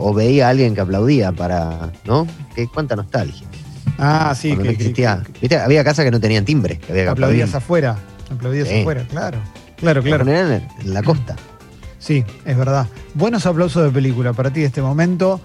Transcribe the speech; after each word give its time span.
o 0.00 0.14
veía 0.14 0.46
a 0.46 0.50
alguien 0.50 0.74
que 0.74 0.80
aplaudía 0.80 1.32
para, 1.32 1.90
¿no? 2.04 2.26
¿Qué, 2.54 2.66
cuánta 2.68 2.96
nostalgia. 2.96 3.46
Ah, 3.98 4.34
sí, 4.36 4.50
que, 4.50 4.56
no 4.56 4.62
que- 4.62 4.70
existía. 4.70 5.22
que- 5.32 5.40
¿Viste? 5.40 5.56
Había 5.58 5.84
casas 5.84 6.04
que 6.04 6.10
no 6.10 6.20
tenían 6.20 6.44
timbre. 6.44 6.78
Que 6.78 6.92
había 6.92 7.10
aplaudías 7.10 7.50
aplaudir. 7.54 7.86
afuera. 7.86 7.96
Aplaudías 8.34 8.68
Sí. 8.68 8.80
afuera, 8.80 9.06
claro. 9.08 9.38
Claro, 9.76 10.02
claro. 10.02 10.26
en- 10.30 10.62
la 10.84 11.02
costa. 11.02 11.36
Sí, 11.98 12.24
es 12.44 12.56
verdad. 12.56 12.86
Buenos 13.14 13.44
aplausos 13.46 13.84
de 13.84 13.90
película 13.90 14.32
para 14.32 14.50
ti 14.52 14.60
de 14.60 14.66
este 14.66 14.82
momento. 14.82 15.40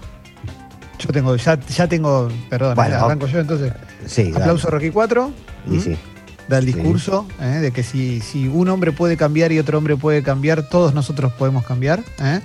Yo 0.98 1.08
tengo, 1.10 1.36
ya, 1.36 1.58
ya 1.60 1.86
tengo, 1.86 2.28
perdón, 2.50 2.74
Bueno. 2.74 2.94
eh, 2.94 2.98
arranco 2.98 3.26
yo 3.28 3.38
entonces. 3.38 3.72
Sí. 4.06 4.32
Aplauso 4.34 4.68
Rocky 4.70 4.90
4. 4.90 5.30
Y 5.70 5.80
sí. 5.80 5.96
Da 6.48 6.58
el 6.58 6.64
Sí. 6.64 6.72
discurso 6.72 7.26
¿eh? 7.42 7.58
de 7.60 7.70
que 7.72 7.82
si, 7.82 8.20
si 8.20 8.48
un 8.48 8.68
hombre 8.68 8.90
puede 8.90 9.16
cambiar 9.16 9.52
y 9.52 9.58
otro 9.58 9.76
hombre 9.78 9.96
puede 9.96 10.22
cambiar, 10.22 10.68
todos 10.68 10.94
nosotros 10.94 11.32
podemos 11.34 11.64
cambiar. 11.64 12.00
¿eh? 12.20 12.40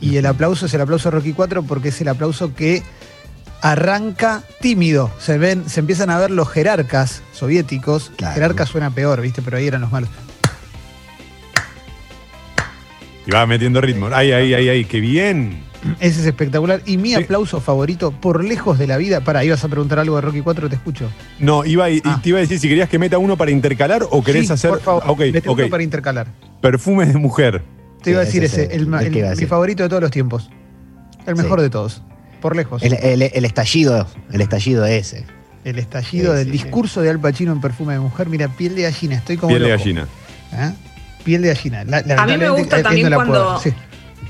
Y 0.00 0.16
el 0.16 0.26
aplauso 0.26 0.66
es 0.66 0.74
el 0.74 0.80
aplauso 0.80 1.10
Rocky 1.10 1.32
4 1.32 1.62
porque 1.62 1.88
es 1.88 2.00
el 2.00 2.08
aplauso 2.08 2.54
que 2.54 2.82
arranca 3.62 4.42
tímido. 4.60 5.10
Se 5.18 5.38
ven, 5.38 5.68
se 5.68 5.80
empiezan 5.80 6.10
a 6.10 6.18
ver 6.18 6.30
los 6.30 6.48
jerarcas 6.48 7.22
soviéticos. 7.32 8.12
Claro. 8.16 8.34
Jerarca 8.34 8.66
suena 8.66 8.90
peor, 8.90 9.20
¿viste? 9.22 9.42
Pero 9.42 9.56
ahí 9.56 9.66
eran 9.66 9.80
los 9.80 9.90
malos. 9.92 10.10
Y 13.26 13.30
va 13.32 13.46
metiendo 13.46 13.80
ritmo. 13.80 14.08
Ay, 14.12 14.32
ay, 14.32 14.54
ay, 14.54 14.68
ay, 14.68 14.84
qué 14.84 15.00
bien. 15.00 15.64
Ese 16.00 16.20
es 16.20 16.26
espectacular. 16.26 16.80
Y 16.86 16.96
mi 16.96 17.10
Sí. 17.10 17.14
aplauso 17.16 17.60
favorito, 17.60 18.12
por 18.12 18.44
lejos 18.44 18.78
de 18.78 18.86
la 18.86 18.96
vida. 18.98 19.20
Para, 19.22 19.44
ibas 19.44 19.64
a 19.64 19.68
preguntar 19.68 19.98
algo 19.98 20.16
de 20.16 20.22
Rocky 20.22 20.40
4, 20.42 20.68
te 20.68 20.76
escucho. 20.76 21.10
No, 21.40 21.64
iba 21.64 21.90
y, 21.90 21.96
y 21.96 22.02
Ah. 22.04 22.20
te 22.22 22.28
iba 22.30 22.38
a 22.38 22.42
decir 22.42 22.58
si 22.60 22.68
querías 22.68 22.88
que 22.88 22.98
meta 22.98 23.18
uno 23.18 23.36
para 23.36 23.50
intercalar 23.50 24.06
o 24.10 24.22
querés 24.22 24.46
Sí, 24.46 24.52
hacer. 24.52 24.70
Por 24.70 24.80
favor, 24.80 25.02
Ah, 25.06 25.10
Ok, 25.10 25.20
mete 25.32 25.48
ok. 25.48 25.58
uno 25.58 25.68
para 25.70 25.82
intercalar. 25.82 26.26
Perfumes 26.60 27.12
de 27.12 27.18
mujer. 27.18 27.62
Te 28.06 28.10
iba 28.12 28.20
a 28.22 28.24
decir 28.24 28.42
ese 28.44 28.62
ese, 28.64 28.74
es 28.74 28.80
el, 28.80 28.86
mi 28.86 29.46
favorito 29.46 29.82
de 29.82 29.88
todos 29.88 30.00
los 30.02 30.10
tiempos. 30.10 30.48
El 31.26 31.36
mejor 31.36 31.58
Sí. 31.58 31.64
de 31.64 31.70
todos. 31.70 32.02
Por 32.40 32.54
lejos. 32.56 32.82
El, 32.82 32.94
el- 32.94 33.22
el 33.22 33.44
estallido, 33.44 34.06
el 34.32 34.40
estallido 34.40 34.84
ese. 34.86 35.24
El 35.64 35.78
estallido 35.78 36.32
Sí, 36.32 36.38
del 36.38 36.46
sí, 36.46 36.52
discurso 36.52 37.00
de 37.02 37.10
Al 37.10 37.18
Pacino 37.18 37.52
en 37.52 37.60
Perfume 37.60 37.94
de 37.94 37.98
Mujer. 38.00 38.28
Mira, 38.28 38.48
piel 38.48 38.76
de 38.76 38.82
gallina, 38.82 39.16
estoy 39.16 39.36
como 39.36 39.48
Piel 39.48 39.62
de 39.64 39.68
gallina. 39.70 40.06
¿Eh? 40.52 40.72
Piel 41.24 41.42
de 41.42 41.48
gallina. 41.48 41.82
La- 41.84 41.98
A 42.22 42.26
mí 42.26 42.36
me 42.36 42.48
gusta 42.50 42.82
también 42.82 43.10
no 43.10 43.16
cuando-. 43.16 43.58
Sí. 43.60 43.72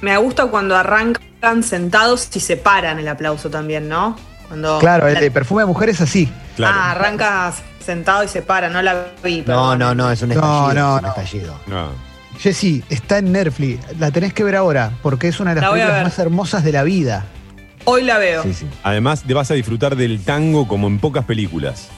Me 0.01 0.17
gusta 0.17 0.47
cuando 0.47 0.75
arrancan 0.77 1.63
sentados 1.63 2.29
y 2.35 2.41
se 2.41 2.57
paran 2.57 2.99
el 2.99 3.09
aplauso 3.09 3.51
también, 3.51 3.89
¿no? 3.89 4.17
Cuando 4.49 4.79
Claro, 4.79 5.09
el 5.09 5.21
de 5.21 5.31
Perfume 5.31 5.63
de 5.63 5.67
Mujer 5.67 5.91
es 5.91 6.01
así. 6.01 6.33
Claro. 6.57 6.75
Ah, 6.79 6.91
arrancas 6.93 7.63
sentado 7.85 8.25
y 8.25 8.29
se 8.29 8.41
para, 8.43 8.69
no 8.71 8.81
la 8.81 9.07
vi. 9.23 9.41
No, 9.41 9.45
perdón. 9.45 9.79
no, 9.81 9.95
no, 9.95 10.11
es 10.11 10.23
un 10.23 10.31
No, 10.31 10.35
estallido. 10.35 10.75
no, 10.75 10.97
es 10.97 10.97
un 10.97 11.03
no. 11.03 11.09
estallido. 11.09 11.61
No. 11.67 12.06
Jessy, 12.39 12.83
está 12.91 13.19
en 13.19 13.33
Netflix. 13.33 13.81
La 13.99 14.11
tenés 14.11 14.33
que 14.33 14.45
ver 14.45 14.57
ahora, 14.57 14.93
porque 15.03 15.29
es 15.29 15.41
una 15.41 15.51
de 15.51 15.61
las 15.61 15.65
La 15.65 15.73
películas 15.73 16.03
más 16.05 16.19
hermosas 16.19 16.65
de 16.65 16.73
la 16.73 16.83
vida. 16.83 17.25
Hoy 17.85 18.03
la 18.03 18.19
veo. 18.19 18.43
Sí, 18.43 18.53
sí. 18.53 18.67
Además, 18.83 19.23
te 19.23 19.33
vas 19.33 19.51
a 19.51 19.55
disfrutar 19.55 19.97
del 19.97 20.21
tango 20.23 20.67
como 20.67 20.87
en 20.89 20.99
pocas 20.99 21.25
películas. 21.25 21.89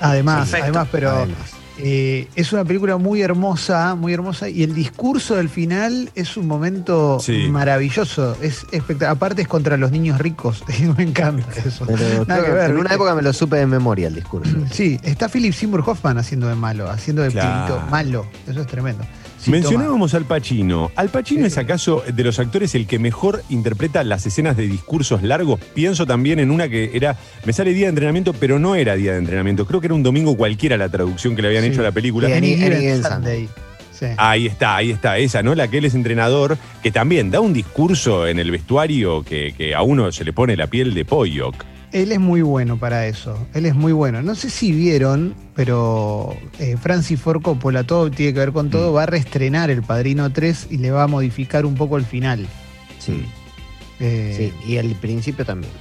Además, 0.00 0.40
Perfecto. 0.50 0.64
además, 0.64 0.88
pero 0.92 1.10
Además. 1.10 1.55
Eh, 1.78 2.28
es 2.34 2.52
una 2.52 2.64
película 2.64 2.96
muy 2.96 3.20
hermosa, 3.22 3.94
muy 3.94 4.12
hermosa. 4.12 4.48
Y 4.48 4.62
el 4.62 4.74
discurso 4.74 5.36
del 5.36 5.48
final 5.48 6.10
es 6.14 6.36
un 6.36 6.46
momento 6.46 7.18
Sí. 7.20 7.48
maravilloso. 7.50 8.36
Es 8.42 8.64
espectacular. 8.72 9.10
Aparte 9.12 9.42
es 9.42 9.48
contra 9.48 9.76
los 9.76 9.90
niños 9.90 10.18
ricos. 10.18 10.62
Y 10.78 10.84
me 10.84 11.02
encanta 11.04 11.46
eso. 11.64 11.84
Pero 11.86 12.24
Nada 12.24 12.24
creo 12.24 12.38
que 12.40 12.44
que 12.46 12.52
ver, 12.52 12.70
en 12.70 12.76
una 12.78 12.94
época 12.94 13.14
me 13.14 13.22
lo 13.22 13.32
supe 13.32 13.56
de 13.56 13.66
memoria 13.66 14.08
el 14.08 14.14
discurso. 14.14 14.56
Sí, 14.70 14.98
está 15.02 15.28
Philip 15.28 15.52
Seymour 15.52 15.82
Hoffman 15.86 16.18
haciendo 16.18 16.48
de 16.48 16.54
malo, 16.54 16.90
haciendo 16.90 17.22
de 17.22 17.30
Claro. 17.30 17.82
malo. 17.90 18.26
Eso 18.48 18.60
es 18.60 18.66
tremendo. 18.66 19.04
Sí, 19.46 19.52
Mencionábamos 19.52 20.12
al 20.14 20.24
Pacino. 20.24 20.90
¿Al 20.96 21.08
Pacino 21.08 21.42
Sí. 21.42 21.46
es 21.46 21.58
acaso 21.58 22.02
de 22.12 22.24
los 22.24 22.40
actores 22.40 22.74
el 22.74 22.86
que 22.88 22.98
mejor 22.98 23.44
interpreta 23.48 24.02
las 24.02 24.26
escenas 24.26 24.56
de 24.56 24.66
discursos 24.66 25.22
largos? 25.22 25.60
Pienso 25.72 26.04
también 26.04 26.40
en 26.40 26.50
una 26.50 26.68
que 26.68 26.90
era, 26.94 27.16
me 27.44 27.52
sale 27.52 27.72
día 27.72 27.86
de 27.86 27.90
entrenamiento, 27.90 28.32
pero 28.32 28.58
no 28.58 28.74
era 28.74 28.96
día 28.96 29.12
de 29.12 29.18
entrenamiento. 29.18 29.64
Creo 29.64 29.80
que 29.80 29.86
era 29.86 29.94
un 29.94 30.02
domingo 30.02 30.36
cualquiera 30.36 30.76
la 30.76 30.88
traducción 30.88 31.36
que 31.36 31.42
le 31.42 31.48
habían 31.48 31.62
Sí. 31.62 31.70
hecho 31.70 31.80
a 31.80 31.84
la 31.84 31.92
película. 31.92 32.28
Sí. 33.98 34.06
Ahí 34.18 34.46
está, 34.46 34.76
ahí 34.76 34.90
está, 34.90 35.16
esa, 35.18 35.42
¿no? 35.42 35.54
La 35.54 35.68
que 35.68 35.78
él 35.78 35.84
es 35.86 35.94
entrenador, 35.94 36.58
que 36.82 36.90
también 36.90 37.30
da 37.30 37.40
un 37.40 37.52
discurso 37.54 38.26
en 38.26 38.38
el 38.38 38.50
vestuario 38.50 39.22
que, 39.22 39.54
que 39.56 39.74
a 39.74 39.82
uno 39.82 40.12
se 40.12 40.24
le 40.24 40.32
pone 40.32 40.56
la 40.56 40.66
piel 40.66 40.92
de 40.92 41.04
pollo. 41.04 41.52
Él 41.92 42.12
es 42.12 42.20
muy 42.20 42.42
bueno 42.42 42.76
para 42.78 43.06
eso. 43.06 43.38
Él 43.54 43.64
es 43.64 43.74
muy 43.74 43.92
bueno. 43.92 44.20
No 44.20 44.34
sé 44.34 44.50
si 44.50 44.70
vieron, 44.72 45.34
pero 45.54 46.36
eh, 46.58 46.76
Francis 46.78 47.18
Ford 47.18 47.40
Coppola, 47.40 47.84
todo 47.84 48.10
tiene 48.10 48.34
que 48.34 48.40
ver 48.40 48.52
con 48.52 48.68
todo, 48.68 48.92
va 48.92 49.04
a 49.04 49.06
reestrenar 49.06 49.70
El 49.70 49.82
Padrino 49.82 50.30
3 50.30 50.66
y 50.70 50.76
le 50.78 50.90
va 50.90 51.04
a 51.04 51.06
modificar 51.06 51.64
un 51.64 51.74
poco 51.74 51.96
el 51.96 52.04
final. 52.04 52.46
Sí, 52.98 53.24
Eh, 54.00 54.52
sí. 54.66 54.72
Y 54.72 54.76
el 54.76 54.94
principio 54.96 55.46
también. 55.46 55.72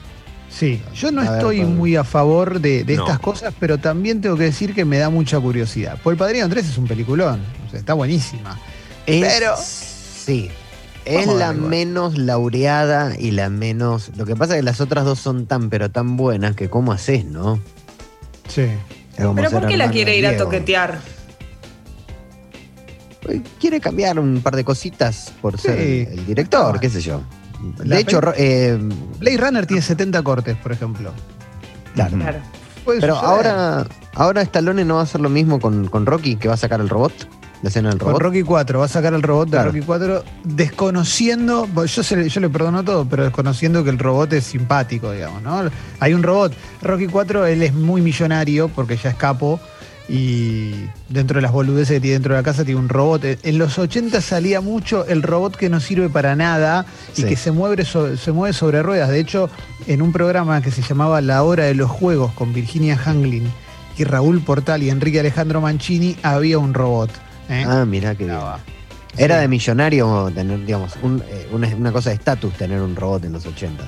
Sí. 0.58 0.82
yo 0.96 1.12
no 1.12 1.22
A 1.22 1.36
estoy 1.36 1.62
muy 1.66 1.96
a 1.96 2.04
favor 2.04 2.60
de, 2.62 2.84
de 2.84 2.96
No. 2.96 3.04
estas 3.04 3.20
cosas, 3.20 3.54
pero 3.60 3.78
también 3.78 4.22
tengo 4.22 4.38
que 4.38 4.46
decir 4.46 4.74
que 4.74 4.86
me 4.86 4.98
da 4.98 5.10
mucha 5.10 5.40
curiosidad. 5.40 6.00
Pues 6.02 6.14
El 6.14 6.18
Padrino 6.18 6.48
3 6.50 6.66
es 6.70 6.78
un 6.78 6.88
peliculón, 6.88 7.42
o 7.68 7.70
sea, 7.70 7.80
está 7.80 7.94
buenísima. 7.94 8.60
Es- 9.06 9.34
Pero- 9.38 9.56
Sí. 9.58 10.50
Es 11.06 11.28
la 11.28 11.54
menos 11.54 12.18
laureada 12.18 13.14
y 13.20 13.30
la 13.30 13.50
menos. 13.52 14.10
Lo 14.18 14.26
que 14.26 14.36
pasa 14.36 14.54
es 14.56 14.62
que 14.62 14.64
las 14.64 14.82
otras 14.82 15.06
dos 15.06 15.20
son 15.20 15.46
tan, 15.46 15.70
pero 15.70 15.92
tan 15.92 16.18
buenas 16.18 16.56
que 16.56 16.68
cómo 16.68 16.92
haces, 16.94 17.26
¿no? 17.26 17.60
Sí. 18.48 18.66
Pero 19.16 19.36
¿por 19.36 19.68
qué 19.68 19.78
la 19.78 19.92
quiere 19.92 20.18
ir 20.18 20.26
a 20.26 20.36
toquetear? 20.36 21.00
Quiere 23.60 23.80
cambiar 23.80 24.20
un 24.20 24.42
par 24.42 24.56
de 24.56 24.64
cositas 24.64 25.32
por 25.42 25.60
ser 25.60 25.78
Sí. 25.80 26.08
el 26.20 26.26
director, 26.28 26.80
qué 26.80 26.90
sé 26.90 27.02
yo. 27.02 27.22
De 27.78 28.00
hecho, 28.00 28.20
eh, 28.38 28.78
Blade 29.20 29.38
Runner 29.38 29.66
tiene 29.66 29.82
70 29.82 30.22
cortes, 30.24 30.56
por 30.58 30.72
ejemplo. 30.72 31.12
claro. 31.94 32.18
Claro. 32.18 32.40
Pero 32.86 33.16
suceder. 33.16 33.32
ahora, 33.32 33.88
ahora 34.14 34.42
Stallone 34.44 34.86
no 34.86 34.96
va 34.96 35.00
a 35.02 35.04
hacer 35.06 35.20
lo 35.20 35.30
mismo 35.30 35.60
con, 35.60 35.88
con 35.88 36.06
Rocky, 36.06 36.36
que 36.36 36.48
va 36.48 36.54
a 36.54 36.58
sacar 36.58 36.80
el 36.82 36.88
robot, 36.90 37.14
la 37.64 37.70
escena 37.70 37.90
del 37.90 37.98
Con 37.98 38.10
robot. 38.10 38.22
Rocky 38.22 38.44
4, 38.44 38.78
va 38.80 38.86
a 38.86 38.88
sacar 38.88 39.14
el 39.16 39.24
robot 39.24 39.46
de 39.48 39.52
Claro. 39.54 39.72
Rocky 39.72 39.82
4, 39.82 40.24
desconociendo, 40.44 41.68
bueno, 41.74 41.88
yo, 41.88 42.04
se- 42.04 42.30
yo 42.30 42.42
le 42.42 42.50
perdono 42.50 42.84
todo, 42.84 43.06
pero 43.10 43.24
desconociendo 43.24 43.84
que 43.84 43.90
el 43.90 43.98
robot 43.98 44.34
es 44.34 44.44
simpático, 44.46 45.12
digamos, 45.12 45.42
¿no? 45.42 45.64
Hay 46.00 46.14
un 46.14 46.22
robot, 46.22 46.54
Rocky 46.84 47.08
4, 47.08 47.48
él 47.48 47.64
es 47.64 47.74
muy 47.74 48.02
millonario 48.02 48.68
porque 48.68 48.98
ya 48.98 49.10
es 49.10 49.16
capo 49.16 49.60
y 50.08 50.86
dentro 51.10 51.38
de 51.38 51.42
las 51.42 51.52
boludeces 51.52 51.96
que 51.96 52.00
tiene 52.00 52.14
dentro 52.16 52.34
de 52.36 52.40
la 52.42 52.44
casa 52.44 52.64
tiene 52.64 52.80
un 52.80 52.90
robot. 52.90 53.24
En 53.44 53.58
los 53.58 53.78
80 53.80 54.22
salía 54.22 54.62
mucho 54.62 55.06
el 55.08 55.24
robot 55.24 55.56
que 55.56 55.70
no 55.70 55.80
sirve 55.80 56.10
para 56.10 56.36
nada 56.36 56.86
y 57.16 57.22
Sí. 57.22 57.28
que 57.28 57.36
se 57.36 57.52
mueve, 57.52 57.84
so- 57.86 58.16
se 58.18 58.32
mueve 58.32 58.54
sobre 58.54 58.84
ruedas. 58.84 59.10
De 59.10 59.20
hecho, 59.20 59.50
en 59.88 60.02
un 60.02 60.12
programa 60.12 60.62
que 60.62 60.72
se 60.72 60.82
llamaba 60.82 61.22
La 61.22 61.44
Hora 61.44 61.64
de 61.66 61.76
los 61.76 61.90
Juegos 61.90 62.32
con 62.34 62.54
Virginia 62.54 63.00
Hanglin 63.04 63.52
y 63.98 64.04
Raúl 64.04 64.42
Portal 64.42 64.84
y 64.84 64.90
Enrique 64.90 65.20
Alejandro 65.20 65.62
Mancini, 65.62 66.16
había 66.22 66.58
un 66.60 66.74
robot. 66.74 67.10
¿eh? 67.50 67.64
Ah, 67.68 67.86
mirá 67.86 68.14
que. 68.16 68.26
Era 69.18 69.38
de 69.40 69.48
millonario 69.48 70.30
tener, 70.36 70.66
digamos, 70.66 70.92
un- 71.02 71.24
eh, 71.30 71.48
una, 71.54 71.68
una 71.76 71.92
cosa 71.94 72.10
de 72.10 72.16
estatus 72.16 72.54
tener 72.56 72.82
un 72.82 72.96
robot 72.98 73.24
en 73.24 73.32
los 73.34 73.46
80. 73.46 73.88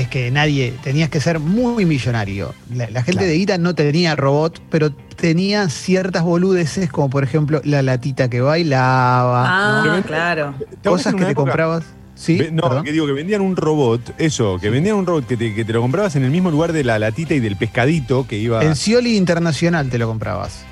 Es 0.00 0.08
que 0.08 0.30
nadie, 0.30 0.74
tenías 0.82 1.08
que 1.08 1.20
ser 1.20 1.38
muy 1.38 1.84
millonario. 1.84 2.54
La, 2.74 2.88
la 2.90 3.02
gente 3.02 3.12
Claro. 3.20 3.26
de 3.28 3.34
Guita 3.38 3.58
no 3.58 3.74
tenía 3.74 4.16
robot, 4.16 4.60
pero 4.70 4.90
tenía 4.92 5.68
ciertas 5.68 6.22
boludeces, 6.22 6.90
como 6.90 7.10
por 7.10 7.24
ejemplo 7.24 7.60
la 7.64 7.82
latita 7.82 8.28
que 8.30 8.40
bailaba, 8.40 9.44
Ah, 9.46 9.82
¿no? 9.96 10.02
claro. 10.02 10.54
¿Te 10.82 10.88
cosas 10.88 11.14
que 11.14 11.24
te 11.24 11.30
época- 11.32 11.34
comprabas. 11.50 11.84
Sí, 12.14 12.40
no, 12.50 12.62
perdón. 12.64 12.82
que 12.84 12.90
digo 12.90 13.06
que 13.06 13.12
vendían 13.12 13.40
un 13.42 13.54
robot, 13.54 14.12
eso, 14.18 14.58
que 14.60 14.70
vendían 14.70 14.96
un 14.96 15.06
robot 15.06 15.24
que 15.26 15.36
te, 15.36 15.54
que 15.54 15.64
te 15.64 15.72
lo 15.72 15.80
comprabas 15.80 16.16
en 16.16 16.24
el 16.24 16.32
mismo 16.32 16.50
lugar 16.50 16.72
de 16.72 16.82
la 16.82 16.98
latita 16.98 17.32
y 17.34 17.38
del 17.38 17.54
pescadito 17.54 18.26
que 18.26 18.36
iba. 18.38 18.64
En 18.64 18.74
Scioli 18.74 19.16
Internacional 19.16 19.88
te 19.88 19.98
lo 19.98 20.08
comprabas. 20.08 20.64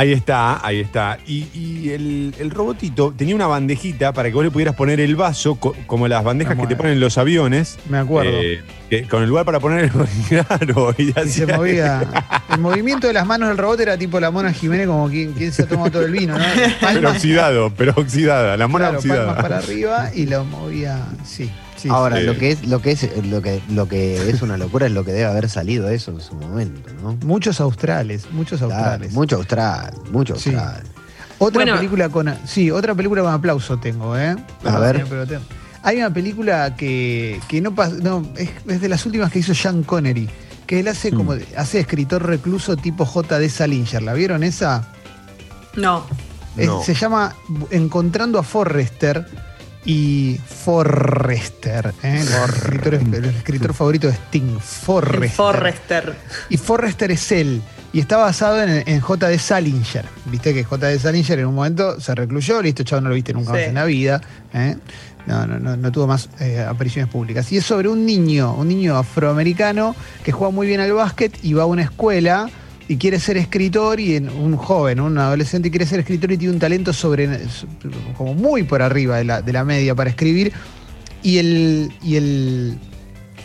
Ahí 0.00 0.12
está, 0.12 0.64
ahí 0.64 0.78
está. 0.78 1.18
Y, 1.26 1.48
y 1.52 1.90
el, 1.90 2.32
el 2.38 2.50
robotito 2.52 3.12
tenía 3.16 3.34
una 3.34 3.48
bandejita 3.48 4.12
para 4.12 4.28
que 4.28 4.34
vos 4.36 4.44
le 4.44 4.52
pudieras 4.52 4.76
poner 4.76 5.00
el 5.00 5.16
vaso, 5.16 5.56
co- 5.56 5.74
como 5.88 6.06
las 6.06 6.22
bandejas 6.22 6.56
que 6.56 6.68
te 6.68 6.76
ponen 6.76 7.00
los 7.00 7.18
aviones. 7.18 7.78
Me 7.88 7.98
acuerdo. 7.98 8.30
eh, 8.32 9.06
con 9.10 9.24
el 9.24 9.28
lugar 9.28 9.44
para 9.44 9.58
poner 9.58 9.86
el 9.86 9.90
claro. 10.28 10.94
Y, 10.96 11.08
y 11.18 11.28
se 11.28 11.46
movía. 11.46 12.02
El 12.48 12.60
movimiento 12.60 13.06
de 13.08 13.12
las 13.12 13.26
manos 13.26 13.48
del 13.48 13.58
robot 13.58 13.80
era 13.80 13.98
tipo 13.98 14.18
la 14.20 14.30
mona 14.30 14.52
Jiménez, 14.52 14.86
como 14.86 15.08
quien, 15.10 15.32
quien 15.32 15.52
se 15.52 15.62
ha 15.64 15.66
tomado 15.66 15.90
todo 15.90 16.02
el 16.06 16.12
vino, 16.12 16.38
¿no? 16.38 16.44
Pero 16.54 16.74
Palmas, 16.80 17.12
oxidado, 17.16 17.72
pero 17.76 17.92
oxidada, 17.96 18.56
la 18.56 18.68
mona 18.68 18.88
claro, 18.90 19.00
palmas 19.00 19.18
oxidada. 19.20 19.42
para 19.42 19.58
arriba 19.58 20.10
y 20.14 20.26
lo 20.26 20.44
movía. 20.44 20.98
Sí, 21.24 21.50
sí. 21.78 21.88
Ahora, 21.88 22.18
sí. 22.18 22.24
lo 22.24 22.36
que 22.36 22.50
es, 22.52 22.66
lo 22.66 22.82
que 22.82 22.90
es, 22.92 23.08
lo 23.26 23.40
que, 23.40 23.62
lo 23.70 23.88
que 23.88 24.28
es 24.30 24.42
una 24.42 24.56
locura 24.58 24.86
es 24.86 24.92
lo 24.92 25.04
que 25.04 25.12
debe 25.12 25.24
haber 25.26 25.48
salido 25.48 25.88
eso 25.88 26.10
en 26.10 26.20
su 26.20 26.34
momento, 26.34 26.90
¿no? 27.02 27.16
Muchos 27.24 27.60
australes, 27.60 28.26
muchos 28.32 28.58
Claro, 28.60 28.74
australes. 28.74 29.12
mucho 29.12 29.36
austral, 29.36 29.94
mucho 30.12 30.36
Sí. 30.36 30.50
austral. 30.54 30.82
Otra 31.40 31.62
Bueno. 31.62 31.76
película 31.76 32.08
con. 32.08 32.34
Sí, 32.46 32.70
otra 32.70 32.94
película 32.94 33.22
con 33.22 33.32
aplauso 33.32 33.78
tengo, 33.78 34.16
¿eh? 34.18 34.34
A 34.64 34.78
ver. 34.78 35.06
Pero 35.08 35.26
tengo- 35.26 35.42
Hay 35.84 35.96
una 35.98 36.12
película 36.12 36.74
que, 36.76 37.40
que 37.48 37.60
no 37.60 37.72
pasa. 37.74 37.94
No, 38.02 38.28
es, 38.36 38.50
es 38.66 38.80
de 38.80 38.88
las 38.88 39.06
últimas 39.06 39.30
que 39.30 39.38
hizo 39.38 39.54
Sean 39.54 39.84
Connery. 39.84 40.28
Que 40.66 40.80
él 40.80 40.88
hace 40.88 41.12
como. 41.12 41.34
hace 41.56 41.78
escritor 41.80 42.26
recluso 42.26 42.76
tipo 42.76 43.06
J.D. 43.06 43.48
Salinger. 43.48 44.02
¿La 44.02 44.12
vieron 44.14 44.42
esa? 44.42 44.88
No. 45.76 46.04
Es- 46.56 46.66
No. 46.66 46.82
se 46.82 46.94
llama 46.94 47.34
Encontrando 47.70 48.38
a 48.40 48.42
Forrester. 48.42 49.24
Y 49.84 50.38
Forrester, 50.44 51.94
¿eh? 52.02 52.20
el, 52.20 52.28
escritor, 52.28 52.94
el 52.94 53.24
escritor 53.24 53.74
favorito 53.74 54.06
de 54.08 54.14
Sting, 54.14 54.58
Forrester. 54.60 55.24
El 55.24 55.30
Forrester. 55.30 56.14
Y 56.50 56.56
Forrester 56.56 57.10
es 57.10 57.32
él. 57.32 57.62
Y 57.92 58.00
está 58.00 58.18
basado 58.18 58.62
en, 58.62 58.82
en 58.86 59.00
J.D. 59.00 59.38
Salinger. 59.38 60.04
Viste 60.26 60.52
que 60.52 60.62
J.D. 60.62 60.98
Salinger 60.98 61.38
en 61.38 61.46
un 61.46 61.54
momento 61.54 61.98
se 62.00 62.14
recluyó, 62.14 62.60
listo, 62.60 62.82
chavo, 62.82 63.00
no 63.00 63.08
lo 63.08 63.14
viste 63.14 63.32
nunca 63.32 63.52
más 63.52 63.62
en 63.62 63.74
la 63.74 63.84
vida. 63.84 64.20
¿eh? 64.52 64.76
No, 65.26 65.46
no, 65.46 65.58
no, 65.58 65.76
no 65.76 65.92
tuvo 65.92 66.06
más 66.06 66.28
eh, 66.40 66.60
apariciones 66.60 67.10
públicas. 67.10 67.50
Y 67.52 67.56
es 67.58 67.64
sobre 67.64 67.88
un 67.88 68.04
niño, 68.04 68.54
un 68.54 68.68
niño 68.68 68.96
afroamericano 68.96 69.96
que 70.22 70.32
juega 70.32 70.52
muy 70.52 70.66
bien 70.66 70.80
al 70.80 70.92
básquet 70.92 71.38
y 71.42 71.54
va 71.54 71.62
a 71.62 71.66
una 71.66 71.82
escuela 71.82 72.50
y 72.88 72.96
quiere 72.96 73.20
ser 73.20 73.36
escritor 73.36 74.00
y 74.00 74.16
en- 74.16 74.30
un 74.30 74.56
joven, 74.56 74.98
un 75.00 75.18
adolescente 75.18 75.70
quiere 75.70 75.84
ser 75.86 76.00
escritor 76.00 76.32
y 76.32 76.38
tiene 76.38 76.54
un 76.54 76.60
talento 76.60 76.92
sobre 76.92 77.28
como 78.16 78.34
muy 78.34 78.62
por 78.62 78.80
arriba 78.82 79.18
de 79.18 79.24
la, 79.24 79.42
de 79.42 79.52
la 79.52 79.64
media 79.64 79.94
para 79.94 80.10
escribir. 80.10 80.52
Y 81.22 81.38
el, 81.38 81.92
y 82.02 82.16
el 82.16 82.78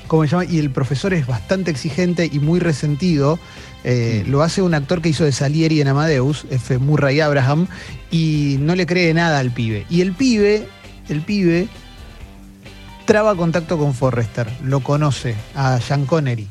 ¿cómo 0.08 0.24
se 0.24 0.30
llama? 0.30 0.46
Y 0.46 0.60
el 0.60 0.70
profesor 0.70 1.14
es 1.14 1.26
bastante 1.28 1.72
exigente 1.72 2.30
y 2.32 2.40
muy 2.40 2.60
resentido. 2.60 3.40
Eh, 3.84 4.24
Lo 4.28 4.44
hace 4.44 4.62
un 4.62 4.74
actor 4.76 5.02
que 5.02 5.10
hizo 5.10 5.26
de 5.26 5.32
Salieri 5.34 5.82
en 5.82 5.88
Amadeus, 5.90 6.46
F. 6.50 6.78
Murray 6.78 7.20
Abraham, 7.20 7.68
y 8.12 8.58
no 8.62 8.76
le 8.76 8.86
cree 8.86 9.14
nada 9.14 9.40
al 9.40 9.52
pibe. 9.52 9.86
Y 9.90 10.00
el 10.02 10.14
pibe, 10.14 10.68
el 11.10 11.22
pibe, 11.22 11.68
traba 13.06 13.36
contacto 13.36 13.78
con 13.78 13.94
Forrester, 13.94 14.48
lo 14.64 14.80
conoce, 14.82 15.36
a 15.56 15.82
Sean 15.82 16.06
Connery. 16.06 16.48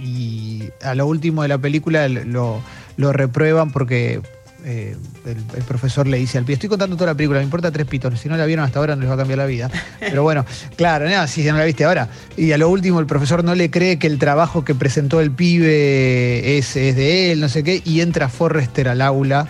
Y 0.00 0.70
a 0.82 0.94
lo 0.94 1.06
último 1.06 1.42
de 1.42 1.48
la 1.48 1.58
película 1.58 2.08
lo, 2.08 2.62
lo 2.96 3.12
reprueban 3.12 3.70
porque 3.70 4.20
eh, 4.64 4.96
el, 5.24 5.36
el 5.56 5.62
profesor 5.62 6.06
le 6.06 6.18
dice 6.18 6.36
al 6.36 6.44
pibe, 6.44 6.54
estoy 6.54 6.68
contando 6.68 6.96
toda 6.96 7.12
la 7.12 7.16
película, 7.16 7.38
me 7.38 7.44
importa 7.44 7.70
tres 7.70 7.86
pitos, 7.86 8.18
si 8.18 8.28
no 8.28 8.36
la 8.36 8.44
vieron 8.44 8.64
hasta 8.64 8.80
ahora 8.80 8.96
no 8.96 9.02
les 9.02 9.10
va 9.10 9.14
a 9.14 9.18
cambiar 9.18 9.38
la 9.38 9.46
vida. 9.46 9.70
Pero 10.00 10.22
bueno, 10.24 10.44
claro, 10.76 11.08
no, 11.08 11.26
si 11.28 11.44
no 11.44 11.56
la 11.56 11.64
viste 11.64 11.84
ahora. 11.84 12.08
Y 12.36 12.52
a 12.52 12.58
lo 12.58 12.68
último 12.68 12.98
el 12.98 13.06
profesor 13.06 13.44
no 13.44 13.54
le 13.54 13.70
cree 13.70 13.98
que 13.98 14.08
el 14.08 14.18
trabajo 14.18 14.64
que 14.64 14.74
presentó 14.74 15.20
el 15.20 15.30
pibe 15.30 16.58
es, 16.58 16.76
es 16.76 16.96
de 16.96 17.32
él, 17.32 17.40
no 17.40 17.48
sé 17.48 17.62
qué, 17.62 17.82
y 17.84 18.00
entra 18.00 18.28
Forrester 18.28 18.88
al 18.88 19.00
aula 19.00 19.48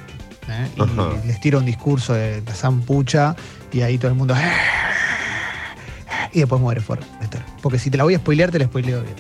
¿eh? 0.49 0.69
y 0.77 0.83
Ajá. 0.83 1.15
les 1.27 1.41
tira 1.41 1.59
un 1.59 1.65
discurso 1.65 2.13
de 2.13 2.43
la 2.47 2.55
zampucha 2.55 3.35
y 3.73 3.81
ahí 3.81 3.99
todo 3.99 4.11
el 4.11 4.17
mundo... 4.17 4.35
Y 6.31 6.41
después 6.41 6.61
muere 6.61 6.83
Forrester. 6.83 7.41
Porque 7.63 7.79
si 7.79 7.91
te 7.91 7.97
la 7.97 8.05
voy 8.05 8.15
a 8.15 8.19
spoilear, 8.19 8.51
te 8.51 8.59
la 8.59 8.67
spoileo 8.67 9.01
bien. 9.01 9.15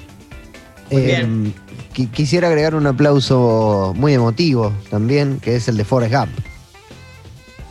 Eh, 0.90 1.52
qui- 1.94 2.10
quisiera 2.10 2.48
agregar 2.48 2.74
un 2.74 2.86
aplauso 2.86 3.92
muy 3.96 4.14
emotivo 4.14 4.72
también, 4.90 5.38
que 5.40 5.56
es 5.56 5.68
el 5.68 5.76
de 5.76 5.84
Forrest 5.84 6.14
Gump. 6.14 6.30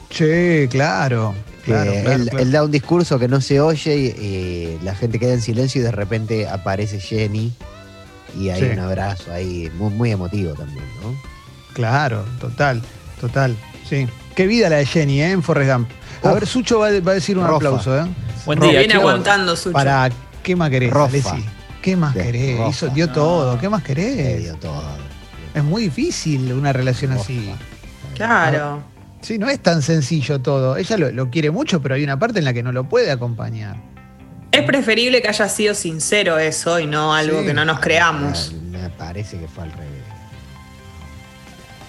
Che, 0.10 0.68
claro. 0.70 1.34
Claro, 1.66 1.92
claro, 1.92 2.12
él, 2.14 2.30
claro. 2.30 2.40
él 2.40 2.52
da 2.54 2.64
un 2.64 2.72
discurso 2.72 3.20
que 3.20 3.28
no 3.28 3.42
se 3.42 3.60
oye 3.60 3.96
y, 3.98 4.24
y 4.24 4.80
la 4.86 4.96
gente 4.96 5.20
queda 5.20 5.34
en 5.34 5.42
silencio 5.42 5.82
y 5.82 5.84
de 5.84 5.92
repente 5.92 6.48
aparece 6.48 6.98
Jenny 6.98 7.52
y 8.40 8.50
hay 8.50 8.62
Sí. 8.62 8.68
un 8.72 8.80
abrazo 8.80 9.34
ahí 9.34 9.70
muy, 9.78 9.94
muy 9.94 10.12
emotivo 10.12 10.54
también, 10.54 10.86
¿no? 11.04 11.14
Claro, 11.74 12.24
total, 12.40 12.82
total. 13.20 13.56
Sí. 13.88 14.08
Qué 14.34 14.48
vida 14.48 14.70
la 14.70 14.78
de 14.78 14.86
Jenny, 14.86 15.22
¿eh? 15.22 15.32
En 15.32 15.44
Forrest 15.44 15.72
Gump. 15.74 15.90
A 16.24 16.30
Uf. 16.30 16.34
ver, 16.36 16.48
Sucho 16.48 16.80
va, 16.80 16.88
va 17.02 17.12
a 17.12 17.16
decir 17.16 17.38
un 17.38 17.44
Rofa. 17.46 17.56
aplauso, 17.58 17.98
¿eh? 18.00 18.06
Buen 18.46 18.60
Viene 18.62 18.74
día, 18.80 18.88
chicos. 18.88 19.00
aguantando 19.02 19.56
su 19.58 19.72
Para, 19.74 20.10
¿qué 20.44 20.56
más 20.56 20.70
querés, 20.70 20.90
Rofa. 20.90 21.36
¿Qué 21.82 21.96
más 21.96 22.14
De 22.14 22.24
querés? 22.24 22.60
Hizo, 22.70 22.88
dio 22.90 23.10
todo, 23.10 23.58
¿qué 23.60 23.70
más 23.70 23.84
querés? 23.84 24.44
dio 24.44 24.56
todo. 24.56 24.84
Es 25.54 25.64
muy 25.64 25.84
difícil 25.84 26.52
una 26.54 26.74
relación 26.74 27.12
así. 27.14 27.52
Claro. 28.16 28.82
Sí, 29.22 29.38
no 29.38 29.50
es 29.50 29.60
tan 29.60 29.82
sencillo 29.82 30.40
todo. 30.40 30.78
Ella 30.78 30.98
lo, 30.98 31.12
lo 31.12 31.30
quiere 31.30 31.50
mucho, 31.52 31.82
pero 31.82 31.96
hay 31.96 32.04
una 32.04 32.20
parte 32.20 32.40
en 32.40 32.46
la 32.46 32.54
que 32.54 32.62
no 32.64 32.72
lo 32.72 32.84
puede 32.88 33.12
acompañar. 33.12 33.76
Es 34.52 34.64
preferible 34.64 35.22
que 35.22 35.28
haya 35.28 35.50
sido 35.50 35.74
sincero 35.74 36.38
eso 36.40 36.80
y 36.80 36.88
no 36.88 37.14
algo 37.14 37.42
Sí. 37.42 37.48
que 37.48 37.54
no 37.54 37.66
nos 37.66 37.80
creamos. 37.80 38.54
Me, 38.72 38.78
me 38.80 38.90
parece 38.90 39.38
que 39.40 39.48
fue 39.48 39.64
al 39.66 39.72
revés. 39.72 40.04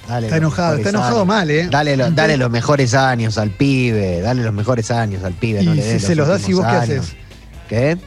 Dale 0.09 0.27
Está 0.27 0.37
los 0.39 0.43
enojado, 0.47 0.77
está 0.79 0.89
enojado 0.89 1.17
años. 1.17 1.27
mal, 1.27 1.51
¿eh? 1.51 1.69
Dale, 1.71 1.97
lo- 1.97 2.11
dale 2.11 2.37
los 2.39 2.51
mejores 2.51 2.95
años 2.95 3.37
al 3.37 3.51
pibe, 3.51 4.23
dale 4.23 4.43
los 4.43 4.55
mejores 4.55 4.91
años 4.91 5.23
al 5.23 5.35
pibe. 5.35 5.63
no 5.63 5.75
le 5.75 5.83
si 5.83 5.89
des 5.89 6.03
se 6.03 6.15
los 6.15 6.27
das, 6.29 6.49
¿y 6.49 6.55
vos 6.55 6.65
qué 6.65 6.73
haces? 6.73 7.13
¿Qué? 7.69 7.99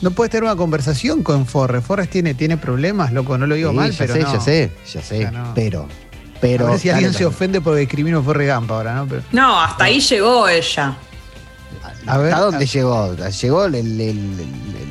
No 0.00 0.10
puedes 0.12 0.30
tener 0.30 0.44
una 0.44 0.56
conversación 0.56 1.22
con 1.22 1.46
Forrest. 1.46 1.86
Forrest 1.86 2.10
tiene, 2.10 2.34
tiene 2.34 2.56
problemas, 2.56 3.12
loco, 3.12 3.36
no 3.36 3.46
lo 3.46 3.54
digo 3.54 3.70
Sí, 3.70 3.76
mal, 3.76 3.90
ya 3.92 3.98
pero 3.98 4.14
sé, 4.14 4.20
no. 4.20 4.32
ya 4.32 4.40
sé, 4.40 4.70
ya 4.92 5.02
sé, 5.02 5.18
Ya 5.20 5.30
no. 5.30 5.52
pero, 5.54 5.86
pero. 6.40 6.66
a 6.68 6.70
ver 6.70 6.78
si 6.80 6.88
dale 6.88 6.96
alguien 6.98 7.14
se 7.14 7.26
ofende 7.26 7.60
porque 7.60 7.80
discrimino 7.80 8.20
a 8.20 8.22
Forrest 8.22 8.54
Gump 8.54 8.70
ahora, 8.70 8.94
¿no? 8.94 9.06
Pero- 9.06 9.22
No, 9.32 9.60
hasta 9.60 9.84
ahí 9.84 10.00
llegó 10.00 10.48
ella. 10.48 10.96
A 12.06 12.18
ver, 12.18 12.32
¿A 12.32 12.40
dónde 12.40 12.64
a- 12.64 12.68
llegó? 12.68 13.14
Llegó, 13.14 13.68
le, 13.68 13.82
le- 13.82 14.14
le- 14.14 14.46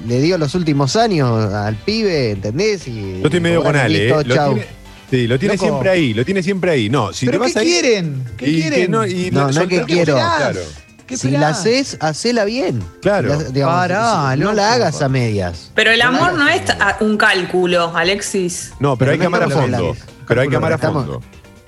le 0.08 0.22
dio 0.22 0.38
los 0.38 0.54
últimos 0.56 0.96
años 0.96 1.52
al 1.54 1.76
pibe, 1.76 2.32
¿entendés? 2.32 2.88
Y 2.88 3.20
Yo 3.20 3.26
estoy 3.26 3.40
medio 3.40 3.64
con 3.64 3.76
Ale, 3.76 4.00
listo, 4.06 4.22
¿eh? 4.22 4.24
Lo 4.26 4.36
chau. 4.36 4.54
tiene, 4.54 4.68
sí, 5.10 5.28
lo 5.28 5.40
tiene 5.40 5.56
Loco. 5.56 5.66
siempre 5.66 5.90
ahí, 5.90 6.14
lo 6.14 6.24
tiene 6.26 6.44
siempre 6.44 6.72
ahí. 6.72 6.90
No, 6.90 7.12
si 7.14 7.26
¿Pero 7.26 7.40
te 7.40 7.44
vas 7.46 7.54
qué 7.54 7.60
ahí. 7.60 7.66
quieren? 7.68 8.24
¿Qué 8.38 8.50
y 8.50 8.56
que 8.56 8.62
quieren? 8.62 8.92
no, 8.92 9.06
y 9.08 9.32
No, 9.32 9.52
no 9.52 9.62
es 9.62 9.68
que 9.68 9.84
quiero. 9.84 10.14
Claro. 10.16 10.60
¿Qué 11.10 11.18
Si 11.18 11.32
la 11.32 11.50
haces, 11.50 11.98
hacela 12.00 12.46
bien. 12.46 12.84
Claro. 13.02 13.36
Si 13.36 13.44
la- 13.46 13.50
digamos, 13.50 13.76
Pará, 13.76 14.36
no 14.38 14.44
loco. 14.44 14.56
la 14.56 14.74
hagas 14.74 15.02
a 15.02 15.10
medias. 15.10 15.72
Pero 15.74 15.90
el 15.92 16.00
No 16.00 16.06
amor 16.06 16.34
no 16.36 16.48
es 16.48 16.62
un 17.02 17.18
cálculo, 17.18 17.92
Alexis. 17.96 18.74
No, 18.80 18.96
pero, 18.96 19.12
hay 19.12 19.18
que 19.18 19.24
no 19.24 19.28
amar 19.36 19.44
a 19.44 19.50
fondo. 19.50 19.96
Pero 20.28 20.42
hay 20.42 20.48
que 20.50 20.56
amar 20.56 20.72
a 20.72 20.76
Estamos- 20.76 21.06
fondo. 21.06 21.22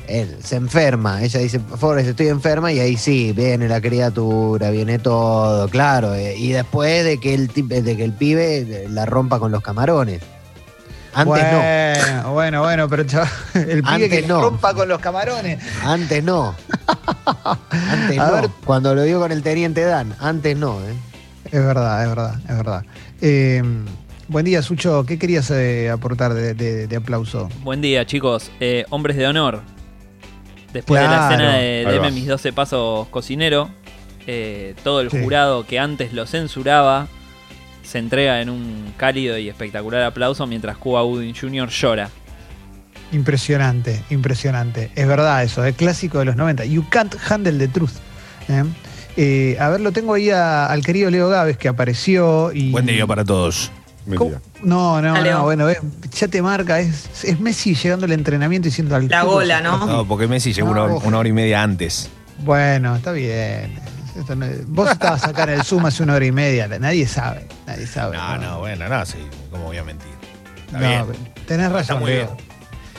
Él 0.08 0.38
se 0.44 0.58
enferma, 0.58 1.24
ella 1.24 1.40
dice, 1.40 1.60
Forrest, 1.60 2.10
estoy 2.10 2.28
enferma, 2.28 2.72
y 2.74 2.80
ahí 2.80 2.98
sí, 2.98 3.32
viene 3.34 3.68
la 3.70 3.80
criatura, 3.82 4.70
viene 4.70 5.00
todo, 5.00 5.70
claro. 5.70 6.14
eh, 6.16 6.36
y 6.38 6.52
después 6.52 7.06
de 7.06 7.18
que 7.20 7.34
el, 7.34 7.48
de 7.48 7.96
que 7.98 8.04
el 8.04 8.12
pibe 8.14 8.58
eh, 8.60 8.88
la 8.90 9.06
rompa 9.06 9.40
con 9.40 9.52
los 9.52 9.62
camarones. 9.64 10.22
Antes 11.14 11.26
bueno, 11.52 12.32
bueno, 12.34 12.62
bueno, 12.62 12.90
pero 12.90 13.04
chaval, 13.04 13.30
el 13.54 13.82
pibe 13.84 13.94
Antes 13.94 14.10
que 14.10 14.22
no. 14.28 14.42
rompa 14.42 14.74
con 14.74 14.88
los 14.88 15.00
camarones. 15.00 15.60
no, 15.84 15.90
antes 15.92 16.24
no. 16.24 16.56
Antes 17.74 18.20
A 18.20 18.28
no. 18.28 18.34
ver. 18.34 18.50
Cuando 18.66 18.96
lo 18.96 19.04
dio 19.04 19.20
con 19.20 19.32
el 19.32 19.44
teniente 19.44 19.84
Dan, 19.84 20.16
antes 20.20 20.56
no, 20.58 20.80
¿eh? 20.82 20.94
Es 21.46 21.64
verdad, 21.66 22.02
es 22.04 22.10
verdad, 22.10 22.36
es 22.48 22.58
verdad. 22.58 22.84
Eh, 23.22 23.62
buen 24.30 24.46
día, 24.46 24.62
Sucho. 24.62 25.06
¿Qué 25.06 25.20
querías 25.20 25.52
eh, 25.52 25.90
aportar 25.90 26.34
de, 26.34 26.54
de- 26.54 26.88
de 26.88 26.96
aplauso? 26.96 27.50
Buen 27.62 27.82
día, 27.82 28.06
chicos. 28.06 28.50
Eh, 28.62 28.86
hombres 28.90 29.18
de 29.18 29.28
honor. 29.28 29.62
Después 30.72 31.02
de 31.02 31.08
la 31.10 31.28
escena 31.30 31.58
de 31.58 31.86
Deme 31.86 32.00
va. 32.08 32.12
mis 32.12 32.26
12 32.28 32.54
pasos 32.54 33.08
cocinero, 33.10 33.70
eh, 34.28 34.76
todo 34.86 35.02
el 35.02 35.12
Sí. 35.12 35.22
jurado 35.22 35.66
que 35.66 35.78
antes 35.80 36.14
lo 36.14 36.26
censuraba 36.26 37.08
se 37.84 38.00
entrega 38.00 38.42
en 38.42 38.50
un 38.50 38.94
cálido 38.98 39.38
y 39.38 39.50
espectacular 39.50 40.02
aplauso 40.04 40.46
mientras 40.48 40.78
Cuba 40.78 41.02
Gooding 41.02 41.34
Jr. 41.36 41.70
llora. 41.70 42.10
Impresionante, 43.12 44.02
impresionante. 44.10 44.92
Es 44.96 45.08
verdad 45.08 45.44
eso, 45.44 45.66
es 45.66 45.76
clásico 45.76 46.20
de 46.20 46.26
los 46.26 46.36
90. 46.36 46.64
You 46.66 46.86
can't 46.90 47.14
handle 47.30 47.58
the 47.58 47.68
truth. 47.68 47.92
¿eh? 48.48 48.64
Eh, 49.18 49.58
a 49.60 49.70
ver, 49.70 49.82
lo 49.82 49.92
tengo 49.92 50.14
ahí 50.14 50.30
a- 50.30 50.68
al 50.68 50.82
querido 50.84 51.10
Leo 51.10 51.28
Gávez 51.28 51.58
que 51.58 51.68
apareció 51.68 52.52
y. 52.54 52.72
Buen 52.72 52.86
día 52.86 53.06
para 53.06 53.26
todos. 53.26 53.72
No, 54.64 55.02
no, 55.02 55.14
Dale, 55.14 55.32
no, 55.32 55.44
bueno, 55.44 55.70
es- 55.70 55.78
ya 56.18 56.28
te 56.28 56.42
marca, 56.42 56.80
es, 56.80 57.24
es 57.24 57.40
Messi 57.40 57.76
llegando 57.76 58.06
al 58.06 58.12
entrenamiento 58.14 58.68
y 58.68 58.72
diciendo 58.72 58.96
al 58.96 59.08
La 59.08 59.24
gola, 59.24 59.62
¿no? 59.62 59.86
No, 59.86 60.08
porque 60.08 60.28
Messi 60.28 60.54
llegó 60.54 60.72
una, 60.72 60.86
una 60.86 61.18
hora 61.20 61.30
y 61.30 61.34
media 61.34 61.62
antes. 61.62 62.10
Bueno, 62.40 62.96
está 62.96 63.12
bien. 63.12 63.74
Esto 64.18 64.36
no- 64.36 64.46
vos 64.68 64.90
estabas 64.92 65.24
acá 65.26 65.44
en 65.44 65.50
el 65.52 65.64
Zoom 65.64 65.86
hace 65.86 66.04
una 66.04 66.16
hora 66.16 66.26
y 66.26 66.32
media, 66.32 66.68
nadie 66.68 67.08
sabe, 67.08 67.48
nadie 67.66 67.88
sabe. 67.88 68.18
No, 68.18 68.38
no, 68.38 68.60
bueno, 68.60 68.88
no, 68.90 69.06
sí, 69.06 69.18
¿cómo 69.50 69.66
voy 69.66 69.78
a 69.78 69.84
mentir? 69.84 70.10
Está 70.68 70.80
No, 70.80 71.06
bien. 71.08 71.18
tenés 71.48 71.68
razón, 71.72 71.82
Está 71.82 71.96
muy 71.96 72.12
Leo. 72.12 72.26
bien. 72.36 72.52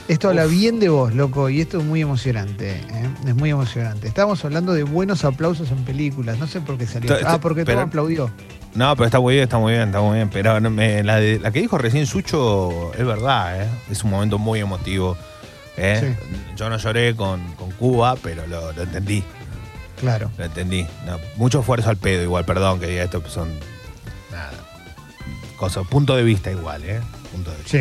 Esto 0.09 0.27
habla 0.29 0.45
bien 0.45 0.79
de 0.81 0.89
vos, 0.89 1.13
loco, 1.13 1.47
y 1.49 1.61
esto 1.61 1.79
es 1.79 1.85
muy 1.85 2.01
emocionante. 2.01 2.71
¿eh? 2.71 3.09
Es 3.25 3.35
muy 3.35 3.51
emocionante. 3.51 4.05
Estábamos 4.07 4.43
hablando 4.43 4.73
de 4.73 4.83
buenos 4.83 5.23
aplausos 5.23 5.71
en 5.71 5.85
películas. 5.85 6.37
No 6.39 6.45
sé 6.47 6.59
por 6.59 6.77
qué 6.77 6.85
salió. 6.85 7.13
Esto- 7.15 7.25
Ah, 7.29 7.39
porque 7.39 7.63
pero- 7.63 7.77
todo 7.77 7.87
aplaudió. 7.87 8.29
No, 8.75 8.93
pero 8.97 9.05
está 9.05 9.19
muy 9.21 9.35
bien, 9.35 9.43
está 9.43 9.59
muy 9.59 9.71
bien, 9.73 9.83
está 9.87 10.01
muy 10.01 10.15
bien. 10.15 10.29
Pero 10.29 10.59
no, 10.59 10.69
me- 10.71 11.03
la, 11.03 11.17
de- 11.21 11.39
la 11.39 11.51
que 11.51 11.61
dijo 11.61 11.77
recién 11.77 12.05
Sucho 12.05 12.91
es 12.95 13.05
verdad, 13.05 13.61
¿eh? 13.63 13.67
Es 13.89 14.03
un 14.03 14.09
momento 14.11 14.37
muy 14.37 14.59
emotivo. 14.59 15.15
¿eh? 15.77 16.15
Yo 16.57 16.69
no 16.69 16.77
lloré 16.77 17.15
con, 17.15 17.41
con 17.53 17.71
Cuba, 17.71 18.15
pero 18.21 18.45
lo, 18.45 18.73
lo 18.73 18.81
entendí, 18.83 19.23
Claro. 20.03 20.29
lo 20.37 20.45
entendí. 20.45 20.85
No, 21.05 21.17
mucho 21.37 21.61
esfuerzo 21.61 21.89
al 21.89 21.97
pedo 21.97 22.21
igual, 22.23 22.45
perdón 22.45 22.79
que 22.79 22.87
diga 22.87 23.03
esto, 23.03 23.21
pues 23.21 23.33
son... 23.33 23.49
Nada. 24.31 24.51
Cosas, 25.57 25.87
punto 25.87 26.15
de 26.15 26.23
vista 26.23 26.51
igual, 26.51 26.83
¿eh? 26.83 27.01
Punto 27.31 27.51
de 27.51 27.57
vista. 27.57 27.77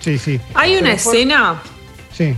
Sí, 0.00 0.18
sí, 0.18 0.18
sí. 0.18 0.40
Hay 0.54 0.72
una 0.76 0.90
Pero 0.90 1.02
por- 1.04 1.14
escena 1.14 1.62
Sí. 2.12 2.36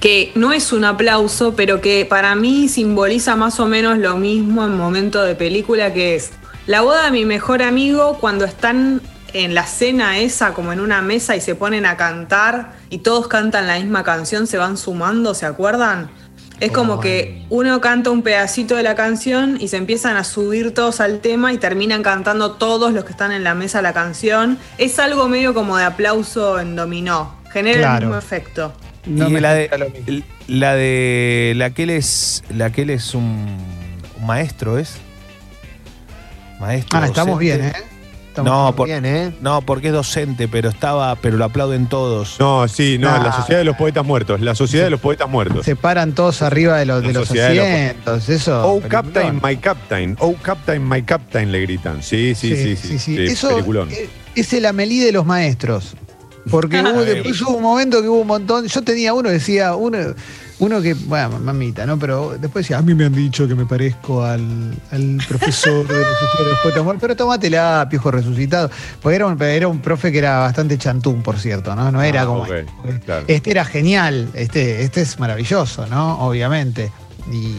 que 0.00 0.32
no 0.34 0.52
es 0.52 0.72
un 0.72 0.84
aplauso, 0.84 1.54
pero 1.54 1.80
que 1.80 2.04
para 2.06 2.34
mí 2.34 2.68
simboliza 2.68 3.36
más 3.36 3.60
o 3.60 3.66
menos 3.66 3.98
lo 3.98 4.16
mismo 4.16 4.64
en 4.64 4.76
momento 4.76 5.22
de 5.22 5.34
película, 5.34 5.92
que 5.92 6.16
es 6.16 6.30
la 6.66 6.80
boda 6.80 7.04
de 7.04 7.10
mi 7.10 7.24
mejor 7.24 7.62
amigo 7.62 8.18
cuando 8.20 8.44
están 8.44 9.02
en 9.34 9.54
la 9.54 9.66
cena 9.66 10.18
esa, 10.18 10.54
como 10.54 10.72
en 10.72 10.78
una 10.80 11.02
mesa 11.02 11.34
y 11.36 11.40
se 11.40 11.54
ponen 11.56 11.84
a 11.86 11.96
cantar 11.96 12.74
y 12.88 12.98
todos 12.98 13.26
cantan 13.28 13.66
la 13.66 13.78
misma 13.78 14.04
canción, 14.04 14.46
se 14.46 14.56
van 14.58 14.76
sumando, 14.76 15.34
¿se 15.34 15.44
acuerdan? 15.44 16.08
Es 16.64 16.72
como 16.72 17.00
que 17.00 17.42
uno 17.50 17.80
canta 17.80 18.10
un 18.10 18.22
pedacito 18.22 18.76
de 18.76 18.82
la 18.82 18.94
canción 18.94 19.58
y 19.60 19.68
se 19.68 19.76
empiezan 19.76 20.16
a 20.16 20.24
subir 20.24 20.72
todos 20.72 21.00
al 21.00 21.20
tema 21.20 21.52
y 21.52 21.58
terminan 21.58 22.02
cantando 22.02 22.52
todos 22.52 22.92
los 22.92 23.04
que 23.04 23.12
están 23.12 23.32
en 23.32 23.44
la 23.44 23.54
mesa 23.54 23.82
la 23.82 23.92
canción. 23.92 24.58
Es 24.78 24.98
algo 24.98 25.28
medio 25.28 25.52
como 25.54 25.76
de 25.76 25.84
aplauso 25.84 26.58
en 26.60 26.76
dominó. 26.76 27.34
Genera 27.52 27.78
Claro. 27.80 27.96
el 27.96 28.02
mismo 28.06 28.18
efecto. 28.18 28.72
No 29.06 29.28
y 29.28 29.32
me 29.32 29.40
la 29.40 29.52
de, 29.54 29.62
gusta 29.68 29.78
lo 29.78 29.90
mismo. 29.90 30.24
la 30.48 30.74
de 30.74 31.52
la 31.56 31.70
que 31.70 31.82
él 31.82 31.90
es 31.90 32.42
la 32.48 32.70
que 32.70 32.82
él 32.82 32.90
es 32.90 33.14
un, 33.14 33.56
un 34.18 34.26
maestro 34.26 34.78
es 34.78 34.96
maestro 36.58 36.98
Ah, 37.00 37.06
estamos 37.06 37.38
bien, 37.38 37.64
¿eh? 37.64 37.72
Estamos 38.34 38.50
no 38.70 38.74
por- 38.74 38.88
Bien, 38.88 39.04
¿eh? 39.06 39.32
no 39.40 39.62
porque 39.62 39.86
es 39.88 39.92
docente 39.92 40.48
pero 40.48 40.68
estaba 40.68 41.14
pero 41.14 41.36
lo 41.36 41.44
aplauden 41.44 41.86
todos 41.88 42.34
No, 42.40 42.66
sí, 42.66 42.98
no, 42.98 43.08
Ah. 43.08 43.20
la 43.22 43.32
Sociedad 43.32 43.60
de 43.60 43.64
los 43.64 43.76
Poetas 43.76 44.04
Muertos. 44.04 44.40
La 44.40 44.56
Sociedad 44.56 44.84
de 44.86 44.90
los 44.90 44.98
Poetas 45.00 45.30
Muertos. 45.30 45.64
Se 45.64 45.76
paran 45.76 46.14
todos 46.14 46.42
arriba 46.42 46.76
de 46.78 46.84
los, 46.84 47.02
de 47.02 47.12
los 47.12 47.28
sociedad 47.28 47.50
de 47.50 47.54
los- 47.54 47.64
asientos, 47.64 48.28
eso. 48.28 48.60
Oh, 48.68 48.80
peliculón. 48.80 48.90
Captain, 49.12 49.40
my 49.42 49.56
Captain. 49.58 50.16
Oh, 50.18 50.34
Captain, 50.42 50.88
my 50.88 51.02
Captain, 51.02 51.52
le 51.52 51.60
gritan. 51.60 52.02
Sí, 52.02 52.34
sí, 52.34 52.56
sí, 52.56 52.74
sí. 52.76 52.98
sí, 52.98 53.16
Eso 53.24 53.50
peliculón. 53.50 53.88
es 54.34 54.52
el 54.52 54.66
Amelí 54.66 54.98
de 54.98 55.12
los 55.12 55.24
maestros. 55.24 55.94
Porque 56.50 56.80
hubo, 56.82 57.04
después 57.04 57.40
hubo 57.42 57.56
un 57.56 57.62
momento 57.62 58.02
que 58.02 58.08
hubo 58.08 58.20
un 58.22 58.26
montón. 58.26 58.66
Yo 58.66 58.82
tenía 58.82 59.14
uno, 59.14 59.30
decía, 59.30 59.76
uno, 59.76 59.96
uno 60.64 60.80
que, 60.82 60.94
bueno, 60.94 61.38
mamita, 61.38 61.86
¿no? 61.86 61.98
Pero 61.98 62.36
después 62.40 62.64
decía, 62.64 62.78
a 62.78 62.82
mí 62.82 62.94
me 62.94 63.04
han 63.04 63.12
dicho 63.14 63.46
que 63.46 63.54
me 63.54 63.66
parezco 63.66 64.24
al, 64.24 64.74
al 64.90 65.18
profesor 65.28 65.86
de 65.86 65.94
los 65.94 66.74
de 66.74 66.82
los 66.84 66.96
pero 67.00 67.14
tómatela, 67.16 67.86
piojo 67.90 68.10
resucitado. 68.10 68.70
Porque 69.00 69.16
era 69.16 69.26
un, 69.26 69.40
era 69.42 69.68
un 69.68 69.80
profe 69.80 70.10
que 70.12 70.18
era 70.18 70.38
bastante 70.40 70.76
chantún, 70.78 71.22
por 71.22 71.38
cierto, 71.38 71.74
¿no? 71.76 71.90
No 71.92 72.02
era 72.02 72.22
Ah, 72.22 72.26
como. 72.26 72.42
ok, 72.42 72.50
este. 72.84 73.00
claro. 73.04 73.24
Este 73.28 73.50
era 73.50 73.64
genial, 73.64 74.28
este, 74.34 74.82
este 74.82 75.02
es 75.02 75.18
maravilloso, 75.18 75.86
¿no? 75.86 76.18
Obviamente. 76.26 76.90
Y, 77.32 77.56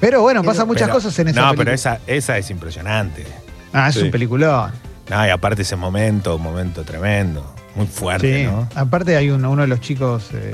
pero 0.00 0.22
bueno, 0.22 0.42
pasan 0.42 0.66
muchas 0.66 0.84
Pero- 0.88 0.94
cosas 0.94 1.18
en 1.18 1.28
esa 1.28 1.40
no 1.40 1.46
película. 1.48 1.64
pero 1.64 1.74
esa 1.74 2.00
esa 2.06 2.38
es 2.38 2.50
impresionante 2.50 3.26
Ah, 3.72 3.88
es 3.88 3.96
Sí. 3.96 4.02
un 4.02 4.10
peliculón. 4.10 4.70
no, 5.10 5.26
y 5.26 5.30
aparte 5.30 5.62
ese 5.62 5.76
momento 5.76 6.36
un 6.36 6.42
momento 6.42 6.82
tremendo 6.84 7.54
muy 7.78 7.86
fuerte 7.86 8.40
Sí, 8.40 8.44
no 8.50 8.68
aparte 8.74 9.16
hay 9.16 9.30
uno, 9.30 9.50
uno 9.50 9.62
de 9.62 9.68
los 9.68 9.80
chicos 9.80 10.24
eh, 10.34 10.52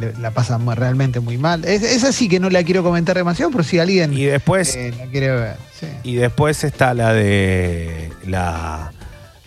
le- 0.00 0.12
la 0.20 0.30
pasa 0.32 0.58
muy- 0.58 0.74
realmente 0.74 1.20
muy 1.20 1.38
mal. 1.38 1.64
Es, 1.64 1.82
esa 1.82 2.10
sí 2.12 2.28
que 2.28 2.40
no 2.40 2.50
la 2.50 2.62
quiero 2.64 2.82
comentar 2.82 3.16
demasiado, 3.16 3.50
pero 3.52 3.62
si 3.62 3.78
alguien 3.78 4.12
y 4.12 4.24
después 4.24 4.74
eh, 4.76 4.92
la 4.98 5.06
quiere 5.06 5.30
ver. 5.30 5.56
sí. 5.78 5.86
Y 6.02 6.14
después 6.16 6.64
está 6.64 6.94
la 6.94 7.12
de 7.12 8.10
la, 8.26 8.92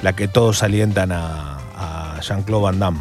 la 0.01 0.13
que 0.15 0.27
todos 0.27 0.63
alientan 0.63 1.11
a, 1.11 1.57
a 1.75 2.19
Jean-Claude 2.21 2.63
Van 2.63 2.79
Damme. 2.79 2.99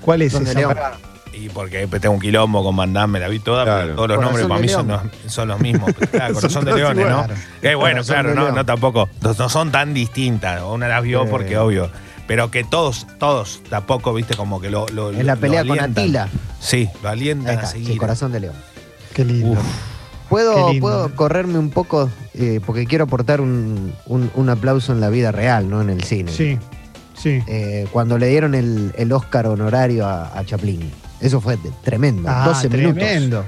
¿Cuál 0.00 0.22
es 0.22 0.32
¿Dónde, 0.32 0.52
esa? 0.52 0.92
Y 1.32 1.48
porque 1.50 1.86
tengo 1.86 2.14
un 2.14 2.20
quilombo 2.20 2.64
con 2.64 2.74
Van 2.74 2.92
Damme, 2.92 3.12
me 3.14 3.20
la 3.20 3.28
vi 3.28 3.38
toda, 3.38 3.64
Claro. 3.64 3.80
pero 3.82 3.94
todos 3.94 4.08
los 4.08 4.16
Corazón 4.16 4.48
nombres 4.48 4.48
para 4.48 4.60
mí 4.60 4.68
son 4.68 4.88
los, 4.88 5.32
son 5.32 5.48
los 5.48 5.60
mismos. 5.60 5.92
Claro, 6.10 6.34
Corazón 6.40 6.64
de 6.64 6.74
Leones, 6.74 7.06
¿no? 7.08 7.26
Eh, 7.62 7.74
bueno, 7.74 8.02
Corazón 8.02 8.14
claro, 8.14 8.34
no, 8.34 8.50
no 8.52 8.66
tampoco. 8.66 9.08
No, 9.20 9.34
no 9.38 9.48
son 9.48 9.70
tan 9.70 9.94
distintas. 9.94 10.62
Una 10.62 10.88
las 10.88 11.02
vio 11.02 11.22
Sí. 11.24 11.28
porque 11.30 11.56
obvio. 11.58 11.90
Pero 12.28 12.50
que 12.52 12.62
todos, 12.62 13.06
todos, 13.18 13.60
tampoco, 13.68 14.14
viste, 14.14 14.36
como 14.36 14.60
que 14.60 14.70
lo. 14.70 14.86
lo 14.90 15.10
En 15.10 15.26
la 15.26 15.34
lo 15.34 15.40
pelea 15.40 15.64
con. 15.64 15.80
Atila. 15.80 16.28
Sí, 16.60 16.88
lo 17.02 17.08
alientan 17.08 17.54
está, 17.54 17.66
a 17.66 17.70
sí, 17.70 17.78
seguir. 17.84 17.98
corazón 17.98 18.30
de 18.30 18.38
león. 18.40 18.54
Qué 19.14 19.24
lindo. 19.24 19.52
Uf. 19.52 19.58
¿Puedo, 20.28 20.70
Qué 20.72 20.78
puedo 20.80 21.14
correrme 21.16 21.58
un 21.58 21.70
poco? 21.70 22.10
eh, 22.34 22.60
porque 22.64 22.84
quiero 22.86 23.04
aportar 23.04 23.40
un, 23.40 23.92
un- 24.06 24.30
un 24.34 24.48
aplauso 24.50 24.92
en 24.92 25.00
la 25.00 25.08
vida 25.08 25.32
real, 25.32 25.68
no 25.70 25.80
en 25.80 25.88
el 25.90 26.04
cine. 26.04 26.30
Sí, 26.30 26.58
sí. 27.20 27.42
Eh, 27.48 27.86
cuando 27.90 28.18
le 28.18 28.28
dieron 28.28 28.54
el, 28.54 28.92
el 28.96 29.10
Oscar 29.12 29.46
honorario 29.46 30.06
a, 30.06 30.38
a 30.38 30.44
Chaplin. 30.44 30.88
Eso 31.20 31.40
fue 31.40 31.56
de- 31.56 31.72
tremendo. 31.82 32.28
Ah, 32.30 32.44
12 32.46 32.68
minutos. 32.68 32.94
tremendo. 32.98 33.44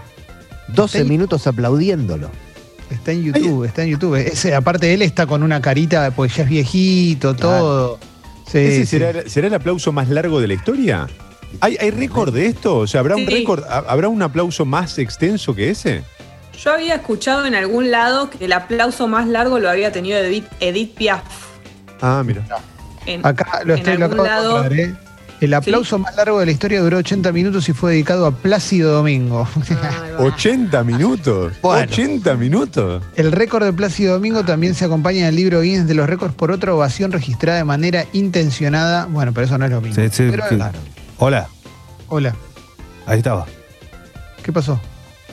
12 0.68 0.98
Está 0.98 1.04
ahí. 1.04 1.08
minutos 1.10 1.46
aplaudiéndolo. 1.46 2.30
Está 2.90 3.12
en 3.12 3.22
YouTube, 3.24 3.64
está 3.64 3.82
en 3.82 3.90
YouTube. 3.90 4.14
Ese, 4.16 4.54
aparte 4.54 4.92
él 4.94 5.02
está 5.02 5.26
con 5.26 5.42
una 5.44 5.60
carita, 5.60 6.10
pues 6.12 6.34
ya 6.34 6.42
es 6.44 6.48
viejito, 6.48 7.36
Claro. 7.36 7.98
Sí, 8.50 8.58
¿Ese 8.58 8.80
sí. 8.80 8.86
será, 8.86 9.28
será 9.28 9.46
el 9.46 9.54
aplauso 9.54 9.92
más 9.92 10.08
largo 10.08 10.40
de 10.40 10.48
la 10.48 10.54
historia? 10.54 11.06
¿Hay, 11.60 11.76
hay 11.80 11.90
récord 11.90 12.32
de 12.34 12.46
esto? 12.46 12.78
O 12.78 12.86
sea, 12.86 13.00
¿habrá 13.00 13.16
un 13.16 13.26
récord? 13.26 13.62
¿Ha- 13.64 13.84
¿Habrá 13.88 14.08
un 14.08 14.22
aplauso 14.22 14.64
más 14.64 14.98
extenso 14.98 15.54
que 15.54 15.70
ese? 15.70 16.02
Yo 16.62 16.72
había 16.72 16.96
escuchado 16.96 17.46
en 17.46 17.54
algún 17.54 17.90
lado 17.90 18.28
que 18.30 18.44
el 18.44 18.52
aplauso 18.52 19.08
más 19.08 19.26
largo 19.28 19.58
lo 19.58 19.70
había 19.70 19.92
tenido 19.92 20.18
Edith, 20.18 20.46
Edith 20.60 20.94
Piaf. 20.94 21.22
Ah, 22.00 22.22
mira. 22.24 22.44
En, 23.06 23.24
Acá 23.26 23.62
lo 23.64 23.72
en 23.74 23.78
estoy 23.80 23.96
lo 23.96 24.04
algún 24.06 24.24
lado. 24.26 24.56
encontrar, 24.58 24.78
¿eh? 24.78 24.94
El 25.40 25.54
aplauso 25.54 25.98
más 25.98 26.14
largo 26.16 26.38
de 26.40 26.46
la 26.46 26.52
historia 26.52 26.80
duró 26.82 26.98
80 26.98 27.32
minutos 27.32 27.68
y 27.68 27.72
fue 27.72 27.92
dedicado 27.92 28.26
a 28.26 28.30
Plácido 28.30 28.92
Domingo. 28.92 29.48
Ay, 29.70 30.12
va. 30.12 30.20
80 30.24 30.84
minutos. 30.84 31.54
Bueno. 31.62 31.82
80 31.90 32.34
minutos. 32.36 33.02
El 33.16 33.32
récord 33.32 33.64
de 33.64 33.72
Plácido 33.72 34.12
Domingo 34.14 34.44
también 34.44 34.74
se 34.74 34.84
acompaña 34.84 35.20
en 35.20 35.24
el 35.26 35.36
libro 35.36 35.62
Guinness 35.62 35.86
de 35.88 35.94
los 35.94 36.06
récords 36.08 36.34
por 36.34 36.50
otra 36.50 36.74
ovación 36.74 37.10
registrada 37.10 37.56
de 37.58 37.64
manera 37.64 38.04
intencionada. 38.12 39.06
Bueno, 39.06 39.32
pero 39.32 39.46
eso 39.46 39.56
no 39.56 39.64
es 39.64 39.70
lo 39.70 39.80
mismo. 39.80 40.02
Sí, 40.02 40.08
sí, 40.12 40.28
Pero, 40.30 40.44
sí. 40.48 40.56
claro. 40.56 40.78
Hola, 41.18 41.48
Hola, 42.08 42.34
ahí 43.06 43.18
estaba. 43.18 43.46
¿qué 44.42 44.52
pasó? 44.52 44.78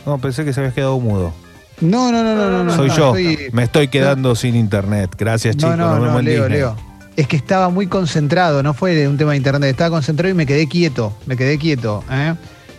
No, 0.05 0.17
pensé 0.19 0.45
que 0.45 0.53
se 0.53 0.59
habías 0.61 0.73
quedado 0.73 0.97
mudo. 0.99 1.33
No, 1.81 2.11
no, 2.11 2.23
no, 2.23 2.35
no, 2.35 2.49
no. 2.49 2.63
no, 2.63 2.75
Soy 2.75 2.87
no, 2.87 2.95
yo. 2.97 3.15
estoy- 3.17 3.49
Me 3.51 3.63
estoy 3.63 3.87
quedando 3.89 4.35
sin 4.35 4.55
internet. 4.55 5.11
Gracias, 5.17 5.55
No, 5.57 5.61
chicos. 5.63 5.77
no, 5.77 5.85
Nos 5.91 5.99
vemos 5.99 6.13
no, 6.13 6.19
en 6.19 6.25
Leo, 6.25 6.43
Disney. 6.43 6.57
Leo. 6.59 6.75
Es 7.17 7.27
que 7.27 7.35
estaba 7.35 7.69
muy 7.69 7.87
concentrado, 7.87 8.61
no 8.63 8.73
fue 8.73 8.93
de 8.93 9.07
un 9.07 9.17
tema 9.17 9.31
de 9.31 9.37
internet, 9.37 9.71
estaba 9.71 9.89
concentrado 9.89 10.29
y 10.29 10.35
me 10.35 10.45
quedé 10.45 10.67
quieto, 10.67 11.13
me 11.25 11.35
quedé 11.35 11.57
quieto, 11.57 12.03
¿eh? 12.11 12.35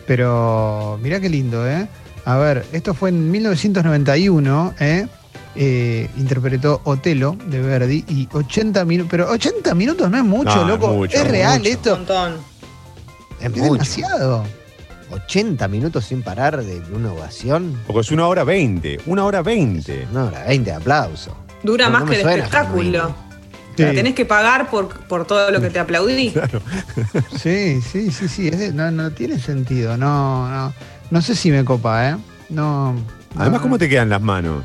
Pero 0.06 0.98
mirá 1.02 1.20
qué 1.20 1.28
lindo, 1.28 1.68
¿eh? 1.68 1.86
A 2.24 2.36
ver, 2.36 2.64
esto 2.72 2.94
fue 2.94 3.10
en 3.10 3.30
1991, 3.30 4.74
¿eh? 4.78 5.06
Eh, 5.56 6.08
interpretó 6.16 6.80
Otelo 6.84 7.36
de 7.46 7.60
Verdi 7.60 8.04
y 8.08 8.28
80 8.32 8.84
minutos, 8.84 9.10
pero 9.10 9.28
80 9.28 9.74
minutos 9.74 10.08
no 10.08 10.16
es 10.16 10.24
mucho, 10.24 10.54
No, 10.54 10.68
loco, 10.68 10.92
mucho, 10.92 11.16
es 11.18 11.28
real 11.28 11.58
mucho. 11.58 11.70
Un 11.70 11.76
esto, 11.76 11.96
montón. 11.96 12.34
Es 13.40 13.52
demasiado. 13.52 14.44
80 15.10 15.66
minutos 15.68 16.04
sin 16.04 16.22
parar 16.22 16.62
de 16.62 16.80
una 16.94 17.12
ovación. 17.12 17.76
Porque 17.86 18.02
es 18.02 18.10
una 18.12 18.28
hora 18.28 18.44
20. 18.44 19.00
Una 19.06 19.24
hora 19.24 19.42
20. 19.42 20.06
Una 20.12 20.26
hora 20.26 20.44
20 20.44 20.70
de 20.70 20.76
aplauso. 20.76 21.36
Dura 21.64 21.86
No, 21.86 21.92
más 21.92 22.02
no 22.02 22.10
que 22.10 22.20
el 22.20 22.28
espectáculo. 22.28 23.27
Sí. 23.78 23.84
La 23.84 23.92
tenés 23.92 24.14
que 24.14 24.24
pagar 24.24 24.68
por, 24.70 24.88
por 25.06 25.24
todo 25.24 25.52
lo 25.52 25.60
que 25.60 25.70
te 25.70 25.78
aplaudí. 25.78 26.34
Sí, 27.40 27.80
sí, 27.80 28.10
sí, 28.10 28.26
sí, 28.28 28.48
es 28.48 28.58
de- 28.58 28.72
no, 28.72 28.90
no 28.90 29.12
tiene 29.12 29.38
sentido, 29.38 29.96
no, 29.96 30.48
no, 30.50 30.74
no 31.12 31.22
sé 31.22 31.36
si 31.36 31.52
me 31.52 31.64
copa, 31.64 32.10
¿eh? 32.10 32.16
No. 32.48 32.96
Además, 33.36 33.58
no, 33.60 33.62
¿cómo 33.62 33.78
te 33.78 33.88
quedan 33.88 34.08
las 34.08 34.20
manos? 34.20 34.64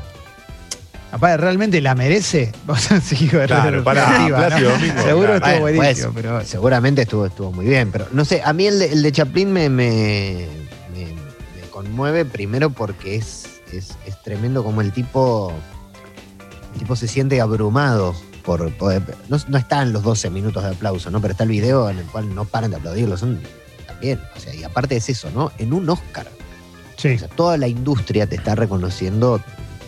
Aparte, 1.12 1.36
¿realmente 1.36 1.80
la 1.80 1.94
merece? 1.94 2.50
O 2.66 2.74
sea, 2.74 3.00
sí, 3.00 3.28
Claro, 3.28 3.82
Domingo, 3.84 5.02
Seguro 5.04 5.26
claro. 5.26 5.46
estuvo 5.46 5.60
buenísimo, 5.60 6.12
pues, 6.12 6.22
pero 6.24 6.44
Seguramente 6.44 7.02
estuvo, 7.02 7.26
estuvo 7.26 7.52
muy 7.52 7.66
bien, 7.66 7.90
pero 7.92 8.08
no 8.10 8.24
sé, 8.24 8.42
a 8.44 8.52
mí 8.52 8.66
el 8.66 8.80
de, 8.80 8.92
el 8.92 9.02
de 9.04 9.12
Chaplin 9.12 9.52
me, 9.52 9.68
me, 9.68 10.48
me- 10.92 11.04
me 11.62 11.68
conmueve 11.70 12.24
primero 12.24 12.70
porque 12.70 13.14
es, 13.14 13.46
es, 13.72 13.90
es 14.06 14.20
tremendo 14.24 14.64
como 14.64 14.80
el 14.80 14.90
tipo, 14.90 15.52
el 16.72 16.78
tipo 16.80 16.96
se 16.96 17.06
siente 17.06 17.40
abrumado 17.40 18.16
por, 18.44 18.70
no, 19.28 19.38
no 19.48 19.58
están 19.58 19.92
los 19.92 20.02
12 20.02 20.30
minutos 20.30 20.62
de 20.62 20.70
aplauso, 20.70 21.10
¿no? 21.10 21.20
Pero 21.20 21.32
está 21.32 21.44
el 21.44 21.50
video 21.50 21.88
en 21.88 21.98
el 21.98 22.06
cual 22.06 22.34
no 22.34 22.44
paran 22.44 22.70
de 22.70 22.76
aplaudirlo, 22.76 23.16
son 23.16 23.40
también, 23.86 24.20
o 24.36 24.40
sea, 24.40 24.54
y 24.54 24.62
aparte 24.62 24.96
es 24.96 25.08
eso, 25.08 25.30
¿no? 25.34 25.50
En 25.58 25.72
un 25.72 25.88
Oscar. 25.88 26.26
sí. 26.96 27.14
O 27.14 27.18
sea, 27.18 27.28
toda 27.28 27.56
la 27.56 27.68
industria 27.68 28.26
te 28.26 28.36
está 28.36 28.54
reconociendo 28.54 29.40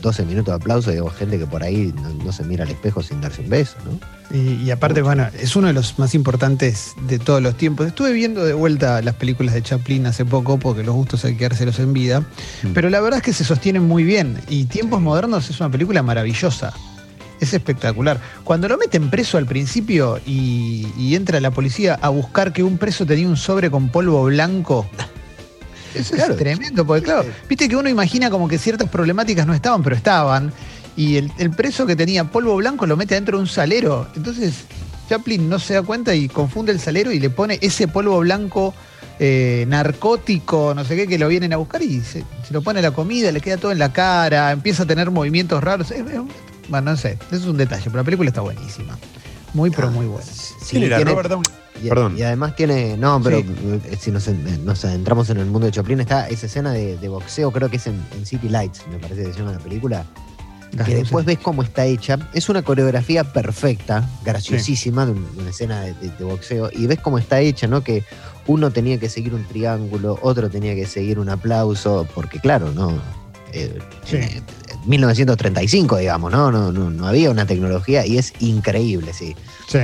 12 0.03 0.25
minutos 0.25 0.53
de 0.53 0.57
aplauso, 0.57 0.91
digo, 0.91 1.11
gente 1.11 1.39
que 1.39 1.47
por 1.47 1.63
ahí 1.63 1.93
no, 2.03 2.11
no 2.25 2.33
se 2.33 2.45
mira 2.45 2.65
al 2.65 2.71
espejo 2.71 3.03
sin 3.03 3.21
darse 3.21 3.43
un 3.43 3.51
beso, 3.51 3.77
¿no? 3.85 3.99
Y, 4.37 4.65
y 4.65 4.71
aparte, 4.71 5.03
bueno, 5.03 5.27
es 5.39 5.55
uno 5.55 5.69
de 5.69 5.73
los 5.73 5.99
más 5.99 6.15
importantes 6.15 6.95
de 7.07 7.19
todos 7.19 7.43
los 7.43 7.57
tiempos. 7.57 7.87
Estuve 7.87 8.13
viendo 8.13 8.45
de 8.45 8.55
vuelta 8.55 9.01
las 9.03 9.15
películas 9.15 9.55
de 9.55 9.63
Chaplin 9.63 10.07
hace 10.07 10.25
poco, 10.25 10.59
porque 10.59 10.83
los 10.83 10.95
gustos 10.95 11.25
hay 11.25 11.37
que 11.37 11.45
dárselos 11.45 11.79
en 11.79 11.93
vida. 11.93 12.21
Mm. 12.63 12.73
Pero 12.75 12.91
la 12.91 13.01
verdad 13.01 13.19
es 13.19 13.25
que 13.25 13.33
se 13.33 13.45
sostienen 13.45 13.87
muy 13.87 14.03
bien. 14.03 14.41
Y 14.49 14.65
Tiempos 14.65 15.01
Modernos 15.01 15.49
es 15.49 15.61
una 15.61 15.71
película 15.71 16.03
maravillosa. 16.03 16.73
Es 17.41 17.53
espectacular. 17.53 18.21
Cuando 18.45 18.69
lo 18.69 18.79
meten 18.79 19.11
preso 19.11 19.37
al 19.39 19.47
principio 19.47 20.19
y, 20.27 20.87
y 20.99 21.15
entra 21.15 21.39
la 21.41 21.51
policía 21.51 21.99
a 22.01 22.09
buscar 22.09 22.53
que 22.53 22.63
un 22.63 22.79
preso 22.79 23.05
tenía 23.05 23.29
un 23.29 23.37
sobre 23.37 23.71
con 23.71 23.89
polvo 23.91 24.25
blanco. 24.25 24.89
Eso 25.95 26.15
Claro. 26.15 26.33
es 26.33 26.39
tremendo, 26.39 26.87
porque 26.87 27.03
claro, 27.05 27.25
viste 27.49 27.69
que 27.69 27.77
uno 27.77 27.89
imagina 27.89 28.29
como 28.31 28.49
que 28.49 28.59
ciertas 28.59 28.89
problemáticas 28.91 29.47
no 29.47 29.55
estaban, 29.55 29.83
pero 29.83 29.97
estaban. 29.97 30.53
Y 30.97 31.17
el, 31.17 31.31
el 31.39 31.51
preso 31.51 31.87
que 31.87 31.95
tenía 31.97 32.25
polvo 32.25 32.57
blanco 32.57 32.87
lo 32.87 32.97
mete 32.97 33.15
adentro 33.15 33.39
de 33.39 33.43
un 33.43 33.49
salero. 33.49 34.07
Entonces 34.17 34.65
Chaplin 35.09 35.49
no 35.49 35.59
se 35.59 35.75
da 35.75 35.83
cuenta 35.83 36.15
y 36.15 36.29
confunde 36.29 36.73
el 36.73 36.81
salero 36.81 37.13
y 37.13 37.21
le 37.21 37.31
pone 37.31 37.59
ese 37.63 37.87
polvo 37.89 38.19
blanco 38.21 38.75
eh, 39.19 39.65
narcótico, 39.69 40.75
no 40.75 40.85
sé 40.85 40.97
qué, 40.97 41.07
que 41.07 41.19
lo 41.19 41.29
vienen 41.29 41.53
a 41.53 41.57
buscar 41.57 41.83
y 41.83 42.01
se, 42.01 42.25
se 42.47 42.53
lo 42.53 42.61
pone 42.63 42.81
a 42.81 42.83
la 42.83 42.91
comida, 42.91 43.31
le 43.33 43.41
queda 43.41 43.57
todo 43.57 43.73
en 43.73 43.79
la 43.79 43.93
cara, 43.93 44.53
empieza 44.53 44.83
a 44.83 44.87
tener 44.87 45.11
movimientos 45.11 45.63
raros. 45.63 45.91
Es- 45.91 46.01
es- 46.01 46.21
bueno, 46.69 46.91
no 46.93 46.97
sé, 46.97 47.19
eso 47.31 47.37
es 47.37 47.45
un 47.47 47.57
detalle, 47.57 47.85
pero 47.85 47.97
la 47.99 48.05
película 48.05 48.29
está 48.29 48.41
buenísima. 48.41 48.97
Muy, 49.55 49.71
pero 49.71 49.91
muy 49.91 50.07
buena. 50.07 50.25
Sí, 50.27 50.55
¿Quién 50.71 50.83
era? 50.85 50.97
tiene- 50.97 51.11
Robert 51.13 51.29
Downey. 51.31 51.51
Y, 51.83 51.89
Perdón. 51.89 52.17
y 52.19 52.23
además 52.23 52.57
tiene. 52.57 52.97
No, 52.97 53.21
pero 53.23 53.41
Sí. 53.41 53.47
eh, 53.85 53.99
si 54.01 54.11
nos, 54.11 54.27
en- 54.29 54.65
nos 54.65 54.85
adentramos 54.85 55.29
en 55.31 55.37
el 55.39 55.47
mundo 55.47 55.67
de 55.67 55.73
Chaplin, 55.73 56.01
está 56.01 56.27
esa 56.29 56.47
escena 56.47 56.73
de, 56.73 56.97
de 56.97 57.09
boxeo, 57.09 57.51
creo 57.53 57.69
que 57.69 57.77
es 57.77 57.87
en, 57.87 58.03
en 58.17 58.25
City 58.27 58.49
Lights, 58.49 58.83
me 58.91 58.99
parece 58.99 59.25
que 59.25 59.33
se 59.33 59.39
llama 59.39 59.53
la 59.53 59.59
película. 59.59 60.05
Las 60.73 60.85
que 60.87 60.93
luces. 60.93 60.99
después 61.05 61.25
ves 61.27 61.39
cómo 61.39 61.63
está 61.63 61.85
hecha. 61.85 62.19
Es 62.35 62.49
una 62.49 62.63
coreografía 62.63 63.25
perfecta, 63.25 64.09
graciosísima, 64.25 65.07
de, 65.07 65.13
un- 65.13 65.37
de 65.37 65.41
una 65.43 65.51
escena 65.51 65.81
de, 65.83 66.11
boxeo. 66.25 66.71
Y 66.73 66.87
ves 66.87 66.99
cómo 67.01 67.19
está 67.19 67.41
hecha, 67.41 67.67
¿no? 67.67 67.83
Que 67.85 68.05
uno 68.47 68.71
tenía 68.71 68.99
que 68.99 69.09
seguir 69.09 69.35
un 69.35 69.45
triángulo, 69.45 70.19
otro 70.23 70.49
tenía 70.51 70.75
que 70.75 70.87
seguir 70.87 71.19
un 71.19 71.29
aplauso, 71.29 72.07
porque 72.15 72.41
claro, 72.41 72.73
¿no? 72.73 72.91
Eh, 73.53 73.79
Sí. 74.05 74.19
1935, 74.87 75.99
digamos, 75.99 76.33
¿no? 76.33 76.51
No, 76.51 76.73
no, 76.73 76.91
no 76.91 77.07
había 77.07 77.31
una 77.31 77.47
tecnología 77.47 78.07
y 78.07 78.19
es 78.19 78.33
increíble, 78.41 79.13
sí. 79.13 79.37
Sí. 79.69 79.79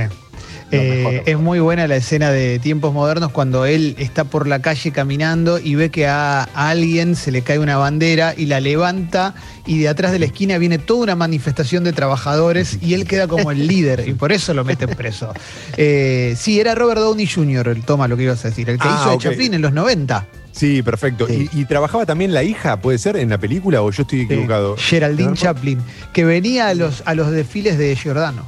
Eh, 0.71 1.21
es 1.27 1.37
muy 1.37 1.59
buena 1.59 1.85
la 1.87 1.97
escena 1.97 2.31
de 2.31 2.57
tiempos 2.57 2.93
modernos 2.95 3.31
cuando 3.31 3.65
él 3.65 3.95
está 3.99 4.23
por 4.23 4.47
la 4.47 4.59
calle 4.59 4.91
caminando 4.91 5.59
y 5.59 5.75
ve 5.75 5.91
que 5.91 6.07
a, 6.07 6.43
a 6.55 6.69
alguien 6.69 7.15
se 7.15 7.31
le 7.31 7.43
cae 7.43 7.59
una 7.59 7.77
bandera 7.77 8.33
y 8.35 8.47
la 8.47 8.59
levanta 8.59 9.35
y 9.67 9.77
de 9.79 9.89
atrás 9.89 10.11
de 10.11 10.17
la 10.19 10.25
esquina 10.25 10.57
viene 10.57 10.79
toda 10.79 11.03
una 11.03 11.15
manifestación 11.15 11.83
de 11.83 11.93
trabajadores 11.93 12.79
y 12.81 12.95
él 12.95 13.05
queda 13.05 13.27
como 13.27 13.51
el 13.51 13.67
líder 13.67 14.07
y 14.07 14.13
por 14.13 14.31
eso 14.31 14.55
lo 14.55 14.63
meten 14.63 14.89
preso. 14.91 15.31
Eh, 15.77 16.35
sí, 16.37 16.59
era 16.59 16.75
Robert 16.75 17.01
Downey 17.01 17.27
Jr., 17.27 17.67
el 17.67 17.83
toma 17.83 18.07
lo 18.07 18.15
que 18.17 18.23
ibas 18.23 18.43
a 18.45 18.49
decir, 18.49 18.69
el 18.69 18.77
que 18.79 18.87
Ah, 18.87 18.99
hizo 19.01 19.11
de. 19.11 19.17
Chaplin 19.17 19.53
en 19.55 19.61
los 19.61 19.73
90. 19.73 20.27
Sí, 20.53 20.81
perfecto. 20.83 21.27
Sí. 21.27 21.49
¿Y, 21.51 21.61
y 21.61 21.65
trabajaba 21.65 22.05
también 22.05 22.33
la 22.33 22.43
hija, 22.43 22.79
puede 22.79 22.97
ser, 22.99 23.17
en 23.17 23.29
la 23.31 23.37
película 23.39 23.81
o 23.81 23.89
yo 23.91 24.03
estoy 24.03 24.21
equivocado? 24.21 24.75
Geraldine 24.77 25.29
¿No? 25.31 25.35
Chaplin, 25.35 25.81
que 26.13 26.23
venía 26.23 26.67
a 26.69 26.73
los, 26.75 27.01
a 27.05 27.15
los 27.15 27.31
desfiles 27.31 27.77
de 27.77 27.95
Giordano. 27.95 28.45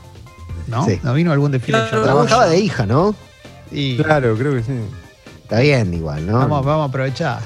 ¿No? 0.68 0.86
Sí. 0.86 1.00
¿No 1.04 1.14
vino 1.14 1.32
algún 1.32 1.52
desfile 1.52 1.80
de. 1.80 1.88
Giordano? 1.90 2.04
Trabajaba 2.14 2.46
de 2.48 2.60
hija, 2.60 2.86
¿no? 2.86 3.16
Y 3.72 3.98
Claro, 3.98 4.36
creo 4.38 4.54
que 4.54 4.64
sí. 4.64 4.72
Está 5.44 5.60
bien, 5.60 5.94
igual, 5.94 6.26
¿no? 6.26 6.40
vamos, 6.40 6.64
vamos 6.66 6.86
a 6.86 6.90
aprovechar. 6.90 7.40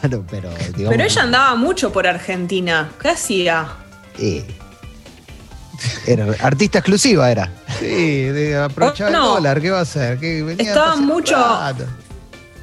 Claro, 0.00 0.24
pero. 0.30 0.48
digamos, 0.76 0.90
Pero 0.90 1.04
ella 1.04 1.22
andaba 1.22 1.54
mucho 1.56 1.92
por 1.92 2.06
Argentina. 2.06 2.90
¿Qué 3.00 3.08
hacía? 3.10 3.66
eh, 4.18 4.44
era 6.06 6.26
artista 6.40 6.78
exclusiva, 6.78 7.30
era. 7.30 7.50
Sí, 7.78 7.86
de 7.86 8.56
aprovechar 8.56 9.08
Oh, 9.08 9.12
no. 9.12 9.28
el 9.30 9.34
dólar, 9.42 9.60
¿qué 9.60 9.70
va 9.70 9.80
a 9.80 9.82
hacer? 9.82 10.18
Venía 10.18 10.54
Estaba 10.68 10.96
mucho-. 10.96 11.36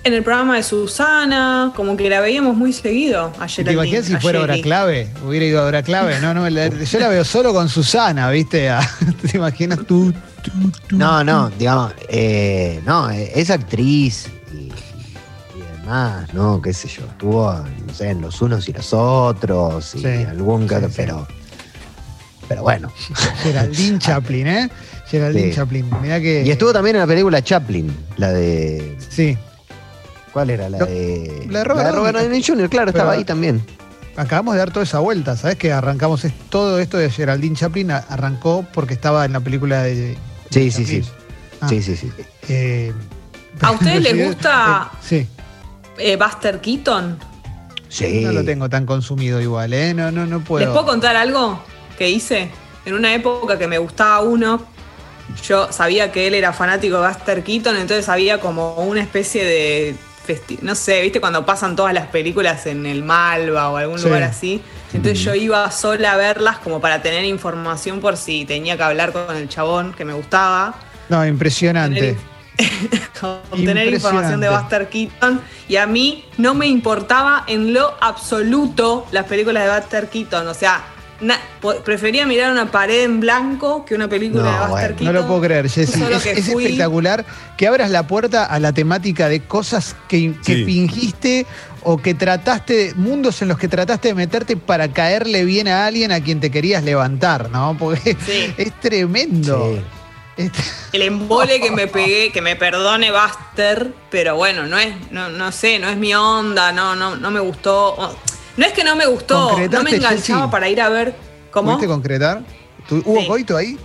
En 0.06 0.14
el 0.14 0.22
programa 0.22 0.58
de 0.58 0.64
Susana, 0.64 1.72
como 1.78 1.96
que 1.96 2.10
la 2.10 2.20
veíamos 2.20 2.58
muy 2.58 2.74
seguido 2.74 3.32
a 3.40 3.48
¿Te 3.48 3.72
imaginas 3.72 4.04
si 4.06 4.16
fuera 4.18 4.42
hora 4.42 4.56
clave? 4.62 5.08
Hubiera 5.26 5.46
ido 5.46 5.62
a 5.62 5.66
hora 5.66 5.82
clave. 5.82 6.20
No, 6.20 6.34
no, 6.34 6.50
la- 6.50 6.68
yo 6.68 7.00
la 7.00 7.08
veo 7.08 7.24
solo 7.24 7.54
con 7.54 7.70
Susana, 7.70 8.30
¿viste? 8.30 8.70
¿Te 9.32 9.38
imaginas 9.38 9.80
tú? 9.88 10.14
tú, 10.42 10.52
tú, 10.88 10.98
No, 10.98 11.24
no, 11.24 11.50
digamos, 11.52 11.94
eh, 12.10 12.82
no, 12.86 13.10
eh, 13.12 13.32
es 13.34 13.50
actriz 13.50 14.28
y, 14.52 14.58
y 14.66 14.72
demás, 15.80 16.34
¿no? 16.34 16.62
¿Qué 16.62 16.74
sé 16.74 16.90
yo? 16.90 17.04
Estuvo, 17.06 17.54
no 17.88 17.94
sé, 17.94 18.10
en 18.10 18.20
los 18.20 18.42
unos 18.42 18.68
y 18.68 18.74
los 18.74 18.92
otros 18.94 19.96
y 19.96 20.00
Sí, 20.00 20.06
algún 20.30 20.68
que 20.68 20.80
sí, 20.82 20.86
pero. 20.98 21.26
Pero 22.50 22.62
bueno. 22.64 22.92
Geraldine 23.42 24.00
Chaplin, 24.00 24.48
¿eh? 24.48 24.70
Geraldine 25.08 25.48
Sí. 25.52 25.56
Chaplin. 25.56 25.90
Mirá 26.02 26.20
que. 26.20 26.44
Y 26.46 26.52
estuvo 26.52 26.74
también 26.74 26.98
en 26.98 27.04
la 27.04 27.08
película 27.08 27.42
Chaplin, 27.42 27.96
la 28.18 28.34
de. 28.34 28.98
Sí. 29.10 29.38
¿Cuál 30.34 30.50
era? 30.50 30.68
La 30.70 30.80
No, 30.80 30.86
de. 30.88 31.46
la 31.50 31.60
de 31.60 31.66
Robert 31.66 31.94
Downey. 31.96 32.24
Downey 32.24 32.44
Jr., 32.44 32.70
claro, 32.70 32.90
estaba 32.90 33.12
ahí 33.14 33.24
también. 33.24 33.64
Acabamos 34.16 34.54
de 34.56 34.60
dar 34.60 34.72
toda 34.72 34.84
esa 34.84 35.00
vuelta, 35.00 35.36
¿sabes? 35.38 35.56
Que 35.58 35.72
arrancamos 35.72 36.24
es- 36.26 36.34
todo 36.50 36.80
esto 36.80 36.98
de 36.98 37.10
Geraldine 37.10 37.56
Chaplin 37.56 37.92
arrancó 37.92 38.66
porque 38.74 38.94
estaba 38.94 39.26
en 39.26 39.34
la 39.34 39.40
película 39.40 39.84
de. 39.84 40.18
Sí, 40.50 40.66
de 40.66 40.72
sí, 40.72 40.86
sí. 40.86 41.04
Ah, 41.62 41.70
Sí, 41.70 41.82
sí, 41.82 41.96
sí. 41.96 42.12
eh, 42.50 42.92
¿A 43.62 43.72
ustedes 43.72 44.02
les 44.02 44.12
sí, 44.14 44.24
gusta- 44.26 44.92
eh, 44.94 44.98
sí. 45.02 45.28
Eh, 45.98 46.16
Buster 46.18 46.60
Keaton. 46.62 47.18
Sí. 47.90 48.22
No 48.24 48.32
lo 48.32 48.44
tengo 48.44 48.68
tan 48.70 48.86
consumido 48.88 49.40
igual, 49.40 49.72
¿eh? 49.74 49.94
No, 49.94 50.12
no, 50.12 50.26
no 50.26 50.40
puedo. 50.42 50.66
¿Les 50.66 50.74
puedo 50.74 50.86
contar 50.88 51.16
algo 51.16 51.60
que 51.98 52.10
hice? 52.10 52.50
En 52.86 52.96
una 52.96 53.14
época 53.14 53.58
que 53.60 53.68
me 53.68 53.78
gustaba 53.78 54.20
uno, 54.22 54.64
yo 55.48 55.72
sabía 55.72 56.12
que 56.12 56.28
él 56.28 56.34
era 56.34 56.52
fanático 56.54 57.00
de 57.00 57.08
Buster 57.08 57.44
Keaton, 57.44 57.76
entonces 57.78 58.10
había 58.10 58.40
como 58.40 58.76
una 58.76 59.02
especie 59.02 59.44
de. 59.46 59.96
No 60.62 60.76
sé, 60.76 61.02
¿viste? 61.02 61.20
Cuando 61.20 61.46
pasan 61.46 61.76
todas 61.76 61.94
las 61.94 62.08
películas 62.08 62.66
en 62.66 62.86
el 62.86 63.04
Malva 63.04 63.70
o 63.70 63.78
algún 63.78 64.00
Sí. 64.00 64.06
lugar 64.06 64.24
así. 64.24 64.62
Entonces 64.94 65.20
yo 65.24 65.34
iba 65.36 65.70
sola 65.72 66.14
a 66.14 66.18
verlas 66.18 66.58
como 66.60 66.80
para 66.80 67.02
tener 67.02 67.26
información 67.26 68.00
por 68.00 68.16
si 68.16 68.46
tenía 68.46 68.78
que 68.78 68.84
hablar 68.84 69.12
con 69.12 69.36
el 69.36 69.50
chabón 69.50 69.94
que 69.94 70.06
me 70.06 70.14
gustaba. 70.14 70.76
No, 71.10 71.26
impresionante. 71.26 72.16
obtener 73.52 73.88
información 73.94 74.40
de. 74.40 74.50
Buster 74.50 74.88
Keaton 74.90 75.42
y 75.68 75.76
a 75.78 75.88
mí 75.88 76.26
no 76.38 76.54
me 76.54 76.68
importaba 76.68 77.44
en 77.48 77.74
lo 77.74 77.96
absoluto 78.00 79.08
las 79.12 79.26
películas 79.26 79.64
de 79.66 79.80
Buster 79.80 80.10
Keaton, 80.10 80.48
o 80.48 80.54
sea, 80.54 80.84
na- 81.24 81.40
prefería 81.84 82.26
mirar 82.26 82.52
una 82.52 82.70
pared 82.72 83.04
en 83.04 83.20
blanco 83.20 83.86
que 83.86 83.96
una 83.96 84.08
película 84.08 84.44
No, 84.44 84.52
de 84.52 84.68
Buster 84.72 84.94
bueno. 84.94 85.12
No 85.12 85.20
lo 85.22 85.28
puedo 85.28 85.42
creer, 85.42 85.70
Jessy. 85.70 86.04
Es, 86.04 86.24
que 86.24 86.32
es 86.32 86.52
fui- 86.52 86.66
espectacular 86.66 87.26
que 87.58 87.68
abras 87.68 87.90
la 87.90 88.06
puerta 88.06 88.46
a 88.46 88.60
la 88.60 88.72
temática 88.74 89.30
de 89.30 89.42
cosas 89.42 89.96
que, 90.08 90.34
que 90.46 90.56
Sí. 90.56 90.66
fingiste 90.66 91.46
o 91.84 91.98
que 91.98 92.14
trataste, 92.14 92.94
mundos 92.96 93.42
en 93.42 93.48
los 93.50 93.58
que 93.58 93.68
trataste 93.68 94.10
de 94.10 94.14
meterte 94.14 94.56
para 94.56 94.88
caerle 94.92 95.44
bien 95.46 95.68
a 95.68 95.86
alguien 95.86 96.12
a 96.12 96.22
quien 96.22 96.40
te 96.40 96.50
querías 96.52 96.84
levantar, 96.84 97.50
¿no? 97.50 97.76
Porque 97.80 98.16
Sí. 98.26 98.54
es 98.58 98.80
tremendo. 98.80 99.76
Sí. 99.76 99.82
El 100.94 101.04
embole 101.04 101.60
que 101.62 101.70
me 101.70 101.86
pegué, 101.98 102.32
que 102.32 102.42
me 102.42 102.56
perdone 102.56 103.12
Buster, 103.12 103.94
pero 104.10 104.36
bueno, 104.36 104.66
no 104.66 104.80
es, 104.80 104.94
no, 105.12 105.30
no 105.30 105.52
sé, 105.52 105.78
no 105.78 105.90
es 105.90 105.98
mi 105.98 106.16
onda, 106.16 106.72
no, 106.72 106.96
no, 106.96 107.16
no 107.16 107.30
me 107.32 107.40
gustó. 107.40 108.16
No 108.58 108.66
es 108.66 108.74
que 108.74 108.84
no 108.84 108.96
me 108.96 109.06
gustó, 109.08 109.58
no 109.72 109.84
me 109.84 109.96
enganchaba 109.96 110.42
Jessy. 110.42 110.52
para 110.52 110.70
ir 110.70 110.80
a 110.82 110.90
ver 110.90 111.16
cómo. 111.52 111.72
¿Pudiste 111.72 111.88
concretar? 111.88 112.42
¿Tu- 112.88 113.02
¿Hubo 113.06 113.22
Sí. 113.22 113.28
coito 113.28 113.58
ahí? 113.58 113.78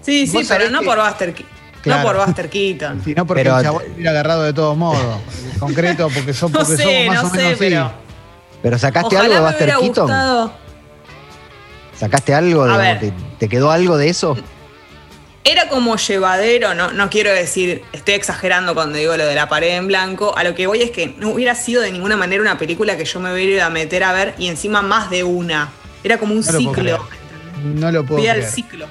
Sí, 0.00 0.26
sí, 0.26 0.38
pero 0.48 0.70
no 0.70 0.80
que- 0.80 0.86
por 0.86 0.98
Buster 0.98 1.34
Keaton. 1.34 1.50
Claro. 1.82 2.02
No 2.02 2.06
por 2.08 2.26
Buster 2.26 2.48
Keaton. 2.50 3.02
Si 3.04 3.14
no, 3.14 3.26
porque 3.26 3.42
Pero- 3.42 3.58
el 3.58 3.64
chabón 3.64 3.82
hubiera 3.94 4.10
agarrado 4.10 4.42
de 4.44 4.52
todos 4.52 4.76
modos. 4.76 5.00
Concreto, 5.58 6.08
porque, 6.14 6.32
son, 6.32 6.50
No 6.52 6.60
porque 6.60 6.76
sé, 6.76 6.82
somos 6.82 7.06
más 7.06 7.22
no 7.22 7.28
o 7.28 7.30
sé, 7.32 7.36
menos 7.36 7.52
así. 7.52 7.58
pero. 7.58 7.92
Pero 8.62 8.78
sacaste 8.78 9.16
algo 9.16 9.34
de 9.34 9.40
Buster 9.40 9.68
Keaton. 9.68 9.86
gustado. 10.06 10.52
¿Sacaste 11.98 12.34
algo? 12.34 12.66
De- 12.66 12.94
te, 12.96 13.12
te 13.38 13.48
quedó 13.48 13.70
algo 13.70 13.96
de 13.98 14.08
eso? 14.08 14.36
Era 15.42 15.68
como 15.68 15.96
llevadero, 15.96 16.74
no, 16.74 16.92
no 16.92 17.08
quiero 17.08 17.30
decir, 17.32 17.82
estoy 17.92 18.14
exagerando 18.14 18.74
cuando 18.74 18.98
digo 18.98 19.16
lo 19.16 19.24
de 19.24 19.34
la 19.34 19.48
pared 19.48 19.76
en 19.76 19.86
blanco. 19.86 20.36
A 20.36 20.44
lo 20.44 20.54
que 20.54 20.66
voy 20.66 20.82
es 20.82 20.90
que 20.90 21.14
no 21.18 21.30
hubiera 21.30 21.54
sido 21.54 21.80
de 21.80 21.90
ninguna 21.90 22.16
manera 22.16 22.42
una 22.42 22.58
película 22.58 22.96
que 22.98 23.06
yo 23.06 23.20
me 23.20 23.32
hubiera 23.32 23.50
ido 23.56 23.64
a 23.64 23.70
meter 23.70 24.04
a 24.04 24.12
ver 24.12 24.34
y 24.38 24.48
encima 24.48 24.82
más 24.82 25.08
de 25.08 25.24
una. 25.24 25.70
Era 26.04 26.18
como 26.18 26.34
un 26.34 26.40
No 26.40 26.52
lo 26.52 26.58
puedo 26.58 26.74
ciclo. 26.74 27.08
No 27.74 27.90
lo 27.90 28.04
puedo 28.04 28.20
creer. 28.22 28.44
ciclo. 28.44 28.86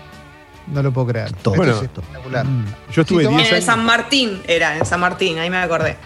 No 0.68 0.84
lo 0.84 0.92
puedo 0.92 1.08
creer. 1.08 1.32
Todo. 1.34 1.54
Esto 1.54 1.56
Bueno. 1.56 1.72
es 1.78 1.82
espectacular. 1.84 2.46
Yo 2.92 3.02
estuve 3.04 3.22
Sí, 3.22 3.26
Tomás. 3.26 3.38
10 3.42 3.50
En 3.50 3.56
años. 3.56 3.66
San 3.66 3.84
Martín 3.86 4.42
era, 4.48 4.78
en 4.78 4.86
San 4.86 5.00
Martín, 5.00 5.38
ahí 5.40 5.50
me 5.52 5.58
acordé. 5.58 5.98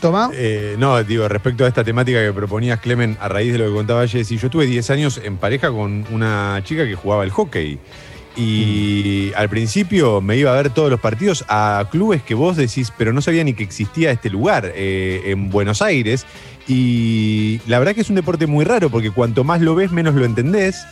Toma. 0.00 0.30
Eh, 0.34 0.76
no, 0.78 1.02
digo, 1.04 1.26
respecto 1.26 1.64
a 1.64 1.68
esta 1.68 1.82
temática 1.82 2.22
que 2.22 2.32
proponías, 2.34 2.80
Clemen, 2.80 3.16
a 3.18 3.28
raíz 3.28 3.52
de 3.52 3.58
lo 3.58 3.66
que 3.66 3.72
contaba 3.72 4.06
Jessy, 4.06 4.36
yo 4.36 4.46
estuve 4.48 4.66
10 4.66 4.90
años 4.90 5.20
en 5.24 5.38
pareja 5.38 5.70
con 5.70 6.04
una 6.10 6.60
chica 6.64 6.84
que 6.84 6.94
jugaba 6.94 7.24
el 7.24 7.30
hockey. 7.30 7.78
Y 8.36 9.32
al 9.34 9.48
principio 9.48 10.20
me 10.20 10.36
iba 10.36 10.52
a 10.52 10.54
ver 10.56 10.70
todos 10.70 10.90
los 10.90 11.00
partidos 11.00 11.44
a 11.48 11.86
clubes 11.90 12.22
que 12.22 12.34
vos 12.34 12.56
decís, 12.56 12.92
pero 12.96 13.12
no 13.12 13.22
sabía 13.22 13.42
ni 13.44 13.54
que 13.54 13.62
existía 13.64 14.10
este 14.10 14.28
lugar 14.28 14.70
eh, 14.74 15.22
en 15.26 15.48
Buenos 15.50 15.80
Aires. 15.80 16.26
Y 16.68 17.60
la 17.66 17.78
verdad 17.78 17.94
que 17.94 18.02
es 18.02 18.10
un 18.10 18.16
deporte 18.16 18.46
muy 18.46 18.64
raro 18.64 18.90
porque 18.90 19.10
cuanto 19.10 19.42
más 19.44 19.60
lo 19.62 19.74
ves, 19.74 19.90
menos 19.90 20.14
lo 20.14 20.24
entendés. 20.24 20.84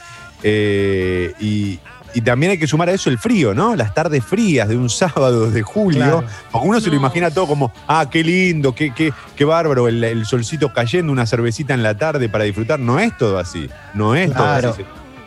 Eh, 0.43 1.33
y, 1.41 1.79
y 2.15 2.21
también 2.21 2.53
hay 2.53 2.59
que 2.59 2.67
sumar 2.67 2.89
a 2.89 2.93
eso 2.93 3.11
el 3.11 3.19
frío, 3.19 3.55
¿no? 3.55 3.75
Las 3.77 3.93
tardes 3.93 4.25
frías 4.25 4.69
de 4.69 4.77
un 4.77 4.89
sábado 4.89 5.51
de 5.51 5.63
julio. 5.63 5.99
Claro. 6.01 6.25
Porque 6.51 6.69
uno 6.69 6.81
se 6.81 6.89
lo 6.91 6.97
imagina 6.97 7.31
todo 7.31 7.47
como, 7.47 7.73
ah, 7.89 8.09
qué 8.11 8.23
lindo, 8.25 8.75
qué, 8.75 8.93
qué, 8.95 9.13
qué 9.37 9.45
bárbaro, 9.45 9.89
el, 9.89 10.03
el 10.03 10.25
solcito 10.25 10.73
cayendo, 10.73 11.13
una 11.13 11.27
cervecita 11.27 11.75
en 11.75 11.83
la 11.83 11.97
tarde 11.99 12.29
para 12.29 12.45
disfrutar. 12.45 12.79
No 12.81 12.99
es 13.01 13.17
todo 13.19 13.39
así. 13.39 13.69
No 13.95 14.15
es 14.15 14.31
Claro. 14.31 14.73
todo 14.73 14.83
así. 14.83 14.85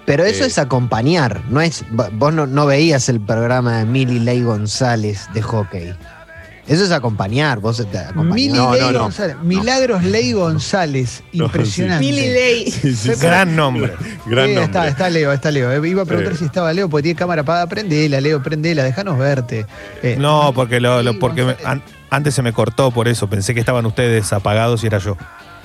Pero 0.07 0.23
eso 0.25 0.43
Eh. 0.45 0.47
es 0.47 0.57
acompañar, 0.57 1.41
no 1.49 1.61
es. 1.61 1.85
Vos 1.91 2.33
no, 2.33 2.47
no 2.47 2.65
veías 2.65 3.07
el 3.09 3.19
programa 3.21 3.77
de 3.77 3.85
Milly 3.85 4.17
Ley 4.19 4.41
González 4.41 5.27
de 5.35 5.41
hockey. 5.43 5.93
Eso 6.65 6.83
es 6.83 6.91
acompañar, 6.91 7.59
vos 7.59 7.77
te 7.77 7.97
acompañás. 7.97 8.33
Mili 8.35 8.53
No, 8.57 8.71
Ley 8.73 8.81
no, 8.81 8.91
no. 8.91 8.99
González. 9.03 9.37
Milagros 9.41 10.03
Ley 10.03 10.33
González. 10.33 11.23
No, 11.33 11.45
Impresionante. 11.45 12.05
Mili 12.05 12.21
Ley. 12.27 12.71
Sí, 12.71 12.93
sí, 12.95 13.13
sí. 13.15 13.21
Gran 13.21 13.55
nombre. 13.55 13.93
Gran 14.25 14.47
Sí, 14.47 14.53
nombre. 14.55 14.63
Está, 14.63 14.87
está 14.87 15.09
Leo, 15.09 15.31
está 15.31 15.51
Leo. 15.51 15.71
Eh, 15.71 15.87
Iba 15.89 16.01
a 16.01 16.05
preguntar 16.05 16.35
si 16.35 16.43
estaba 16.45 16.73
Leo, 16.73 16.89
porque 16.89 17.03
tiene 17.03 17.17
cámara 17.19 17.41
apagada. 17.43 17.67
Prendela, 17.67 18.19
Leo, 18.19 18.41
prendela, 18.43 18.83
déjanos 18.83 19.17
verte. 19.17 19.65
Eh, 20.03 20.17
No, 20.19 20.51
porque, 20.53 20.79
lo, 20.81 21.03
lo- 21.03 21.11
Ley 21.11 21.19
porque 21.19 21.41
me- 21.43 21.53
González. 21.53 21.67
an- 21.67 21.83
antes 22.09 22.33
se 22.33 22.41
me 22.41 22.51
cortó 22.51 22.91
por 22.91 23.07
eso. 23.07 23.29
Pensé 23.29 23.53
que 23.53 23.59
estaban 23.61 23.85
ustedes 23.85 24.33
apagados 24.33 24.83
y 24.83 24.87
era 24.87 24.97
yo. 24.97 25.15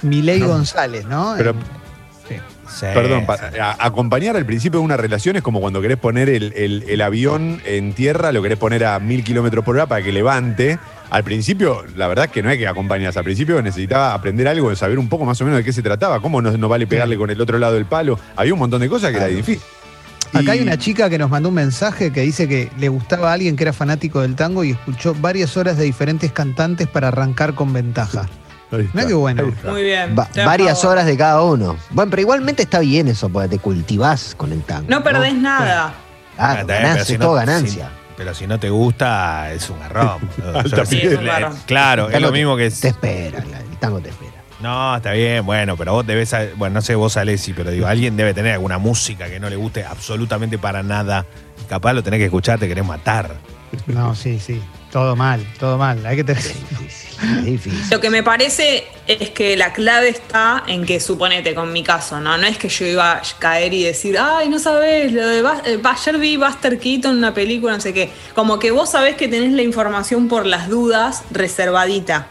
Milei 0.02 0.38
No. 0.40 0.48
González, 0.48 1.04
¿no? 1.06 1.34
Pero- 1.36 1.54
sí. 2.74 2.86
Perdón, 2.94 3.26
pa- 3.26 3.36
sí. 3.38 3.58
a- 3.60 3.76
acompañar 3.78 4.36
al 4.36 4.46
principio 4.46 4.80
de 4.80 4.84
una 4.84 4.96
relación 4.96 5.36
es 5.36 5.42
como 5.42 5.60
cuando 5.60 5.80
querés 5.80 5.98
poner 5.98 6.28
el, 6.28 6.52
el- 6.56 6.84
el 6.88 7.00
avión 7.00 7.60
en 7.64 7.92
tierra, 7.92 8.32
lo 8.32 8.42
querés 8.42 8.58
poner 8.58 8.84
a 8.84 8.98
mil 8.98 9.22
kilómetros 9.24 9.64
por 9.64 9.76
hora 9.76 9.86
para 9.86 10.02
que 10.02 10.12
levante. 10.12 10.78
Al 11.10 11.24
principio, 11.24 11.84
la 11.94 12.06
verdad 12.08 12.24
es 12.26 12.30
que 12.30 12.42
no 12.42 12.48
hay 12.48 12.56
que 12.58 12.66
acompañarse. 12.66 13.18
Al 13.18 13.24
principio 13.24 13.60
necesitaba 13.60 14.14
aprender 14.14 14.48
algo, 14.48 14.74
saber 14.74 14.98
un 14.98 15.08
poco 15.10 15.24
más 15.26 15.38
o 15.40 15.44
menos 15.44 15.58
de 15.58 15.64
qué 15.64 15.72
se 15.72 15.82
trataba, 15.82 16.20
cómo 16.20 16.40
no, 16.40 16.50
no 16.56 16.68
vale 16.70 16.86
pegarle 16.86 17.16
con 17.18 17.28
el 17.28 17.38
otro 17.40 17.58
lado 17.58 17.74
del 17.74 17.84
palo. 17.84 18.18
Había 18.34 18.54
un 18.54 18.58
montón 18.58 18.80
de 18.80 18.88
cosas 18.88 19.10
que 19.10 19.18
era 19.18 19.26
difícil. 19.26 19.60
Acá 20.32 20.52
hay 20.52 20.60
una 20.60 20.78
chica 20.78 21.10
que 21.10 21.18
nos 21.18 21.28
mandó 21.28 21.50
un 21.50 21.54
mensaje 21.56 22.10
que 22.10 22.22
dice 22.22 22.48
que 22.48 22.70
le 22.78 22.88
gustaba 22.88 23.28
a 23.28 23.34
alguien 23.34 23.54
que 23.54 23.64
era 23.64 23.74
fanático 23.74 24.22
del 24.22 24.34
tango 24.34 24.64
y 24.64 24.70
escuchó 24.70 25.14
varias 25.20 25.58
horas 25.58 25.76
de 25.76 25.84
diferentes 25.84 26.32
cantantes 26.32 26.86
para 26.88 27.08
arrancar 27.08 27.52
con 27.54 27.74
ventaja. 27.74 28.26
Mirá 28.92 29.06
qué 29.06 29.14
bueno. 29.14 29.52
Muy 29.64 29.82
bien. 29.82 30.14
Va- 30.18 30.28
varias 30.44 30.80
favor. 30.80 30.96
horas 30.96 31.06
de 31.06 31.16
cada 31.16 31.42
uno. 31.42 31.76
Bueno, 31.90 32.10
pero 32.10 32.22
igualmente 32.22 32.62
está 32.62 32.78
bien 32.80 33.08
eso, 33.08 33.28
porque 33.28 33.48
te 33.48 33.58
cultivás 33.58 34.34
con 34.36 34.52
el 34.52 34.62
tango. 34.62 34.86
No 34.88 35.02
perdés 35.02 35.34
nada. 35.34 35.94
Ah, 36.38 36.56
Ah, 36.60 36.64
ganancia, 36.64 37.04
si 37.04 37.12
es 37.14 37.18
no- 37.18 37.26
todo 37.26 37.34
ganancia. 37.34 37.86
si- 37.86 38.14
pero 38.16 38.34
si 38.34 38.46
no 38.46 38.58
te 38.58 38.70
gusta, 38.70 39.52
es 39.52 39.68
un 39.70 39.78
garrón. 39.80 40.18
piedra. 40.88 41.20
le- 41.20 41.26
Claro. 41.26 41.54
claro, 41.66 42.10
es 42.10 42.20
lo 42.20 42.32
mismo 42.32 42.56
que. 42.56 42.70
Te 42.70 42.88
espera, 42.88 43.38
el 43.38 43.76
tango 43.78 44.00
te 44.00 44.08
espera. 44.10 44.32
No, 44.60 44.96
está 44.96 45.10
bien, 45.12 45.44
bueno, 45.44 45.76
pero 45.76 45.92
vos 45.92 46.06
debes. 46.06 46.32
Bueno, 46.56 46.74
no 46.74 46.82
sé 46.82 46.94
vos, 46.94 47.16
Alessi, 47.16 47.52
pero 47.52 47.70
digo, 47.72 47.86
alguien 47.88 48.16
debe 48.16 48.32
tener 48.32 48.52
alguna 48.52 48.78
música 48.78 49.26
que 49.28 49.40
no 49.40 49.50
le 49.50 49.56
guste 49.56 49.84
absolutamente 49.84 50.56
para 50.56 50.82
nada. 50.84 51.26
Y 51.60 51.64
capaz 51.68 51.92
lo 51.94 52.02
tenés 52.02 52.18
que 52.18 52.26
escuchar, 52.26 52.58
te 52.60 52.68
querés 52.68 52.84
matar. 52.86 53.34
No, 53.86 54.14
sí, 54.14 54.38
sí. 54.38 54.62
Todo 54.92 55.16
mal, 55.16 55.44
todo 55.58 55.78
mal. 55.78 56.04
Hay 56.06 56.16
que 56.16 56.24
tener. 56.24 56.42
Es 57.22 57.44
difícil. 57.44 57.84
Lo 57.90 58.00
que 58.00 58.10
me 58.10 58.22
parece 58.22 58.84
es 59.06 59.30
que 59.30 59.56
la 59.56 59.72
clave 59.72 60.08
está 60.08 60.64
en 60.66 60.84
que, 60.84 60.98
suponete, 61.00 61.54
con 61.54 61.72
mi 61.72 61.82
caso, 61.82 62.20
¿no? 62.20 62.36
No 62.36 62.46
es 62.46 62.58
que 62.58 62.68
yo 62.68 62.84
iba 62.86 63.12
a 63.12 63.22
caer 63.38 63.72
y 63.74 63.84
decir, 63.84 64.18
ay, 64.18 64.48
no 64.48 64.58
sabes, 64.58 65.12
lo 65.12 65.26
de 65.26 65.42
Bas- 65.42 65.62
eh, 65.64 65.80
ayer 65.82 66.18
vi 66.18 66.36
Buster 66.36 66.78
Keaton 66.78 67.12
en 67.12 67.18
una 67.18 67.32
película, 67.34 67.74
no 67.74 67.80
sé 67.80 67.92
qué. 67.94 68.10
Como 68.34 68.58
que 68.58 68.70
vos 68.70 68.90
sabés 68.90 69.16
que 69.16 69.28
tenés 69.28 69.52
la 69.52 69.62
información 69.62 70.28
por 70.28 70.46
las 70.46 70.68
dudas 70.68 71.22
reservadita. 71.30 72.26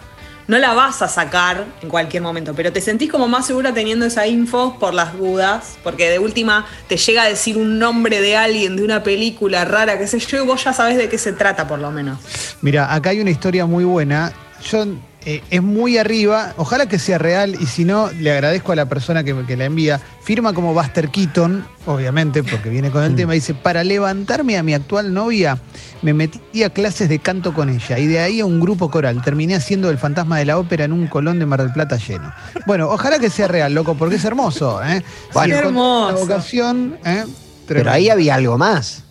No 0.48 0.58
la 0.58 0.74
vas 0.74 1.02
a 1.02 1.08
sacar 1.08 1.66
en 1.82 1.88
cualquier 1.88 2.24
momento, 2.24 2.54
pero 2.54 2.74
te 2.74 2.82
sentís 2.82 3.10
como 3.10 3.28
más 3.30 3.48
segura 3.48 3.74
teniendo 3.74 4.06
esa 4.06 4.28
info 4.28 4.78
por 4.80 4.94
las 4.94 5.18
dudas, 5.18 5.78
porque 5.82 6.10
de 6.10 6.20
última 6.20 6.66
te 6.90 6.98
llega 6.98 7.24
a 7.24 7.30
decir 7.30 7.58
un 7.58 7.80
nombre 7.80 8.20
de 8.20 8.36
alguien 8.36 8.76
de 8.76 8.84
una 8.84 9.02
película 9.02 9.64
rara, 9.64 9.98
qué 9.98 10.08
sé 10.08 10.20
yo, 10.20 10.44
y 10.44 10.46
vos 10.46 10.62
ya 10.62 10.74
sabés 10.74 10.98
de 10.98 11.08
qué 11.08 11.18
se 11.18 11.32
trata, 11.32 11.68
por 11.68 11.80
lo 11.80 11.92
menos. 11.92 12.18
Mira, 12.62 12.94
acá 12.94 13.12
hay 13.12 13.22
una 13.22 13.30
historia 13.32 13.66
muy 13.66 13.86
buena. 13.86 14.34
Yo 14.70 14.86
eh, 15.26 15.44
es 15.52 15.62
muy 15.62 15.98
arriba. 15.98 16.54
Ojalá 16.58 16.88
que 16.88 16.98
sea 16.98 17.18
real 17.18 17.56
y 17.60 17.68
si 17.68 17.86
no, 17.86 18.10
le 18.12 18.32
agradezco 18.32 18.72
a 18.72 18.76
la 18.76 18.88
persona 18.88 19.24
que, 19.24 19.36
que 19.46 19.56
la 19.56 19.66
envía. 19.66 20.00
Firma 20.24 20.54
como 20.54 20.74
Buster 20.74 21.10
Keaton, 21.10 21.66
obviamente, 21.86 22.44
porque 22.44 22.70
viene 22.70 22.90
con 22.90 23.04
el 23.04 23.16
tema. 23.16 23.34
Dice, 23.34 23.54
para 23.54 23.84
levantarme 23.84 24.58
a 24.58 24.64
mi 24.64 24.74
actual 24.74 25.14
novia, 25.14 25.60
me 26.02 26.14
metí 26.14 26.64
a 26.64 26.72
clases 26.72 27.08
de 27.08 27.20
canto 27.20 27.54
con 27.54 27.70
ella 27.70 28.00
y 28.00 28.08
de 28.08 28.20
ahí 28.20 28.40
a 28.40 28.46
un 28.46 28.60
grupo 28.60 28.90
coral. 28.90 29.22
Terminé 29.22 29.56
haciendo 29.56 29.90
el 29.92 30.00
fantasma 30.00 30.40
de 30.40 30.46
la 30.46 30.58
ópera 30.58 30.86
en 30.86 30.94
un 30.94 31.08
colón 31.08 31.38
de 31.38 31.46
Mar 31.46 31.62
del 31.62 31.72
Plata 31.72 31.98
lleno. 31.98 32.34
Bueno, 32.66 32.90
ojalá 32.90 33.20
que 33.20 33.30
sea 33.30 33.48
real, 33.48 33.74
loco, 33.74 33.96
porque 33.96 34.16
es 34.16 34.26
hermoso. 34.26 34.82
¿eh? 34.84 35.04
Bueno. 35.34 35.56
Hermoso. 35.56 36.14
La 36.14 36.20
vocación, 36.20 36.98
¿eh? 37.06 37.26
Pero 37.68 37.92
ahí 37.92 38.10
había 38.10 38.36
algo 38.36 38.58
más. 38.58 39.04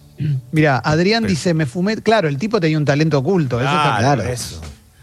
Mira, 0.52 0.78
Adrián 0.84 1.26
dice, 1.26 1.54
me 1.54 1.66
fumé. 1.66 1.96
Claro, 1.96 2.28
el 2.28 2.36
tipo 2.36 2.60
tenía 2.60 2.76
un 2.76 2.84
talento 2.84 3.18
oculto. 3.18 3.60
eso 3.60 3.68
está 3.68 3.96
claro. 3.98 4.22
eso. 4.22 4.60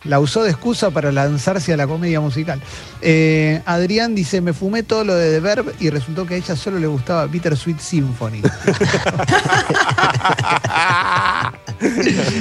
La 0.07 0.19
usó 0.19 0.43
de 0.43 0.49
excusa 0.51 0.89
para 0.91 1.11
lanzarse 1.11 1.73
a 1.73 1.77
la 1.77 1.85
comedia 1.87 2.19
musical. 2.19 2.61
Eh, 3.01 3.61
Adrián 3.65 4.15
dice, 4.15 4.41
me 4.41 4.53
fumé 4.53 4.83
todo 4.83 5.03
lo 5.03 5.15
de 5.15 5.31
The 5.33 5.39
Verb 5.39 5.73
y 5.79 5.89
resultó 5.89 6.25
que 6.25 6.35
a 6.35 6.37
ella 6.37 6.55
solo 6.55 6.79
le 6.79 6.87
gustaba 6.87 7.25
Bittersweet 7.27 7.79
Symphony. 7.79 8.41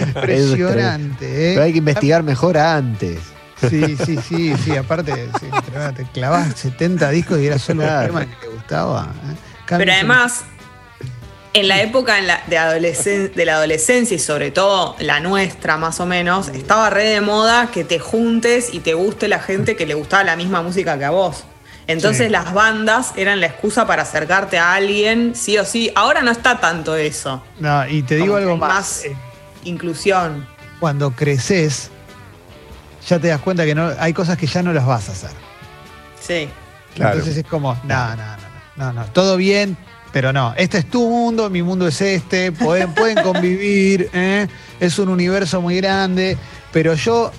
Impresionante, 0.07 1.27
Pero 1.55 1.63
hay 1.63 1.71
¿eh? 1.71 1.73
que 1.73 1.79
investigar 1.79 2.23
mejor 2.23 2.59
antes. 2.59 3.19
Sí, 3.71 3.97
sí, 4.05 4.19
sí, 4.27 4.55
sí, 4.65 4.77
aparte, 4.77 5.31
sí, 5.41 5.47
te 5.97 6.05
clavás 6.13 6.55
70 6.57 7.09
discos 7.11 7.39
y 7.41 7.47
era 7.47 7.59
solo 7.59 7.83
un 7.83 7.89
Claro. 7.89 8.07
tema 8.09 8.27
que 8.27 8.47
le 8.47 8.53
gustaba. 8.55 9.13
¿eh? 9.15 9.35
Pero 9.69 9.93
además, 9.93 10.45
en 11.59 11.69
la 11.69 11.81
época 11.81 12.19
en 12.19 12.27
la- 12.27 12.43
de, 12.47 12.59
adolescen- 12.59 13.33
de 13.33 13.45
la 13.47 13.55
adolescencia 13.55 14.15
y 14.15 14.19
sobre 14.19 14.51
todo 14.51 14.95
la 14.99 15.21
nuestra 15.21 15.77
más 15.79 16.01
o 16.01 16.07
menos, 16.07 16.49
estaba 16.49 16.91
re 16.91 17.05
de 17.05 17.21
moda 17.21 17.71
que 17.73 17.83
te 17.85 17.99
juntes 17.99 18.75
y 18.75 18.81
te 18.81 18.93
guste 18.95 19.27
la 19.29 19.39
gente 19.41 19.75
que 19.75 19.87
le 19.87 19.95
gustaba 19.95 20.23
la 20.25 20.37
misma 20.37 20.61
música 20.63 20.99
que 20.99 21.05
a 21.07 21.11
vos. 21.11 21.45
Entonces 21.87 22.27
Sí. 22.27 22.33
las 22.33 22.53
bandas 22.53 23.13
eran 23.17 23.41
la 23.41 23.47
excusa 23.47 23.87
para 23.87 24.03
acercarte 24.03 24.59
a 24.59 24.75
alguien, 24.75 25.35
sí 25.35 25.57
o 25.57 25.65
sí. 25.65 25.91
Ahora 25.95 26.21
no 26.23 26.31
está 26.31 26.59
tanto 26.61 26.95
eso. 26.97 27.43
No, 27.61 27.89
y 27.89 28.03
te 28.03 28.17
digo 28.17 28.35
Como 28.35 28.37
algo 28.39 28.53
hay 28.53 28.59
más. 28.59 29.05
eh, 29.05 29.17
Inclusión. 29.65 30.47
Cuando 30.79 31.11
creces, 31.13 31.91
ya 33.09 33.19
te 33.19 33.29
das 33.29 33.41
cuenta 33.41 33.65
que 33.65 33.75
no, 33.75 33.91
hay 33.99 34.13
cosas 34.13 34.37
que 34.37 34.47
ya 34.47 34.63
no 34.63 34.73
las 34.73 34.85
vas 34.85 35.09
a 35.09 35.13
hacer. 35.13 35.31
Sí. 36.21 36.49
Claro. 36.95 37.13
Entonces 37.15 37.37
es 37.39 37.47
como, 37.47 37.75
no, 37.85 38.09
no, 38.11 38.17
no, 38.17 38.37
no, 38.77 38.85
no, 38.87 38.93
no, 38.93 39.05
todo 39.13 39.37
bien, 39.37 39.77
pero 40.17 40.33
no, 40.33 40.55
este 40.57 40.79
es 40.79 40.87
tu 40.89 41.07
mundo, 41.11 41.51
mi 41.51 41.63
mundo 41.63 41.87
es 41.87 42.01
este, 42.01 42.51
pueden, 42.51 42.95
pueden 42.95 43.23
convivir, 43.23 44.09
¿eh? 44.15 44.49
es 44.81 44.99
un 44.99 45.11
universo 45.11 45.61
muy 45.61 45.77
grande, 45.77 46.39
pero 46.73 46.95
yo, 46.95 47.31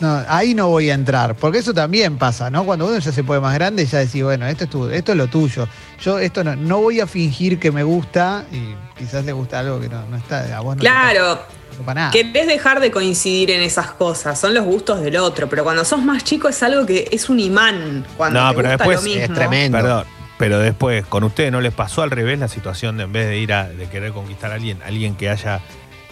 no, 0.00 0.20
ahí 0.26 0.52
no 0.52 0.66
voy 0.66 0.90
a 0.90 0.94
entrar, 0.94 1.36
porque 1.36 1.58
eso 1.58 1.72
también 1.72 2.18
pasa, 2.18 2.50
¿no? 2.50 2.64
Cuando 2.64 2.88
uno 2.88 2.98
ya 2.98 3.12
se 3.12 3.22
puede 3.22 3.40
más 3.40 3.54
grande, 3.54 3.86
ya 3.86 3.98
decís, 3.98 4.24
bueno, 4.24 4.44
esto 4.48 4.64
es, 4.64 4.70
tu, 4.70 4.88
esto 4.88 5.12
es 5.12 5.18
lo 5.18 5.28
tuyo, 5.28 5.68
yo 6.02 6.18
esto 6.18 6.42
no, 6.42 6.56
no 6.56 6.78
voy 6.80 6.98
a 6.98 7.06
fingir 7.06 7.60
que 7.60 7.70
me 7.70 7.84
gusta 7.84 8.44
y 8.50 8.74
quizás 8.98 9.24
le 9.24 9.30
gusta 9.30 9.60
algo 9.60 9.78
que 9.78 9.88
no, 9.88 10.04
no 10.06 10.16
está, 10.16 10.56
a 10.56 10.58
vos 10.62 10.74
no 10.74 10.80
te 10.82 10.88
Claro, 10.88 11.36
pasa 11.70 11.82
para 11.86 12.00
nada. 12.00 12.10
Querés 12.10 12.48
dejar 12.48 12.80
de 12.80 12.90
coincidir 12.90 13.52
en 13.52 13.62
esas 13.62 13.92
cosas, 13.92 14.36
son 14.36 14.52
los 14.52 14.64
gustos 14.64 15.00
del 15.00 15.16
otro, 15.18 15.48
pero 15.48 15.62
cuando 15.62 15.84
sos 15.84 16.02
más 16.02 16.24
chico 16.24 16.48
es 16.48 16.60
algo 16.64 16.84
que 16.84 17.08
es 17.12 17.28
un 17.30 17.38
imán. 17.38 18.04
Cuando 18.16 18.40
No, 18.40 18.50
te 18.50 18.56
pero 18.56 18.68
gusta 18.70 18.84
después 18.84 19.04
lo 19.04 19.10
es 19.12 19.20
mismo. 19.20 19.34
tremendo. 19.36 19.78
Perdón, 19.78 20.19
pero 20.40 20.58
después, 20.58 21.04
con 21.06 21.22
ustedes 21.22 21.52
no 21.52 21.60
les 21.60 21.72
pasó 21.74 22.00
al 22.02 22.10
revés 22.10 22.38
la 22.38 22.48
situación 22.48 22.96
de 22.96 23.04
en 23.04 23.12
vez 23.12 23.28
de 23.28 23.38
ir 23.38 23.52
a 23.52 23.68
de 23.68 23.86
querer 23.88 24.12
conquistar 24.12 24.50
a 24.50 24.54
alguien, 24.54 24.78
alguien 24.84 25.14
que 25.14 25.28
haya 25.28 25.60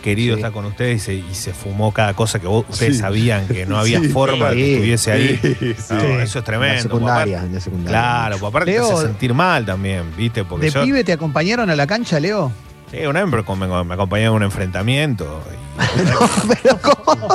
querido 0.02 0.36
Sí. 0.36 0.40
estar 0.40 0.52
con 0.52 0.64
ustedes 0.66 0.96
y 0.96 1.04
se, 1.04 1.14
y 1.14 1.34
se 1.34 1.52
fumó 1.54 1.92
cada 1.92 2.12
cosa 2.14 2.38
que 2.38 2.46
vos- 2.46 2.64
ustedes 2.68 2.96
Sí. 2.96 3.00
sabían 3.00 3.48
que 3.48 3.64
no 3.66 3.78
había 3.80 4.00
Sí, 4.00 4.08
forma 4.10 4.50
de 4.50 4.56
que 4.56 4.72
estuviese 4.74 5.12
ahí. 5.12 5.38
Sí, 5.42 5.56
sí. 5.58 5.74
No, 5.94 6.00
Sí. 6.00 6.06
Eso 6.06 6.22
es 6.22 6.34
En 6.36 6.40
la 6.40 6.44
tremendo. 6.44 6.82
secundaria, 6.82 7.36
papá. 7.38 7.46
en 7.48 7.54
la 7.54 7.60
secundaria. 7.60 7.90
Claro, 8.00 8.46
aparte 8.46 8.70
te 8.72 8.78
Leo, 8.78 8.92
hace 8.96 9.06
sentir 9.06 9.34
mal 9.34 9.64
también, 9.66 10.04
¿viste? 10.16 10.44
Porque 10.44 10.66
¿De 10.66 10.72
yo. 10.72 10.84
pibe 10.84 11.02
te 11.04 11.12
acompañaron 11.14 11.68
a 11.70 11.74
la 11.74 11.86
cancha, 11.86 12.20
Leo? 12.20 12.52
Sí, 12.92 12.98
una 13.06 13.24
vez 13.24 13.30
me, 13.32 13.66
me, 13.84 13.94
acompañé 13.94 14.26
a 14.26 14.30
un 14.30 14.42
enfrentamiento. 14.42 15.42
y- 15.52 15.78
pero 16.62 16.78
¿cómo? 16.80 17.28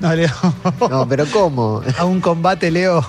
No, 0.00 0.14
Leo. 0.14 0.30
No, 0.90 1.06
pero 1.08 1.24
¿cómo? 1.26 1.82
a 1.98 2.04
un 2.04 2.20
combate, 2.20 2.70
Leo. 2.70 3.06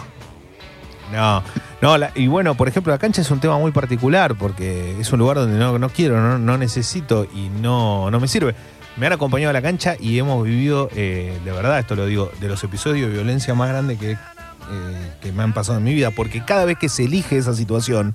No, 1.12 1.44
no, 1.82 1.98
la- 1.98 2.12
y 2.16 2.28
bueno, 2.28 2.56
por 2.56 2.68
ejemplo, 2.68 2.92
la 2.94 3.00
cancha 3.00 3.22
es 3.22 3.32
un 3.32 3.40
tema 3.40 3.58
muy 3.58 3.72
particular 3.72 4.36
porque 4.36 5.00
es 5.00 5.12
un 5.12 5.20
lugar 5.20 5.38
donde 5.38 5.58
no, 5.58 5.80
no 5.80 5.90
quiero, 5.90 6.20
no, 6.22 6.38
no 6.38 6.58
necesito 6.58 7.26
y 7.34 7.50
no, 7.62 8.12
no 8.12 8.20
me 8.20 8.28
sirve. 8.28 8.54
Me 8.98 9.08
han 9.08 9.14
acompañado 9.14 9.50
a 9.52 9.54
la 9.54 9.62
cancha 9.62 9.96
y 10.00 10.20
hemos 10.20 10.44
vivido, 10.44 10.90
eh, 10.96 11.40
de 11.44 11.52
verdad, 11.52 11.80
esto 11.80 11.96
lo 11.96 12.06
digo, 12.06 12.32
de 12.42 12.48
los 12.50 12.64
episodios 12.64 13.08
de 13.10 13.14
violencia 13.16 13.54
más 13.56 13.70
grandes 13.70 13.98
que, 13.98 14.12
eh, 14.12 14.18
que 15.22 15.32
me 15.32 15.42
han 15.44 15.54
pasado 15.54 15.78
en 15.78 15.84
mi 15.86 15.94
vida, 15.94 16.12
porque 16.12 16.44
cada 16.44 16.66
vez 16.66 16.78
que 16.78 16.90
se 16.90 17.06
elige 17.06 17.38
esa 17.38 17.54
situación, 17.54 18.14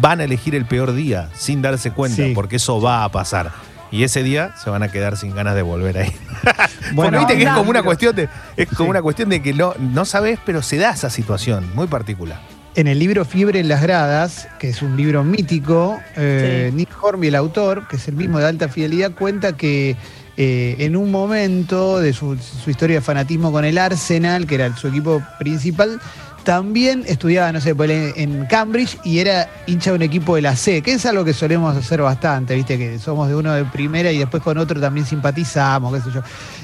van 0.00 0.20
a 0.20 0.24
elegir 0.24 0.54
el 0.54 0.64
peor 0.64 0.94
día 0.94 1.28
sin 1.34 1.60
darse 1.60 1.90
cuenta, 1.90 2.22
Sí. 2.22 2.32
porque 2.34 2.56
eso 2.56 2.80
va 2.80 3.04
a 3.04 3.08
pasar. 3.10 3.50
Y 3.94 4.02
ese 4.02 4.22
día 4.24 4.52
se 4.62 4.70
van 4.70 4.82
a 4.82 4.88
quedar 4.88 5.16
sin 5.16 5.34
ganas 5.34 5.54
de 5.54 5.62
volver 5.62 5.98
ahí. 5.98 6.12
Bueno, 6.92 7.18
Porque 7.18 7.34
viste 7.34 7.36
que 7.38 7.42
es 7.50 7.56
como 7.56 7.70
una 7.70 7.82
cuestión 7.82 8.14
de, 8.14 8.28
es 8.56 8.68
como 8.68 8.84
Sí. 8.86 8.90
una 8.90 9.02
cuestión 9.02 9.28
de 9.30 9.40
que 9.40 9.54
no, 9.54 9.74
no 9.78 10.04
sabes, 10.04 10.38
pero 10.44 10.62
se 10.62 10.76
da 10.76 10.90
esa 10.90 11.08
situación, 11.10 11.70
muy 11.74 11.86
particular. 11.86 12.40
En 12.74 12.88
el 12.88 12.98
libro 12.98 13.24
Fiebre 13.24 13.60
en 13.60 13.68
las 13.68 13.80
Gradas, 13.82 14.48
que 14.58 14.68
es 14.68 14.82
un 14.82 14.96
libro 14.96 15.24
mítico, 15.24 15.98
eh, 16.16 16.66
Sí. 16.70 16.76
Nick 16.76 16.90
Hornby, 17.02 17.28
el 17.28 17.36
autor, 17.36 17.88
que 17.88 17.96
es 17.96 18.06
el 18.08 18.14
mismo 18.16 18.38
de 18.38 18.46
alta 18.46 18.68
fidelidad, 18.68 19.12
cuenta 19.12 19.56
que 19.56 19.96
eh, 20.36 20.76
en 20.80 20.96
un 20.96 21.10
momento 21.12 22.00
de 22.00 22.12
su, 22.12 22.36
su 22.36 22.68
historia 22.68 22.96
de 22.96 23.00
fanatismo 23.00 23.50
con 23.52 23.64
el 23.64 23.78
Arsenal, 23.78 24.46
que 24.46 24.56
era 24.56 24.76
su 24.76 24.88
equipo 24.88 25.22
principal, 25.38 26.00
también 26.44 27.04
estudiaba, 27.06 27.50
no 27.50 27.60
sé, 27.60 27.74
en 28.16 28.46
Cambridge 28.46 28.98
y 29.02 29.18
era 29.18 29.48
hincha 29.66 29.90
de 29.90 29.96
un 29.96 30.02
equipo 30.02 30.36
de 30.36 30.42
la 30.42 30.54
C, 30.54 30.82
que 30.82 30.92
es 30.92 31.06
algo 31.06 31.24
que 31.24 31.32
solemos 31.32 31.74
hacer 31.76 32.02
bastante, 32.02 32.54
viste, 32.54 32.78
que 32.78 32.98
somos 32.98 33.28
de 33.28 33.34
uno 33.34 33.52
de 33.54 33.64
primera 33.64 34.12
y 34.12 34.18
después 34.18 34.42
con 34.42 34.58
otro 34.58 34.78
también 34.80 35.06
simpatizamos, 35.06 35.94
qué 35.94 36.00
sé 36.02 36.14
yo. 36.14 36.22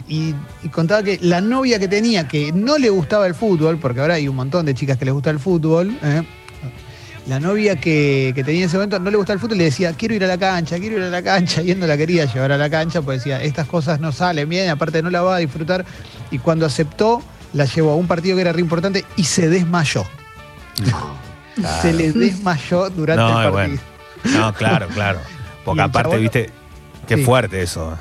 Y, 0.08 0.34
contaba 0.70 1.02
que 1.02 1.18
la 1.22 1.40
novia 1.40 1.78
que 1.78 1.88
tenía, 1.88 2.28
que 2.28 2.52
no 2.52 2.78
le 2.78 2.90
gustaba 2.90 3.26
el 3.26 3.34
fútbol, 3.34 3.78
porque 3.78 4.00
ahora 4.00 4.14
hay 4.14 4.28
un 4.28 4.36
montón 4.36 4.66
de 4.66 4.74
chicas 4.74 4.98
que 4.98 5.06
les 5.06 5.14
gusta 5.14 5.30
el 5.30 5.38
fútbol, 5.38 5.96
¿eh? 6.02 6.22
la 7.26 7.40
novia 7.40 7.76
que, 7.76 8.32
que 8.34 8.44
tenía 8.44 8.62
en 8.62 8.66
ese 8.68 8.76
momento 8.76 8.98
no 8.98 9.10
le 9.10 9.16
gustaba 9.16 9.34
el 9.34 9.40
fútbol 9.40 9.56
y 9.56 9.58
le 9.60 9.64
decía, 9.64 9.92
quiero 9.94 10.14
ir 10.14 10.24
a 10.24 10.26
la 10.26 10.38
cancha, 10.38 10.78
quiero 10.78 10.98
ir 10.98 11.04
a 11.04 11.10
la 11.10 11.22
cancha, 11.22 11.62
y 11.62 11.70
él 11.70 11.80
no 11.80 11.86
la 11.86 11.96
quería 11.96 12.26
llevar 12.26 12.52
a 12.52 12.58
la 12.58 12.68
cancha, 12.68 13.00
pues 13.00 13.20
decía, 13.20 13.42
estas 13.42 13.66
cosas 13.66 13.98
no 13.98 14.12
salen 14.12 14.48
bien, 14.48 14.68
aparte 14.68 15.02
no 15.02 15.10
la 15.10 15.22
va 15.22 15.36
a 15.36 15.38
disfrutar. 15.38 15.86
Y 16.30 16.38
cuando 16.38 16.66
aceptó, 16.66 17.22
la 17.52 17.64
llevó 17.64 17.92
a 17.92 17.96
un 17.96 18.06
partido 18.06 18.36
que 18.36 18.42
era 18.42 18.52
re 18.52 18.60
importante 18.60 19.04
y 19.16 19.24
se 19.24 19.48
desmayó. 19.48 20.04
se 21.82 21.92
le 21.92 22.12
desmayó 22.12 22.90
durante 22.90 23.22
No, 23.22 23.28
el 23.28 23.34
partido. 23.52 23.52
bueno. 23.52 23.80
No, 24.38 24.54
claro, 24.54 24.88
claro. 24.88 25.20
Porque 25.64 25.82
aparte, 25.82 26.10
chabón- 26.10 26.20
viste, 26.22 26.50
qué 27.06 27.16
Sí. 27.16 27.24
fuerte 27.24 27.62
eso. 27.62 27.96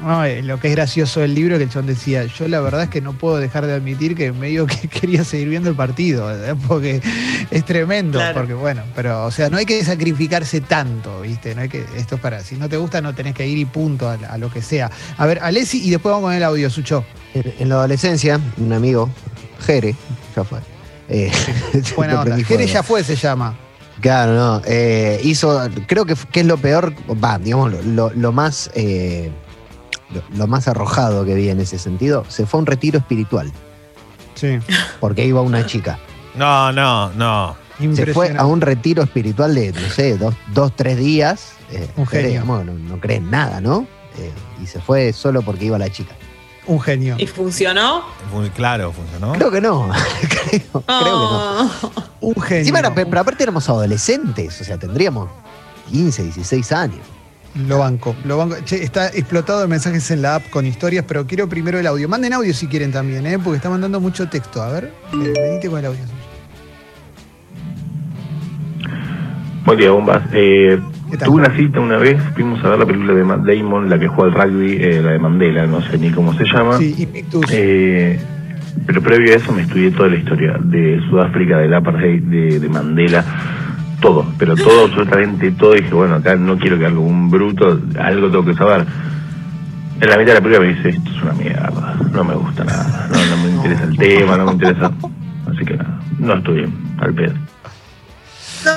No, 0.00 0.24
eh, 0.24 0.42
lo 0.42 0.60
que 0.60 0.68
es 0.68 0.76
gracioso 0.76 1.18
del 1.20 1.34
libro 1.34 1.56
es 1.56 1.58
que 1.58 1.64
el 1.64 1.70
chabón 1.70 1.86
decía, 1.88 2.24
yo 2.24 2.46
la 2.46 2.60
verdad 2.60 2.84
es 2.84 2.88
que 2.88 3.00
no 3.00 3.14
puedo 3.14 3.38
dejar 3.38 3.66
de 3.66 3.72
admitir 3.74 4.14
que 4.14 4.30
medio 4.30 4.64
que 4.66 4.86
quería 4.88 5.24
seguir 5.24 5.48
viendo 5.48 5.68
el 5.70 5.74
partido, 5.74 6.30
¿eh? 6.32 6.54
porque 6.68 7.02
es 7.50 7.64
tremendo, 7.64 8.18
Claro. 8.20 8.34
porque 8.34 8.54
bueno, 8.54 8.82
pero 8.94 9.24
o 9.24 9.30
sea, 9.32 9.50
no 9.50 9.56
hay 9.56 9.66
que 9.66 9.84
sacrificarse 9.84 10.60
tanto, 10.60 11.22
¿viste? 11.22 11.52
No 11.56 11.62
hay 11.62 11.68
que, 11.68 11.84
esto 11.96 12.14
es 12.14 12.20
para, 12.20 12.44
si 12.44 12.54
no 12.54 12.68
te 12.68 12.76
gusta 12.76 13.00
no 13.00 13.12
tenés 13.12 13.34
que 13.34 13.46
ir 13.48 13.58
y 13.58 13.64
punto 13.64 14.08
a, 14.08 14.14
a 14.14 14.38
lo 14.38 14.52
que 14.52 14.62
sea. 14.62 14.88
A 15.16 15.26
ver, 15.26 15.40
Alessi 15.42 15.84
y 15.84 15.90
después 15.90 16.12
vamos 16.12 16.26
con 16.28 16.34
el 16.34 16.44
audio, 16.44 16.70
Sucho. 16.70 17.04
En, 17.34 17.54
en 17.58 17.68
la 17.68 17.76
adolescencia, 17.76 18.40
un 18.56 18.72
amigo, 18.72 19.08
Jere, 19.60 19.94
ya 20.34 20.44
fue. 20.44 20.58
eh, 21.08 21.30
Buena 21.96 22.20
onda. 22.22 22.38
fuego. 22.38 22.62
ya 22.64 22.82
fue, 22.82 23.04
se 23.04 23.16
llama. 23.16 23.54
Claro, 24.00 24.32
no. 24.34 24.62
eh, 24.64 25.20
hizo, 25.24 25.60
creo 25.86 26.04
que, 26.06 26.14
que 26.32 26.40
es 26.40 26.46
lo 26.46 26.56
peor, 26.56 26.94
va, 27.22 27.38
digamos, 27.38 27.72
lo, 27.72 27.82
lo- 27.82 28.10
lo 28.14 28.32
más 28.32 28.70
eh, 28.74 29.30
lo, 30.14 30.22
lo 30.36 30.46
más 30.46 30.68
arrojado 30.68 31.24
que 31.24 31.34
vi 31.34 31.48
en 31.50 31.60
ese 31.60 31.78
sentido. 31.78 32.24
Se 32.28 32.46
fue 32.46 32.58
a 32.58 32.60
un 32.60 32.66
retiro 32.66 32.98
espiritual, 32.98 33.52
Sí. 34.34 34.58
porque 35.00 35.24
iba 35.26 35.40
una 35.42 35.66
chica. 35.66 35.98
No, 36.36 36.70
no, 36.72 37.10
no. 37.14 37.56
Se 37.94 38.12
fue 38.12 38.36
a 38.36 38.44
un 38.46 38.60
retiro 38.60 39.02
espiritual 39.02 39.54
de, 39.54 39.72
no 39.72 39.88
sé, 39.90 40.16
dos, 40.16 40.34
dos 40.54 40.74
tres 40.74 40.96
días. 40.96 41.52
eh, 41.72 41.88
Un 41.96 42.06
Jere, 42.06 42.22
genio. 42.28 42.40
digamos, 42.42 42.64
no, 42.66 42.72
no 42.74 43.00
cree 43.00 43.16
en 43.18 43.30
nada, 43.30 43.60
¿no? 43.60 43.86
Eh, 44.18 44.30
y 44.62 44.66
se 44.66 44.80
fue 44.80 45.12
solo 45.12 45.42
porque 45.42 45.64
iba 45.66 45.78
la 45.78 45.90
chica. 45.90 46.14
Un 46.68 46.80
genio. 46.80 47.16
¿Y 47.18 47.26
funcionó? 47.26 48.04
Muy 48.32 48.50
claro, 48.50 48.92
funcionó. 48.92 49.32
Creo 49.32 49.50
que 49.50 49.60
no. 49.60 49.90
creo, 50.28 50.60
creo 50.60 50.82
que 50.86 50.94
no. 50.94 51.62
Oh. 51.82 51.92
Un 52.20 52.34
genio. 52.42 52.58
Encima 52.60 52.78
era- 52.78 52.94
pero 52.94 53.20
aparte 53.20 53.42
éramos 53.42 53.68
adolescentes, 53.68 54.60
o 54.60 54.64
sea, 54.64 54.78
tendríamos 54.78 55.28
15, 55.90 56.24
16 56.24 56.72
años. 56.72 57.00
Lo 57.54 57.78
banco, 57.78 58.14
lo 58.24 58.36
banco. 58.36 58.56
Che, 58.64 58.84
está 58.84 59.08
explotado 59.08 59.60
de 59.60 59.66
mensajes 59.66 60.10
en 60.10 60.20
la 60.22 60.36
app 60.36 60.50
con 60.50 60.66
historias, 60.66 61.04
pero 61.08 61.26
quiero 61.26 61.48
primero 61.48 61.78
el 61.78 61.86
audio. 61.86 62.08
Manden 62.08 62.34
audio 62.34 62.52
si 62.54 62.66
quieren 62.68 62.92
también, 62.92 63.26
¿eh? 63.26 63.38
porque 63.38 63.56
está 63.56 63.70
mandando 63.70 63.98
mucho 63.98 64.28
texto. 64.28 64.62
A 64.62 64.68
ver, 64.70 64.92
eh, 65.14 65.32
venite 65.34 65.68
con 65.68 65.78
el 65.80 65.86
audio. 65.86 66.00
Buen 69.64 69.78
día, 69.78 69.90
bombas. 69.90 70.22
Eh. 70.32 70.78
Tuve 71.16 71.36
una 71.36 71.56
cita 71.56 71.80
una 71.80 71.96
vez, 71.96 72.20
fuimos 72.34 72.62
a 72.64 72.68
ver 72.68 72.78
la 72.78 72.86
película 72.86 73.14
de 73.14 73.24
Matt 73.24 73.44
Damon, 73.44 73.88
la 73.88 73.98
que 73.98 74.08
juega 74.08 74.42
al 74.42 74.50
rugby, 74.50 74.76
eh, 74.80 75.00
la 75.02 75.12
de 75.12 75.18
Mandela, 75.18 75.66
no 75.66 75.80
sé 75.82 75.98
ni 75.98 76.10
cómo 76.10 76.34
se 76.34 76.44
llama. 76.44 76.78
Sí, 76.78 76.94
Invictus. 76.98 77.46
Eh, 77.50 78.18
pero 78.86 79.02
previo 79.02 79.32
a 79.32 79.36
eso 79.36 79.52
me 79.52 79.62
estudié 79.62 79.90
toda 79.90 80.08
la 80.08 80.16
historia 80.16 80.58
de 80.60 81.00
Sudáfrica, 81.08 81.58
del 81.58 81.74
apartheid, 81.74 82.22
de, 82.22 82.60
de 82.60 82.68
Mandela, 82.68 83.24
todo, 84.00 84.26
pero 84.38 84.54
todo, 84.54 84.84
absolutamente 84.84 85.50
todo. 85.52 85.74
Y 85.76 85.80
dije, 85.80 85.94
bueno, 85.94 86.16
acá 86.16 86.36
no 86.36 86.58
quiero 86.58 86.78
quedar 86.78 86.94
como 86.94 87.06
un 87.06 87.30
bruto, 87.30 87.80
algo 87.98 88.30
tengo 88.30 88.44
que 88.44 88.54
saber. 88.54 88.84
En 90.00 90.08
la 90.08 90.16
mitad 90.16 90.28
de 90.28 90.34
la 90.34 90.40
película 90.40 90.60
me 90.60 90.74
dice, 90.74 90.88
esto 90.90 91.10
es 91.10 91.22
una 91.22 91.32
mierda, 91.32 91.96
no 92.12 92.24
me 92.24 92.34
gusta 92.34 92.64
nada, 92.64 93.08
no, 93.10 93.36
no 93.36 93.42
me 93.42 93.50
interesa 93.50 93.84
el 93.84 93.96
tema, 93.96 94.36
no 94.36 94.44
me 94.44 94.52
interesa. 94.52 94.92
Así 95.50 95.64
que 95.64 95.76
nada, 95.76 96.00
no 96.18 96.34
estudié, 96.34 96.68
al 96.98 97.14
pedo. 97.14 97.34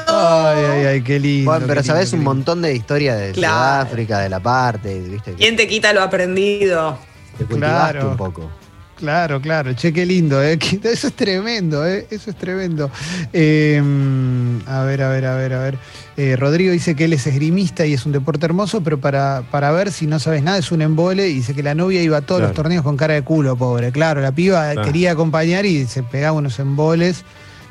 Ay, 0.08 0.64
ay, 0.66 0.86
ay, 0.86 1.02
qué 1.02 1.20
lindo. 1.20 1.52
Bueno, 1.52 1.66
pero 1.68 1.82
qué 1.82 1.88
sabes 1.88 2.14
un 2.14 2.24
montón 2.24 2.62
de 2.62 2.74
historias 2.76 3.18
de 3.20 3.32
Claro. 3.32 3.84
Sudáfrica, 3.86 4.20
de 4.20 4.30
la 4.30 4.40
parte, 4.40 5.00
¿viste? 5.00 5.34
¿Quién 5.34 5.56
te 5.56 5.68
quita 5.68 5.94
lo 5.94 6.02
aprendido? 6.02 6.98
Te 7.38 7.46
cultivaste 7.46 7.94
Claro. 7.94 8.12
un 8.12 8.18
poco. 8.18 8.52
Claro, 8.98 9.42
claro. 9.42 9.74
Che, 9.74 9.92
qué 9.92 10.06
lindo, 10.06 10.44
¿eh? 10.44 10.60
Eso 10.84 11.08
es 11.08 11.14
tremendo, 11.14 11.88
¿eh? 11.88 12.06
Eso 12.12 12.30
es 12.30 12.36
tremendo. 12.36 12.92
Eh, 13.34 13.82
a 14.68 14.84
ver, 14.84 15.02
a 15.02 15.10
ver, 15.10 15.26
a 15.26 15.36
ver, 15.36 15.54
a 15.54 15.60
ver. 15.60 15.78
Eh, 16.18 16.36
Rodrigo 16.36 16.72
dice 16.72 16.96
que 16.96 17.06
él 17.06 17.14
es 17.14 17.26
esgrimista 17.26 17.84
y 17.84 17.94
es 17.94 18.06
un 18.06 18.12
deporte 18.12 18.46
hermoso, 18.46 18.82
pero 18.84 19.00
para, 19.00 19.42
para 19.50 19.72
ver 19.72 19.92
si 19.92 20.06
no 20.06 20.20
sabes 20.20 20.44
nada 20.44 20.60
es 20.60 20.72
un 20.72 20.84
embole 20.84 21.30
y 21.30 21.34
dice 21.36 21.56
que 21.56 21.64
la 21.64 21.74
novia 21.74 22.04
iba 22.04 22.18
a 22.18 22.22
todos 22.22 22.42
los 22.42 22.54
torneos 22.54 22.84
con 22.84 22.96
cara 22.96 23.16
de 23.16 23.24
culo, 23.24 23.56
pobre. 23.56 23.92
Claro, 23.92 24.22
la 24.22 24.32
piba 24.34 24.72
Claro. 24.74 24.86
quería 24.86 25.14
acompañar 25.14 25.66
y 25.66 25.88
se 25.88 26.04
pegaba 26.04 26.38
unos 26.38 26.60
emboles. 26.60 27.24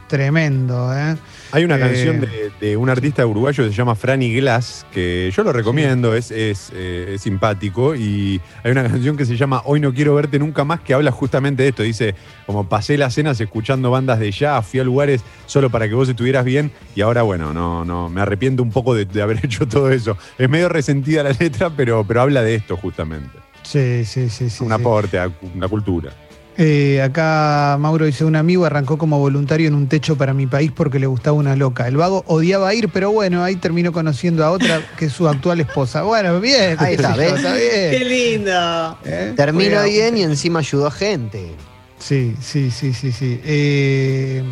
Tremendo, 0.09 0.93
¿eh? 0.99 1.17
Hay 1.53 1.65
una 1.65 1.77
Eh, 1.77 1.81
canción 1.81 2.21
de, 2.21 2.51
de 2.61 2.77
un 2.77 2.89
artista 2.91 3.27
uruguayo 3.27 3.65
que 3.65 3.71
se 3.71 3.77
llama 3.77 3.97
Franny 3.97 4.33
Glass, 4.37 4.87
que 4.93 5.33
yo 5.35 5.43
lo 5.43 5.53
recomiendo, 5.53 6.15
es, 6.15 6.31
es, 6.31 6.71
eh, 6.75 7.13
es 7.15 7.23
simpático. 7.23 7.95
Y 7.97 8.41
hay 8.63 8.71
una 8.71 8.83
canción 8.85 9.17
que 9.17 9.25
se 9.27 9.37
llama 9.37 9.63
Hoy 9.65 9.81
no 9.81 9.93
quiero 9.93 10.15
verte 10.15 10.39
nunca 10.39 10.63
más, 10.65 10.81
que 10.81 10.95
habla 10.95 11.11
justamente 11.11 11.63
de 11.65 11.71
esto. 11.71 11.83
Dice, 11.83 12.15
como 12.47 12.69
pasé 12.69 12.97
las 12.97 13.15
cenas 13.15 13.41
escuchando 13.41 13.91
bandas 13.91 14.21
de 14.21 14.31
jazz, 14.31 14.65
fui 14.67 14.79
a 14.81 14.85
lugares 14.85 15.23
solo 15.47 15.71
para 15.71 15.89
que 15.89 15.95
vos 15.95 16.09
estuvieras 16.09 16.45
bien, 16.45 16.71
y 16.95 17.01
ahora, 17.01 17.23
bueno, 17.23 17.53
no, 17.53 17.85
no, 17.85 18.09
me 18.09 18.21
arrepiento 18.21 18.63
un 18.63 18.71
poco 18.71 18.95
de, 18.95 19.05
de 19.07 19.21
haber 19.21 19.41
hecho 19.45 19.67
todo 19.67 19.91
eso. 19.91 20.17
Es 20.39 20.49
medio 20.49 20.69
resentida 20.69 21.23
la 21.25 21.33
letra, 21.39 21.71
pero, 21.71 22.05
pero 22.07 22.21
habla 22.23 22.43
de 22.43 22.55
esto 22.55 22.77
justamente. 22.77 23.37
Sí, 23.63 24.05
sí, 24.05 24.29
sí, 24.31 24.49
sí. 24.51 24.63
un 24.63 24.69
sí. 24.71 24.75
aporte 24.75 25.19
a 25.19 25.29
cu- 25.29 25.51
la 25.59 25.69
cultura. 25.69 26.13
Eh, 26.59 27.01
acá 27.01 27.77
Mauro 27.81 28.05
dice, 28.05 28.25
un 28.25 28.37
amigo 28.37 28.67
arrancó 28.67 28.99
como 28.99 29.19
voluntario 29.19 29.69
en 29.69 29.75
un 29.75 29.89
techo 29.89 30.17
para 30.19 30.35
mi 30.35 30.47
país 30.47 30.71
porque 30.75 30.99
le 30.99 31.07
gustaba 31.07 31.37
una 31.37 31.57
loca. 31.57 31.89
El 31.89 31.97
vago 31.97 32.23
odiaba 32.27 32.75
ir, 32.75 32.89
pero 32.91 33.11
bueno, 33.13 33.43
ahí 33.43 33.57
terminó 33.57 33.93
conociendo 33.93 34.45
a 34.45 34.51
otra 34.51 34.83
que 34.99 35.07
es 35.07 35.13
su 35.13 35.27
actual 35.29 35.61
esposa. 35.61 36.03
Bueno, 36.03 36.39
bien. 36.41 36.77
Ahí 36.79 36.97
qué 36.97 37.03
está, 37.03 37.17
¿ves? 37.17 37.33
está 37.35 37.55
¡Qué 37.55 37.99
bien. 37.99 38.09
lindo! 38.09 38.99
¿Eh? 39.05 39.33
Terminó 39.37 39.83
bien 39.85 40.17
y 40.19 40.23
encima 40.23 40.59
ayudó 40.59 40.89
a 40.89 40.91
gente. 40.91 41.53
Sí, 41.99 42.35
sí, 42.41 42.71
sí, 42.71 42.93
sí, 42.93 43.13
sí. 43.13 43.41
Eh, 43.45 44.43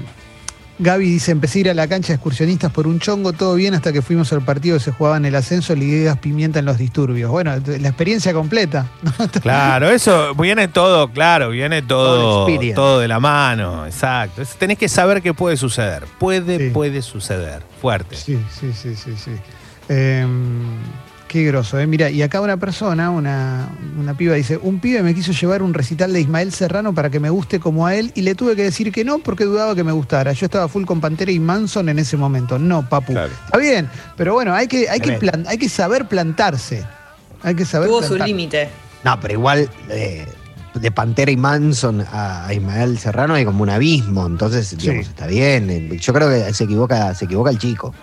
Gaby 0.81 1.11
dice, 1.11 1.33
empecé 1.33 1.59
a 1.59 1.61
ir 1.61 1.71
a 1.71 1.75
la 1.75 1.89
cancha 1.89 2.09
de 2.09 2.15
excursionistas 2.15 2.71
por 2.71 2.87
un 2.87 3.01
chongo, 3.01 3.33
todo 3.33 3.55
bien 3.57 3.75
hasta 3.75 3.93
que 3.93 4.01
fuimos 4.01 4.33
al 4.33 4.43
partido 4.43 4.77
que 4.79 4.85
se 4.85 4.93
jugaba 4.93 5.17
en 5.17 5.25
el 5.25 5.35
ascenso, 5.35 5.75
liguegas 5.75 6.19
pimienta 6.19 6.61
en 6.61 6.67
los 6.67 6.79
disturbios. 6.79 7.31
Bueno, 7.31 7.53
la 7.67 7.89
experiencia 7.89 8.33
completa. 8.33 8.87
Claro, 9.43 9.91
eso 9.91 10.35
viene 10.35 10.69
todo, 10.69 11.11
claro, 11.13 11.51
viene 11.51 11.83
todo, 11.83 12.47
todo 12.75 13.01
de 13.01 13.09
la 13.09 13.19
mano, 13.21 13.87
exacto. 13.87 14.43
Tenés 14.59 14.79
que 14.79 14.89
saber 14.89 15.21
qué 15.23 15.35
puede 15.35 15.57
suceder. 15.57 16.05
Puede, 16.19 16.59
Sí. 16.59 16.71
puede 16.71 17.03
suceder. 17.03 17.63
Fuerte. 17.81 18.17
Sí, 18.17 18.39
sí, 18.51 18.73
sí, 18.73 18.95
sí, 18.95 19.15
sí. 19.17 19.33
Em, 19.89 20.77
qué 21.29 21.45
groso, 21.45 21.79
¿eh? 21.79 21.87
Mira, 21.87 22.11
y 22.11 22.23
acá 22.23 22.41
una 22.41 22.57
persona, 22.57 23.11
una, 23.11 23.69
una 23.99 24.15
piba 24.17 24.35
dice, 24.35 24.57
un 24.61 24.81
pibe 24.81 25.03
me 25.03 25.15
quiso 25.15 25.33
llevar 25.33 25.63
un 25.63 25.73
recital 25.75 26.13
de 26.13 26.21
Ismael 26.21 26.53
Serrano 26.53 26.95
para 26.95 27.11
que 27.11 27.21
me 27.21 27.31
guste 27.31 27.61
como 27.61 27.87
a 27.87 27.95
él 27.95 28.11
y 28.15 28.23
le 28.23 28.35
tuve 28.35 28.57
que 28.57 28.65
decir 28.65 28.91
que 28.91 29.05
no 29.05 29.19
porque 29.19 29.45
dudaba 29.45 29.75
que 29.75 29.85
me 29.85 29.93
gustara. 29.93 30.33
Yo 30.33 30.47
estaba 30.47 30.67
full 30.69 30.85
con 30.85 31.01
Pantera 31.01 31.31
y 31.31 31.39
Manson 31.39 31.89
en 31.89 31.99
ese 31.99 32.17
momento. 32.17 32.59
No, 32.59 32.89
papu. 32.89 33.13
Claro. 33.13 33.31
Está 33.45 33.59
bien, 33.59 33.89
pero 34.17 34.35
bueno, 34.35 34.55
hay 34.55 34.67
que, 34.67 34.89
hay 34.89 35.01
que, 35.01 35.13
plan- 35.13 35.45
hay 35.47 35.59
que 35.59 35.69
saber 35.69 36.09
plantarse. 36.09 36.85
Hay 37.43 37.55
que 37.55 37.65
saber 37.65 37.89
Tuvo 37.89 38.03
su 38.03 38.17
límite. 38.17 38.69
No, 39.05 39.21
pero 39.21 39.35
igual 39.35 39.71
eh, 39.91 40.27
de 40.75 40.91
Pantera 40.91 41.31
y 41.31 41.37
Manson 41.37 42.01
a, 42.13 42.47
a 42.47 42.55
Ismael 42.55 42.99
Serrano 42.99 43.35
hay 43.35 43.45
como 43.45 43.63
un 43.63 43.71
abismo, 43.71 44.27
entonces 44.27 44.77
digamos, 44.77 45.05
Sí. 45.07 45.11
está 45.11 45.27
bien. 45.27 45.71
Eh, 45.71 45.97
Yo 46.01 46.13
creo 46.13 46.29
que 46.29 46.53
se 46.53 46.65
equivoca, 46.65 47.15
se 47.15 47.27
equivoca 47.27 47.51
el 47.51 47.59
chico. 47.59 47.95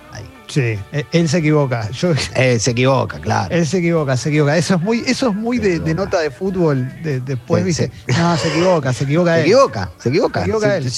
Sí, 0.47 0.77
eh, 0.91 1.05
él 1.12 1.27
se 1.27 1.39
equivoca. 1.39 1.89
Yo, 1.91 2.13
Eh, 2.36 2.60
se 2.60 2.71
equivoca, 2.71 3.19
claro. 3.19 3.53
Él 3.53 3.65
se 3.65 3.79
equivoca, 3.79 4.15
se 4.17 4.29
equivoca. 4.29 4.55
Eso 4.58 4.75
es 4.75 4.81
muy, 4.81 4.99
eso 5.08 5.29
es 5.29 5.36
muy 5.36 5.58
de, 5.58 5.93
nota 5.93 6.19
de 6.19 6.29
fútbol. 6.31 6.88
de- 7.03 7.19
después 7.19 7.62
Sí, 7.63 7.67
dice, 7.67 7.91
no, 8.17 8.38
se 8.38 8.47
equivoca, 8.49 8.93
se 8.93 9.03
equivoca 9.05 9.34
Se 9.34 9.39
él. 9.41 9.45
equivoca, 9.45 9.91
se 9.99 10.10
equivoca. 10.10 10.39
Se 10.41 10.45
equivoca 10.45 10.77
él. 10.77 10.91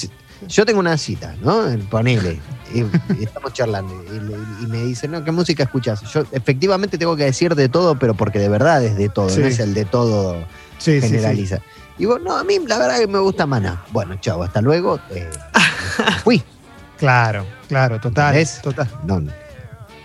Yo 0.48 0.64
tengo 0.64 0.78
una 0.80 0.96
cita, 0.96 1.34
¿no? 1.42 1.64
Ponele. 1.90 2.38
Y, 2.72 2.80
y 3.18 3.24
estamos 3.24 3.52
charlando. 3.54 3.92
Y, 4.62 4.66
me 4.66 4.84
dice, 4.84 5.08
no, 5.08 5.24
¿qué 5.24 5.32
música 5.32 5.64
escuchas? 5.64 6.02
Yo 6.12 6.24
efectivamente 6.32 6.96
tengo 6.98 7.16
que 7.16 7.24
decir 7.24 7.54
de 7.56 7.68
todo, 7.68 7.98
pero 7.98 8.14
porque 8.14 8.38
de 8.38 8.48
verdad 8.48 8.84
es 8.84 8.96
de 8.96 9.08
todo, 9.08 9.30
Sí. 9.30 9.40
no 9.40 9.46
es 9.46 9.58
el 9.58 9.74
de 9.74 9.84
todo 9.86 10.36
generaliza. 10.78 11.58
Y 11.98 12.04
vos, 12.04 12.20
no, 12.22 12.36
a 12.36 12.44
mí 12.44 12.60
la 12.66 12.78
verdad 12.78 12.98
que 13.00 13.08
me 13.08 13.18
gusta 13.18 13.46
Maná. 13.46 13.82
Bueno, 13.90 14.14
chao, 14.20 14.42
hasta 14.44 14.60
luego. 14.60 15.00
Eh, 15.10 15.28
fui. 16.22 16.42
Claro, 16.98 17.46
claro, 17.68 18.00
total. 18.00 18.34
¿Ves? 18.34 18.60
total. 18.62 18.88
No, 19.04 19.20
no. 19.20 19.32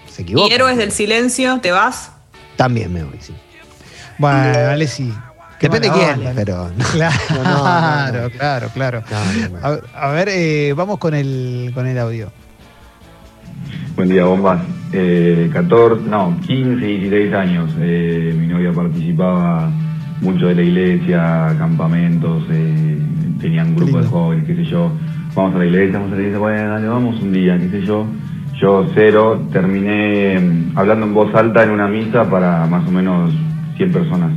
se 0.10 0.22
equivoca. 0.22 0.48
¿Y 0.48 0.54
Héroes 0.54 0.78
del 0.78 0.92
Silencio? 0.92 1.60
¿Te 1.62 1.72
vas? 1.72 2.12
También 2.56 2.94
me 2.94 3.04
voy, 3.04 3.18
sí. 3.20 3.34
Bueno, 4.18 4.52
dale 4.52 4.88
sí. 4.88 5.12
Qué 5.60 5.70
Depende 5.70 5.92
quién, 5.92 6.24
¿no? 6.24 6.32
pero. 6.36 6.70
no, 6.70 6.86
Claro, 6.92 7.16
No, 7.30 7.44
no, 7.44 8.12
no, 8.12 8.22
no. 8.24 8.30
claro, 8.30 8.70
claro. 8.74 9.04
no, 9.10 9.50
no. 9.50 9.80
A, 9.96 10.08
a 10.08 10.12
ver, 10.12 10.30
eh, 10.30 10.74
vamos 10.76 11.00
con 11.00 11.14
el, 11.14 11.72
con 11.74 11.88
el 11.88 11.98
audio. 11.98 12.32
Buen 13.96 14.10
día, 14.10 14.26
bombas. 14.26 14.62
Eh, 14.92 15.50
14, 15.54 16.04
no, 16.08 16.38
15, 16.46 16.86
16 16.86 17.34
años. 17.34 17.72
Eh, 17.80 18.36
mi 18.38 18.48
novia 18.48 18.72
participaba 18.72 19.72
mucho 20.22 20.48
de 20.48 20.56
la 20.56 20.62
iglesia, 20.62 21.56
campamentos, 21.58 22.44
eh, 22.52 22.98
tenían 23.40 23.70
un 23.70 23.76
grupo 23.76 24.02
de 24.02 24.08
jóvenes, 24.08 24.46
qué 24.46 24.56
sé 24.56 24.66
yo. 24.66 24.92
Vamos 25.36 25.56
a 25.56 25.60
la 25.60 25.66
iglesia, 25.66 25.98
vamos 25.98 26.12
a 26.12 26.16
la 26.16 26.22
iglesia, 26.22 26.40
bueno, 26.40 26.70
dale, 26.70 26.88
vamos 26.88 27.22
un 27.22 27.32
día, 27.34 27.58
qué 27.58 27.70
sé 27.70 27.82
yo. 27.86 28.06
Yo 28.62 28.86
cero, 28.94 29.48
terminé 29.52 30.40
mm, 30.40 30.78
hablando 30.78 31.06
en 31.08 31.14
voz 31.14 31.34
alta 31.34 31.64
en 31.64 31.72
una 31.72 31.88
misa 31.88 32.30
para 32.30 32.66
más 32.68 32.88
o 32.88 32.92
menos 32.92 33.34
100 33.78 33.92
personas. 33.92 34.32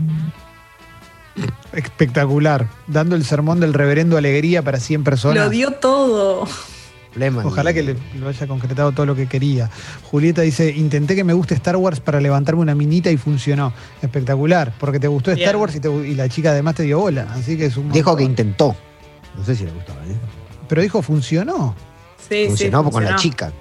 Espectacular. 1.73 2.67
Dando 2.87 3.15
el 3.15 3.25
sermón 3.25 3.61
del 3.61 3.75
reverendo 3.75 4.17
Alegría 4.17 4.63
para 4.63 4.81
100 4.81 5.05
personas. 5.05 5.45
Lo 5.45 5.51
dio 5.51 5.73
todo. 5.73 6.47
Ojalá 7.47 7.73
que 7.73 7.83
le, 7.83 7.97
lo 8.19 8.29
haya 8.29 8.47
concretado 8.47 8.93
todo 8.93 9.07
lo 9.07 9.15
que 9.15 9.27
quería. 9.27 9.71
Julieta 10.05 10.43
dice, 10.43 10.71
intenté 10.71 11.15
que 11.15 11.25
me 11.25 11.33
guste 11.33 11.55
Star 11.55 11.77
Wars 11.77 12.01
para 12.01 12.21
levantarme 12.21 12.61
una 12.63 12.75
minita 12.75 13.11
y 13.11 13.17
funcionó. 13.17 13.73
Espectacular, 14.03 14.73
porque 14.79 14.99
te 15.01 15.09
gustó 15.09 15.31
Star. 15.33 15.57
Wars 15.57 15.75
y, 15.77 15.81
te- 15.81 15.91
y 15.91 16.15
la 16.15 16.29
chica 16.29 16.51
además 16.51 16.75
te 16.75 16.83
dio 16.83 16.99
bola. 16.99 17.27
Así 17.33 17.57
que 17.57 17.67
es 17.67 17.77
un 17.77 17.91
Dijo 17.93 18.17
que 18.17 18.25
intentó. 18.25 18.75
No 19.37 19.45
sé 19.45 19.55
si 19.55 19.65
le 19.65 19.71
gustaba. 19.73 20.01
¿eh? 20.05 20.17
Pero 20.69 20.83
dijo, 20.83 21.03
funcionó. 21.03 21.75
Sí, 22.29 22.47
Funcionó 22.49 22.85
sí, 22.85 22.91
con 22.91 23.05
la 23.05 23.17
chica. 23.17 23.53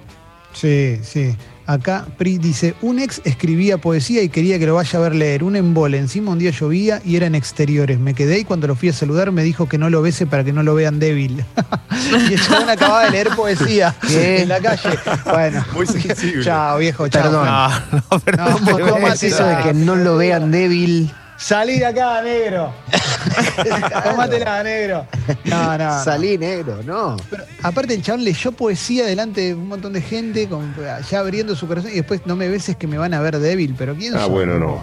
Sí, 0.52 0.98
sí. 1.02 1.36
Acá 1.68 2.06
Pri 2.16 2.38
dice, 2.38 2.76
un 2.80 3.00
ex 3.00 3.20
escribía 3.24 3.78
poesía 3.78 4.22
y 4.22 4.28
quería 4.28 4.56
que 4.58 4.66
lo 4.66 4.74
vaya 4.76 4.98
a 4.98 5.02
ver 5.02 5.14
leer. 5.16 5.42
Un 5.42 5.56
embole, 5.56 5.98
encima 5.98 6.30
un 6.30 6.38
día 6.38 6.50
llovía 6.52 7.02
y 7.04 7.16
era 7.16 7.26
en 7.26 7.34
exteriores. 7.34 7.98
Me 7.98 8.14
quedé 8.14 8.38
y 8.38 8.44
cuando 8.44 8.68
lo 8.68 8.76
fui 8.76 8.88
a 8.88 8.92
saludar 8.92 9.32
me 9.32 9.42
dijo 9.42 9.68
que 9.68 9.76
no 9.76 9.90
lo 9.90 10.00
bese 10.00 10.26
para 10.26 10.44
que 10.44 10.52
no 10.52 10.62
lo 10.62 10.74
vean 10.76 11.00
débil. 11.00 11.44
y 12.30 12.34
el 12.34 12.40
chabón 12.40 12.70
acababa 12.70 13.04
de 13.06 13.10
leer 13.10 13.30
poesía 13.34 13.94
¿Qué? 14.08 14.42
en 14.42 14.48
la 14.48 14.60
calle. 14.60 14.96
Bueno, 15.24 15.64
Muy 15.74 15.86
sensible. 15.88 16.44
chao 16.44 16.78
viejo, 16.78 17.08
chao. 17.08 17.22
Perdón. 17.24 17.46
No, 17.46 17.68
no, 18.10 18.20
pero 18.24 18.36
No, 18.36 18.52
¿Cómo, 18.52 18.76
pero 18.76 18.88
cómo 18.90 19.08
es 19.08 19.22
es 19.24 19.32
eso 19.34 19.44
de 19.44 19.56
que 19.64 19.74
no 19.74 19.96
lo 19.96 20.16
vean 20.16 20.52
débil? 20.52 21.12
Salí 21.36 21.78
de 21.78 21.86
acá, 21.86 22.22
negro. 22.22 22.72
Tómatela, 24.04 24.62
negro. 24.62 25.06
No, 25.44 25.78
no. 25.78 25.84
no. 25.84 26.04
Salí 26.04 26.38
negro, 26.38 26.80
no. 26.84 27.16
Pero, 27.28 27.44
aparte 27.62 27.94
el 27.94 28.02
chabón 28.02 28.24
leyó 28.24 28.52
poesía 28.52 29.04
delante 29.06 29.40
de 29.42 29.54
un 29.54 29.68
montón 29.68 29.92
de 29.92 30.00
gente, 30.00 30.48
con, 30.48 30.74
ya 31.10 31.18
abriendo 31.18 31.54
su 31.54 31.66
corazón, 31.66 31.90
y 31.92 31.96
después 31.96 32.22
no 32.26 32.36
me 32.36 32.48
beses 32.48 32.76
que 32.76 32.86
me 32.86 32.98
van 32.98 33.14
a 33.14 33.20
ver 33.20 33.38
débil, 33.38 33.74
pero 33.76 33.94
¿quién 33.94 34.16
Ah, 34.16 34.26
bueno, 34.26 34.58
no. 34.58 34.82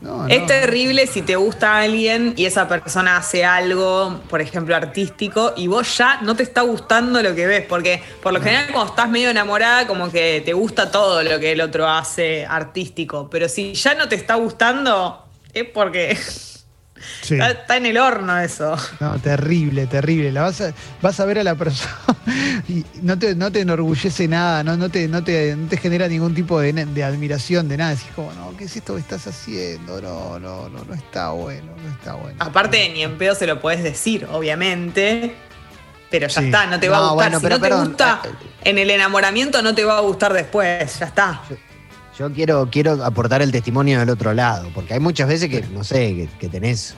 No, 0.00 0.22
no. 0.22 0.28
Es 0.28 0.46
terrible 0.46 1.08
si 1.08 1.22
te 1.22 1.34
gusta 1.34 1.78
alguien 1.78 2.34
y 2.36 2.44
esa 2.44 2.68
persona 2.68 3.16
hace 3.16 3.44
algo, 3.44 4.20
por 4.30 4.40
ejemplo, 4.40 4.76
artístico, 4.76 5.54
y 5.56 5.66
vos 5.66 5.98
ya 5.98 6.20
no 6.20 6.36
te 6.36 6.44
está 6.44 6.60
gustando 6.60 7.20
lo 7.20 7.34
que 7.34 7.48
ves, 7.48 7.66
porque 7.68 8.00
por 8.22 8.32
lo 8.32 8.40
general 8.40 8.66
cuando 8.72 8.92
estás 8.92 9.08
medio 9.08 9.30
enamorada, 9.30 9.88
como 9.88 10.08
que 10.08 10.40
te 10.44 10.52
gusta 10.52 10.92
todo 10.92 11.24
lo 11.24 11.40
que 11.40 11.50
el 11.50 11.60
otro 11.60 11.88
hace 11.88 12.46
artístico, 12.46 13.28
pero 13.28 13.48
si 13.48 13.74
ya 13.74 13.94
no 13.94 14.08
te 14.08 14.14
está 14.14 14.36
gustando, 14.36 15.27
es 15.60 15.66
porque 15.72 16.16
Sí. 17.22 17.34
está, 17.34 17.50
está 17.52 17.76
en 17.76 17.86
el 17.86 17.96
horno 17.96 18.36
eso. 18.40 18.76
No, 18.98 19.18
terrible, 19.20 19.86
terrible. 19.86 20.32
La 20.32 20.42
vas 20.42 20.60
a, 20.60 20.72
vas 21.00 21.20
a 21.20 21.24
ver 21.26 21.38
a 21.38 21.44
la 21.44 21.54
persona 21.54 21.94
y 22.68 22.84
no 23.02 23.16
te, 23.16 23.36
no 23.36 23.52
te 23.52 23.60
enorgullece 23.60 24.26
nada, 24.26 24.64
no, 24.64 24.76
no, 24.76 24.88
te, 24.88 25.06
no, 25.06 25.22
te, 25.22 25.54
no 25.54 25.68
te 25.68 25.76
genera 25.76 26.08
ningún 26.08 26.34
tipo 26.34 26.58
de, 26.58 26.72
de 26.72 27.04
admiración, 27.04 27.68
de 27.68 27.76
nada. 27.76 27.90
Decís 27.90 28.08
como, 28.16 28.32
no, 28.32 28.56
¿qué 28.56 28.64
es 28.64 28.76
esto 28.76 28.94
que 28.94 29.00
estás 29.00 29.26
haciendo? 29.28 30.00
No, 30.02 30.40
no, 30.40 30.68
no, 30.68 30.84
no 30.84 30.92
está 30.94 31.30
bueno, 31.30 31.72
no 31.80 31.88
está 31.90 32.14
bueno. 32.14 32.36
Aparte, 32.40 32.88
ni 32.92 33.04
en 33.04 33.16
pedo 33.16 33.36
se 33.36 33.46
lo 33.46 33.60
puedes 33.60 33.82
decir, 33.84 34.26
obviamente. 34.32 35.34
Pero 36.10 36.26
ya 36.26 36.40
Sí. 36.40 36.46
está, 36.46 36.66
no 36.66 36.80
te 36.80 36.88
va 36.88 36.96
a 36.96 37.00
gustar. 37.12 37.14
bueno, 37.16 37.38
si 37.38 37.42
pero 37.44 37.56
no 37.56 37.62
te 37.62 37.68
perdón, 37.68 37.86
gusta 37.88 38.22
eh, 38.24 38.30
en 38.64 38.78
el 38.78 38.90
enamoramiento, 38.90 39.60
no 39.62 39.72
te 39.74 39.84
va 39.84 39.98
a 39.98 40.00
gustar 40.00 40.32
después. 40.32 40.98
Ya 40.98 41.06
está. 41.06 41.42
Yo 42.18 42.32
quiero, 42.32 42.68
quiero 42.70 43.04
aportar 43.04 43.42
el 43.42 43.52
testimonio 43.52 44.00
del 44.00 44.10
otro 44.10 44.34
lado, 44.34 44.68
porque 44.74 44.94
hay 44.94 45.00
muchas 45.00 45.28
veces 45.28 45.48
que, 45.48 45.62
no 45.62 45.84
sé, 45.84 46.14
que, 46.16 46.28
que 46.40 46.48
tenés 46.48 46.94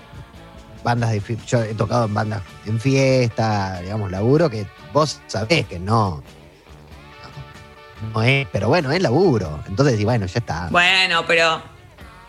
bandas 0.83 1.11
de... 1.11 1.22
Yo 1.46 1.62
he 1.62 1.74
tocado 1.74 2.06
en 2.06 2.14
bandas 2.14 2.42
en 2.64 2.80
fiesta, 2.80 3.80
digamos, 3.83 4.11
laburo, 4.11 4.48
que 4.48 4.66
vos 4.94 5.20
sabés 5.26 5.66
que 5.66 5.78
no... 5.78 6.22
No 8.14 8.22
es, 8.22 8.46
pero 8.50 8.68
bueno, 8.68 8.90
es 8.92 9.02
laburo. 9.02 9.62
Entonces, 9.68 10.00
y 10.00 10.04
bueno, 10.04 10.24
ya 10.24 10.38
está. 10.38 10.68
Bueno, 10.70 11.26
pero 11.26 11.61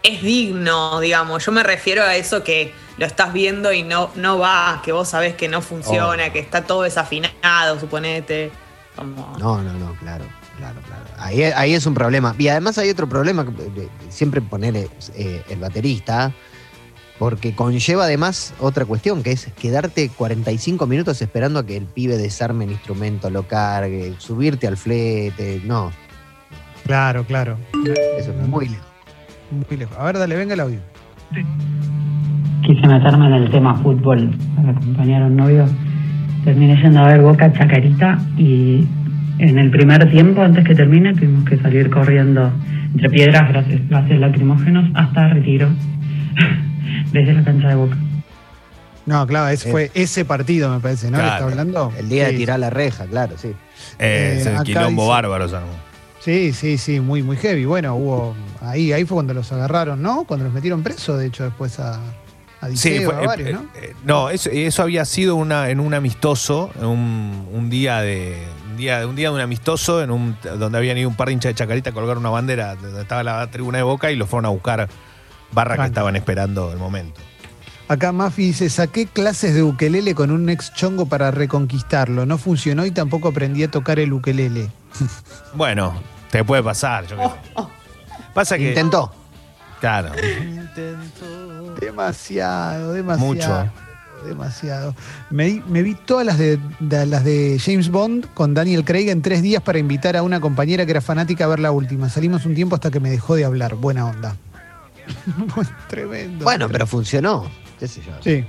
es 0.04 0.22
digno, 0.22 1.00
digamos. 1.00 1.46
Yo 1.46 1.54
me 1.54 1.64
refiero 1.64 2.04
a 2.04 2.14
eso 2.18 2.44
que 2.44 2.74
lo 2.98 3.06
estás 3.06 3.32
viendo 3.32 3.72
y 3.72 3.84
no, 3.84 4.12
no 4.16 4.38
va, 4.38 4.82
que 4.84 4.92
vos 4.92 5.08
sabés 5.08 5.34
que 5.36 5.48
no 5.48 5.62
funciona, 5.62 6.34
que 6.34 6.40
está 6.40 6.64
todo 6.66 6.82
desafinado, 6.82 7.80
suponete. 7.80 8.52
Como- 8.98 9.38
No, 9.40 9.62
no, 9.62 9.72
no, 9.72 9.94
claro, 9.96 10.26
claro, 10.62 10.80
claro. 10.86 11.04
Ahí, 11.18 11.44
ahí 11.44 11.74
es 11.74 11.86
un 11.86 11.94
problema. 11.94 12.36
Y 12.38 12.48
además 12.48 12.78
hay 12.78 12.90
otro 12.90 13.10
problema, 13.10 13.46
que, 13.46 13.90
siempre 14.10 14.42
poner 14.42 14.76
eh, 14.76 15.44
el 15.50 15.60
baterista, 15.60 16.32
porque 17.20 17.56
conlleva 17.56 18.06
además 18.06 18.54
otra 18.60 18.86
cuestión, 18.86 19.24
que 19.24 19.32
es 19.32 19.48
quedarte 19.60 20.10
45 20.10 20.88
minutos 20.88 21.22
esperando 21.22 21.60
a 21.60 21.66
que 21.66 21.78
el 21.78 21.86
pibe 21.86 22.18
desarme 22.18 22.66
el 22.66 22.72
instrumento, 22.72 23.30
lo 23.30 23.48
cargue, 23.48 24.16
subirte 24.20 24.68
al 24.68 24.78
flete. 24.78 25.62
No, 25.66 25.92
Claro, 26.86 27.24
claro. 27.26 27.58
eso 28.18 28.32
es 28.32 28.48
muy 28.48 28.68
lejos. 28.68 28.88
Muy 29.52 29.78
lejos. 29.78 29.98
A 29.98 30.06
ver, 30.06 30.18
dale, 30.18 30.36
venga 30.36 30.54
el 30.54 30.60
audio. 30.60 30.80
quise 32.64 32.88
meterme 32.88 33.28
en 33.28 33.34
el 33.34 33.52
tema 33.52 33.76
fútbol 33.76 34.36
para 34.56 34.72
acompañar 34.72 35.24
a 35.24 35.26
un 35.28 35.36
novio. 35.36 35.66
Terminé 36.44 36.82
yendo 36.82 37.00
a 37.00 37.08
ver 37.08 37.22
Boca 37.22 37.52
Chacarita 37.54 38.18
y 38.38 38.88
en 39.50 39.58
el 39.60 39.72
primer 39.72 40.10
tiempo, 40.10 40.42
antes 40.42 40.64
que 40.66 40.76
termine, 40.76 41.14
tuvimos 41.14 41.48
que 41.50 41.58
salir 41.58 41.90
corriendo 41.90 42.52
entre 42.94 43.10
piedras, 43.10 43.50
gracias, 43.50 43.88
gases 43.90 44.20
lacrimógenos, 44.20 44.90
hasta 44.94 45.30
Retiro, 45.30 45.70
desde 47.12 47.34
la 47.34 47.44
cancha 47.44 47.70
de 47.70 47.76
Boca. 47.76 47.98
No, 49.06 49.26
claro, 49.26 49.50
ese 49.50 49.68
Eh. 49.70 49.72
fue 49.72 49.92
ese 49.94 50.26
partido, 50.26 50.70
me 50.74 50.80
parece, 50.80 51.10
¿no? 51.10 51.18
¿Le 51.18 51.24
Claro. 51.24 51.34
está 51.34 51.52
hablando? 51.52 51.94
El 51.98 52.08
día 52.10 52.26
de 52.26 52.32
Sí. 52.32 52.38
tirar 52.38 52.60
la 52.60 52.70
reja, 52.70 53.06
claro, 53.06 53.36
sí. 53.38 53.48
Eh, 53.48 53.54
Eh, 54.00 54.38
es 54.40 54.46
el 54.46 54.54
acá 54.56 54.64
quilombo 54.64 55.02
dice- 55.04 55.10
bárbaro, 55.10 55.48
se. 55.50 55.56
Sí, 56.20 56.54
sí, 56.54 56.78
sí, 56.78 57.00
muy, 57.00 57.24
muy 57.24 57.36
heavy. 57.38 57.66
Bueno, 57.66 57.96
hubo. 57.96 58.36
Ahí, 58.62 58.94
ahí 58.94 59.06
fue 59.06 59.16
cuando 59.16 59.34
los 59.34 59.52
agarraron, 59.52 60.04
¿no? 60.04 60.24
Cuando 60.26 60.46
los 60.46 60.54
metieron 60.54 60.84
presos, 60.84 61.18
de 61.18 61.26
hecho, 61.26 61.46
después 61.46 61.80
a, 61.80 62.00
a 62.62 62.68
Diceo, 62.68 63.10
fue- 63.12 63.24
a 63.24 63.26
varios, 63.26 63.50
eh, 63.50 63.54
¿no? 63.54 63.62
eh, 63.82 63.94
no, 64.06 64.30
eso, 64.30 64.52
eso 64.52 64.84
había 64.84 65.04
sido 65.06 65.36
una, 65.36 65.72
en 65.72 65.80
un 65.80 65.96
amistoso, 65.96 66.70
en 66.80 66.86
un, 66.86 67.48
un 67.52 67.70
día 67.72 68.02
de. 68.02 68.38
Un 68.82 68.86
día, 68.86 69.08
un 69.08 69.16
día 69.16 69.30
de 69.30 69.36
un 69.36 69.42
amistoso 69.42 70.02
en 70.02 70.10
un, 70.10 70.36
donde 70.58 70.76
habían 70.76 70.98
ido 70.98 71.08
un 71.08 71.16
par 71.16 71.28
de 71.28 71.34
hinchas 71.34 71.52
de 71.52 71.54
Chacarita 71.54 71.92
a 71.92 71.94
colgar 71.94 72.18
una 72.18 72.32
bandera 72.32 72.76
donde 72.76 73.00
estaba 73.00 73.22
la 73.22 73.46
tribuna 73.52 73.78
de 73.78 73.84
Boca 73.84 74.10
y 74.10 74.16
los 74.16 74.28
fueron 74.28 74.48
a 74.48 74.50
buscar 74.50 74.90
barra 75.52 75.78
que 75.78 75.86
estaban 75.86 76.16
esperando 76.16 76.72
el 76.72 76.80
momento. 76.80 77.22
Acá 77.88 78.12
Mafi 78.12 78.48
dice, 78.48 78.72
saqué 78.72 79.06
clases 79.06 79.54
de 79.54 79.62
ukelele 79.62 80.16
con 80.16 80.32
un 80.32 80.50
ex 80.50 80.74
chongo 80.74 81.06
para 81.06 81.30
reconquistarlo. 81.30 82.26
No 82.26 82.40
funcionó 82.40 82.84
y 82.84 82.90
tampoco 82.90 83.28
aprendí 83.28 83.62
a 83.62 83.70
tocar 83.70 84.00
el 84.00 84.14
ukelele. 84.14 84.72
Bueno, 85.54 85.94
te 86.32 86.44
puede 86.44 86.64
pasar, 86.64 87.06
yo 87.06 87.18
qué 87.18 87.24
sé. 87.24 87.64
Pasa 88.34 88.58
que. 88.58 88.70
Intentó. 88.70 89.14
Claro. 89.80 90.12
Demasiado, 91.80 92.94
demasiado. 92.94 93.28
Mucho. 93.28 93.91
Demasiado. 94.26 94.96
Me, 95.30 95.46
di- 95.46 95.64
me 95.68 95.82
vi 95.84 95.96
todas 95.96 96.26
las 96.26 96.38
de, 96.38 96.60
de- 96.80 97.06
las 97.06 97.24
de 97.24 97.60
James 97.64 97.90
Bond 97.90 98.28
con 98.34 98.54
Daniel 98.54 98.84
Craig 98.86 99.10
en 99.10 99.22
tres 99.22 99.42
días 99.42 99.62
para 99.64 99.80
invitar 99.80 100.16
a 100.18 100.24
una 100.24 100.40
compañera 100.40 100.86
que 100.86 100.92
era 100.92 101.02
fanática 101.02 101.46
a 101.46 101.48
ver 101.48 101.60
la 101.60 101.72
última. 101.72 102.10
Salimos 102.10 102.46
un 102.46 102.56
tiempo 102.56 102.76
hasta 102.76 102.92
que 102.92 103.00
me 103.00 103.10
dejó 103.10 103.36
de 103.36 103.46
hablar. 103.46 103.76
Buena 103.76 104.06
onda. 104.08 104.36
Tremendo. 105.90 106.44
Bueno, 106.46 106.70
pero 106.70 106.86
funcionó. 106.88 107.50
qué 107.80 107.88
sé 107.88 108.02
yo. 108.02 108.12
Sí. 108.24 108.46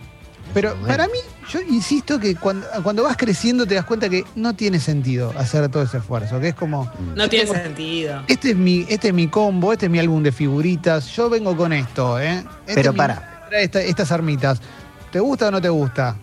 Pero 0.54 0.74
para 0.86 1.06
mí, 1.06 1.18
yo 1.50 1.60
insisto 1.62 2.18
que 2.20 2.34
cuando, 2.36 2.66
cuando 2.82 3.04
vas 3.04 3.16
creciendo 3.16 3.64
te 3.64 3.74
das 3.74 3.86
cuenta 3.86 4.10
que 4.10 4.24
no 4.34 4.54
tiene 4.54 4.80
sentido 4.80 5.32
hacer 5.38 5.66
todo 5.70 5.82
ese 5.84 5.96
esfuerzo, 5.98 6.40
que 6.40 6.48
es 6.48 6.54
como, 6.54 6.90
No 7.14 7.26
tiene 7.28 7.46
sentido. 7.50 8.22
este 8.28 8.50
es 8.50 8.56
mi, 8.56 8.84
este 8.88 9.08
es 9.08 9.14
mi 9.14 9.28
combo, 9.28 9.72
este 9.72 9.86
es 9.86 9.92
mi 9.92 9.98
álbum 9.98 10.22
de 10.22 10.30
figuritas, 10.30 11.06
yo 11.16 11.30
vengo 11.30 11.56
con 11.56 11.72
esto, 11.72 12.20
¿eh? 12.20 12.44
Este 12.66 12.74
Pero 12.74 12.90
es 12.90 12.96
mi- 12.98 13.56
esta- 13.62 13.80
estas 13.82 14.12
armitas. 14.12 14.60
¿Te 15.12 15.20
gusta 15.20 15.48
o 15.48 15.50
no 15.52 15.60
te 15.60 15.68
gusta? 15.68 16.16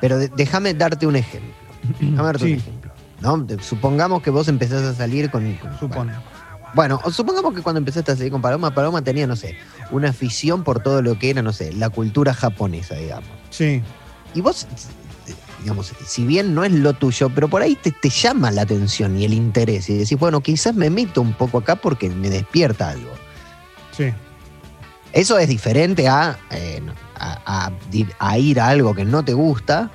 Pero 0.00 0.16
de- 0.18 0.28
déjame 0.28 0.72
darte 0.72 1.06
un 1.06 1.16
ejemplo. 1.16 1.52
Déjame 2.00 2.22
darte 2.22 2.44
Sí. 2.46 2.52
un 2.52 2.58
ejemplo. 2.58 3.62
Supongamos 3.62 4.22
que 4.22 4.30
vos 4.30 4.48
empezás 4.48 4.82
a 4.82 4.94
salir 4.94 5.30
con. 5.30 5.52
con- 5.56 5.78
Supone. 5.78 6.12
Bueno, 6.72 7.00
supongamos 7.10 7.52
que 7.52 7.62
cuando 7.62 7.78
empezaste 7.78 8.12
a 8.12 8.16
salir 8.16 8.30
con 8.30 8.40
Paloma, 8.40 8.72
Paloma 8.72 9.02
tenía, 9.02 9.26
no 9.26 9.34
sé, 9.36 9.56
una 9.90 10.10
afición 10.10 10.62
por 10.62 10.80
todo 10.82 11.02
lo 11.02 11.18
que 11.18 11.30
era, 11.30 11.42
no 11.42 11.52
sé, 11.52 11.72
la 11.72 11.90
cultura 11.90 12.32
japonesa, 12.32 12.94
digamos. 12.94 13.28
Sí. 13.50 13.82
Y 14.34 14.40
vos, 14.40 14.68
digamos, 15.60 15.92
si 16.06 16.24
bien 16.24 16.54
no 16.54 16.62
es 16.64 16.70
lo 16.72 16.92
tuyo, 16.92 17.28
pero 17.34 17.48
por 17.48 17.60
ahí 17.62 17.74
te, 17.74 17.90
te 17.90 18.08
llama 18.08 18.52
la 18.52 18.62
atención 18.62 19.18
y 19.18 19.24
el 19.24 19.34
interés. 19.34 19.90
Y 19.90 19.98
decís, 19.98 20.16
bueno, 20.18 20.40
quizás 20.42 20.74
me 20.76 20.88
meto 20.90 21.20
un 21.20 21.32
poco 21.34 21.58
acá 21.58 21.74
porque 21.74 22.08
me 22.08 22.30
despierta 22.30 22.90
algo. 22.90 23.10
Sí. 23.90 24.12
Eso 25.12 25.38
es 25.38 25.48
diferente 25.48 26.08
a, 26.08 26.38
eh, 26.50 26.80
a, 27.18 27.66
a 27.66 27.72
di- 27.90 28.06
a 28.18 28.38
ir 28.38 28.60
a 28.60 28.68
algo 28.68 28.94
que 28.94 29.04
no 29.04 29.24
te 29.24 29.32
gusta, 29.32 29.90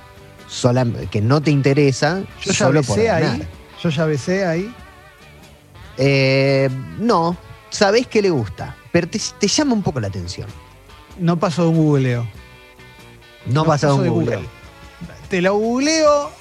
sola- 0.47 0.85
que 1.09 1.21
no 1.21 1.41
te 1.41 1.51
interesa, 1.51 2.21
Yo 2.41 2.51
ya 2.51 2.53
solo 2.53 2.81
besé 2.81 3.09
ahí. 3.09 3.47
Yo 3.81 3.89
ya 3.89 4.05
besé 4.05 4.45
ahí. 4.45 4.73
Eh, 5.97 6.69
no, 6.99 7.37
sabés 7.69 8.07
que 8.07 8.21
le 8.21 8.29
gusta, 8.29 8.75
pero 8.91 9.07
te, 9.07 9.19
te 9.39 9.47
llama 9.47 9.73
un 9.73 9.81
poco 9.83 9.99
la 9.99 10.07
atención. 10.07 10.47
No 11.19 11.39
paso 11.39 11.63
de 11.63 11.69
un 11.69 11.77
googleo. 11.77 12.27
No, 13.45 13.53
No 13.53 13.65
paso 13.65 13.95
un 13.95 14.03
de 14.03 14.09
Google. 14.09 14.39
Te 15.29 15.41
la 15.41 15.51
googleo, 15.51 16.31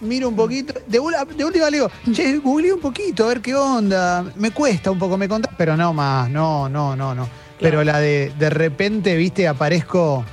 miro 0.00 0.28
un 0.30 0.36
poquito. 0.36 0.74
De, 0.86 0.98
una- 0.98 1.24
de 1.24 1.44
última 1.44 1.70
le 1.70 1.76
digo, 1.76 1.90
che, 2.12 2.38
googleé 2.38 2.72
un 2.72 2.80
poquito, 2.80 3.24
a 3.24 3.28
ver 3.28 3.40
qué 3.40 3.54
onda. 3.54 4.24
Me 4.34 4.50
cuesta 4.50 4.90
un 4.90 4.98
poco, 4.98 5.16
me 5.16 5.28
contás, 5.28 5.52
pero 5.56 5.76
no 5.76 5.92
más, 5.92 6.28
no, 6.28 6.68
no, 6.68 6.96
no, 6.96 7.14
no. 7.14 7.28
Pero 7.60 7.84
la 7.84 7.98
de 8.00 8.32
de 8.38 8.50
repente, 8.50 9.16
viste, 9.16 9.46
aparezco 9.48 10.24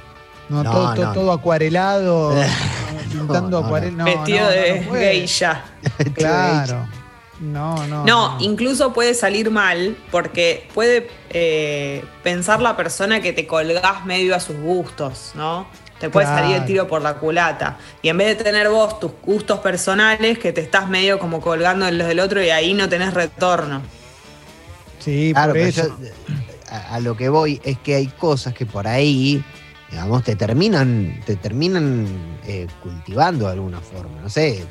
no, 0.50 0.64
No, 0.64 0.72
todo, 0.72 0.94
todo- 0.96 1.06
no. 1.06 1.14
todo 1.14 1.32
acuarelado, 1.34 2.34
pintando 3.12 3.60
no, 3.62 3.66
acuarela. 3.66 3.98
No, 3.98 4.06
Vestido 4.06 4.40
no, 4.40 4.46
no, 4.46 4.52
de 4.52 4.80
no 4.82 4.88
puede. 4.90 5.12
geisha. 5.12 5.64
Claro. 6.14 6.88
No, 7.40 7.86
no. 7.86 8.04
No, 8.04 8.38
incluso 8.40 8.94
puede 8.94 9.14
salir 9.14 9.52
mal 9.52 9.96
porque 10.10 10.68
puede 10.74 11.08
eh, 11.30 12.04
pensar 12.24 12.62
la 12.62 12.76
persona 12.76 13.22
que 13.22 13.32
te 13.32 13.46
colgás 13.46 14.06
medio 14.06 14.34
a 14.36 14.40
sus 14.40 14.56
gustos, 14.58 15.34
¿no? 15.36 15.68
Te 16.00 16.10
puede 16.10 16.26
salir 16.28 16.56
el 16.56 16.66
tiro 16.66 16.88
por 16.88 17.02
la 17.02 17.16
culata. 17.16 17.78
Y 18.02 18.10
en 18.10 18.18
vez 18.18 18.38
de 18.38 18.44
tener 18.44 18.70
vos 18.70 19.00
tus 19.00 19.12
gustos 19.24 19.60
personales, 19.60 20.40
que 20.40 20.52
te 20.54 20.62
estás 20.62 20.90
medio 20.90 21.20
como 21.20 21.40
colgando 21.42 21.88
en 21.88 21.98
los 22.00 22.08
del 22.08 22.20
otro 22.20 22.42
y 22.44 22.50
ahí 22.52 22.74
no 22.74 22.88
tenés 22.90 23.14
retorno. 23.14 23.82
Sí, 25.00 25.32
Claro, 25.34 25.54
por 25.54 25.60
pero 25.62 25.70
eso. 25.70 25.98
yo, 26.00 26.06
a, 26.70 27.00
lo 27.00 27.16
que 27.16 27.30
voy 27.30 27.62
es 27.64 27.78
que 27.80 27.96
hay 27.96 28.08
cosas 28.08 28.54
que 28.54 28.66
por 28.66 28.88
ahí, 28.88 29.44
digamos, 29.92 30.24
te 30.24 30.36
terminan, 30.36 31.22
te 31.26 31.36
terminan 31.36 32.08
eh, 32.46 32.68
cultivando 32.82 33.46
de 33.46 33.54
alguna 33.54 33.80
forma. 33.80 34.22
No 34.22 34.30
sé, 34.30 34.64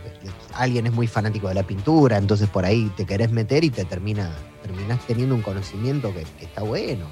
alguien 0.55 0.87
es 0.87 0.93
muy 0.93 1.07
fanático 1.07 1.49
de 1.49 1.55
la 1.55 1.63
pintura, 1.63 2.19
entonces 2.19 2.49
por 2.49 2.65
ahí 2.65 2.91
te 2.97 3.05
querés 3.05 3.31
meter 3.31 3.65
y 3.65 3.71
te 3.71 3.85
termina, 3.85 4.31
terminás 4.63 5.01
teniendo 5.07 5.35
un 5.35 5.43
conocimiento 5.43 6.13
que 6.13 6.25
está 6.45 6.63
bueno. 6.63 7.07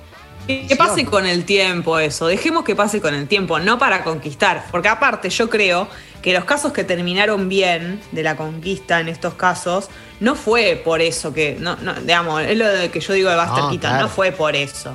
Que 0.46 0.76
pase 0.76 1.06
con 1.06 1.24
el 1.26 1.44
tiempo 1.44 1.98
eso, 1.98 2.26
dejemos 2.26 2.64
que 2.64 2.76
pase 2.76 3.00
con 3.00 3.14
el 3.14 3.26
tiempo, 3.28 3.58
no 3.60 3.78
para 3.78 4.04
conquistar, 4.04 4.64
porque 4.70 4.88
aparte 4.88 5.30
yo 5.30 5.48
creo 5.48 5.88
que 6.20 6.32
los 6.34 6.44
casos 6.44 6.72
que 6.72 6.84
terminaron 6.84 7.48
bien 7.48 8.00
de 8.12 8.22
la 8.22 8.36
conquista 8.36 9.00
en 9.00 9.08
estos 9.08 9.34
casos, 9.34 9.88
no 10.20 10.34
fue 10.34 10.80
por 10.84 11.00
eso 11.00 11.32
que, 11.32 11.56
no, 11.60 11.76
no, 11.76 11.94
digamos, 11.94 12.42
es 12.42 12.56
lo 12.58 12.68
de 12.68 12.90
que 12.90 13.00
yo 13.00 13.12
digo 13.14 13.30
de 13.30 13.36
Buster 13.36 13.52
No, 13.64 13.70
Keaton, 13.70 13.78
claro. 13.90 14.02
no 14.02 14.08
fue 14.08 14.32
por 14.32 14.54
eso. 14.54 14.92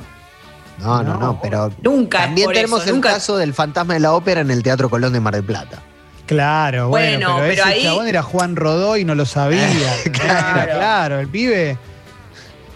No, 0.79 1.03
no, 1.03 1.13
No. 1.15 1.19
no, 1.19 1.39
pero 1.41 1.71
Nunca 1.81 2.19
también 2.19 2.51
tenemos 2.51 2.81
eso, 2.81 2.89
el 2.89 2.95
nunca- 2.95 3.13
caso 3.13 3.35
del 3.37 3.53
fantasma 3.53 3.95
de 3.95 3.99
la 4.01 4.13
ópera 4.13 4.41
en 4.41 4.51
el 4.51 4.61
Teatro 4.63 4.89
Colón 4.89 5.13
de 5.13 5.19
Mar 5.19 5.33
del 5.33 5.43
Plata. 5.43 5.79
Claro, 6.25 6.89
bueno, 6.89 7.27
Bueno, 7.27 7.35
pero, 7.41 7.47
pero 7.49 7.53
ese 7.53 7.61
ahí- 7.63 7.83
chabón 7.83 8.07
era 8.07 8.21
Juan 8.21 8.55
Rodó 8.55 8.97
y 8.97 9.03
no 9.03 9.15
lo 9.15 9.25
sabía. 9.25 9.67
claro. 10.11 10.13
Claro. 10.13 10.71
claro, 10.77 11.19
el 11.19 11.27
pibe 11.27 11.77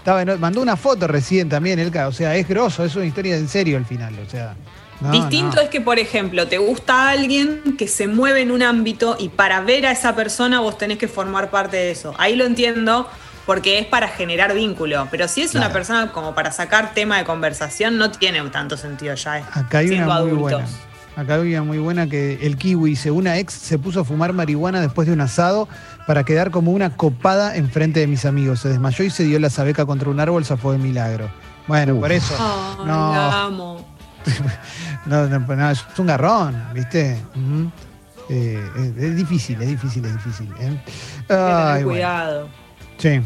estaba 0.04 0.22
en- 0.22 0.40
mandó 0.40 0.62
una 0.62 0.76
foto 0.76 1.08
recién 1.08 1.48
también, 1.48 1.80
el, 1.80 1.90
ca- 1.90 2.10
o 2.10 2.12
sea, 2.12 2.36
es 2.36 2.46
grosso, 2.48 2.84
es 2.84 2.96
una 2.96 3.06
historia 3.06 3.38
en 3.38 3.48
serio 3.48 3.78
al 3.78 3.86
final, 3.86 4.14
o 4.26 4.30
sea. 4.30 4.54
no, 5.00 5.12
Distinto 5.12 5.56
no. 5.56 5.62
es 5.62 5.70
que, 5.70 5.80
por 5.82 5.98
ejemplo, 5.98 6.46
te 6.48 6.58
gusta 6.58 7.10
alguien 7.10 7.76
que 7.78 7.88
se 7.88 8.08
mueve 8.08 8.42
en 8.42 8.52
un 8.52 8.64
ámbito 8.64 9.16
y 9.18 9.30
para 9.30 9.62
ver 9.62 9.86
a 9.86 9.92
esa 9.92 10.14
persona 10.16 10.60
vos 10.60 10.78
tenés 10.78 10.98
que 10.98 11.08
formar 11.08 11.50
parte 11.50 11.78
de 11.78 11.92
eso. 11.92 12.14
Ahí 12.18 12.36
lo 12.36 12.44
entiendo 12.46 13.08
porque 13.46 13.80
es 13.80 13.86
para 13.86 14.08
generar 14.10 14.54
vínculo, 14.54 15.08
pero 15.12 15.28
si 15.28 15.42
es 15.42 15.56
una 15.56 15.72
persona 15.74 16.12
como 16.12 16.34
para 16.36 16.52
sacar 16.52 16.94
tema 16.94 17.18
de 17.18 17.24
conversación, 17.26 17.98
no 17.98 18.12
tiene 18.12 18.42
tanto 18.50 18.78
sentido 18.78 19.16
ya. 19.16 19.40
eh, 19.40 19.44
Acá 19.54 19.80
hay 19.80 19.88
siendo 19.90 20.06
una 20.08 20.20
muy 20.20 20.28
adultos. 20.30 20.52
buena. 20.52 20.68
Acá 21.16 21.36
hay 21.36 21.54
una 21.54 21.64
muy 21.64 21.78
buena 21.78 22.08
que 22.08 22.40
el 22.42 22.58
kiwi 22.58 22.90
dice, 22.92 23.12
una 23.12 23.38
ex 23.38 23.54
se 23.54 23.78
puso 23.78 24.00
a 24.00 24.04
fumar 24.04 24.34
marihuana 24.34 24.82
después 24.82 25.06
de 25.08 25.14
un 25.14 25.22
asado 25.22 25.68
para 26.08 26.24
quedar 26.24 26.52
como 26.52 26.72
una 26.72 26.96
copada 26.96 27.56
enfrente 27.56 28.00
de 28.00 28.08
mis 28.08 28.26
amigos. 28.26 28.60
Se 28.62 28.70
desmayó 28.70 29.04
y 29.04 29.10
se 29.10 29.24
dio 29.24 29.40
la 29.40 29.50
sabeca 29.50 29.86
contra 29.86 30.10
un 30.10 30.20
árbol, 30.20 30.44
se 30.46 30.58
fue 30.58 30.74
de 30.74 30.80
milagro. 30.84 31.30
Bueno, 31.68 31.94
Uf. 31.96 32.02
por 32.02 32.12
eso. 32.12 32.36
Ay, 32.40 32.86
No. 32.86 33.14
la 33.14 33.44
amo. 33.46 33.88
No, 35.06 35.28
no, 35.28 35.40
no, 35.40 35.70
es 35.70 35.84
un 35.98 36.08
garrón, 36.08 36.56
¿viste? 36.74 37.18
Eh, 38.30 38.70
es, 38.78 39.04
es 39.04 39.16
difícil, 39.18 39.62
es 39.62 39.68
difícil, 39.68 40.06
es 40.06 40.14
difícil. 40.14 40.50
¿eh? 40.60 40.68
Hay 40.68 40.76
que 40.78 41.28
tener 41.28 41.40
Ay, 41.50 41.84
bueno. 41.84 41.90
cuidado. 41.90 42.48
Sí. 42.98 43.22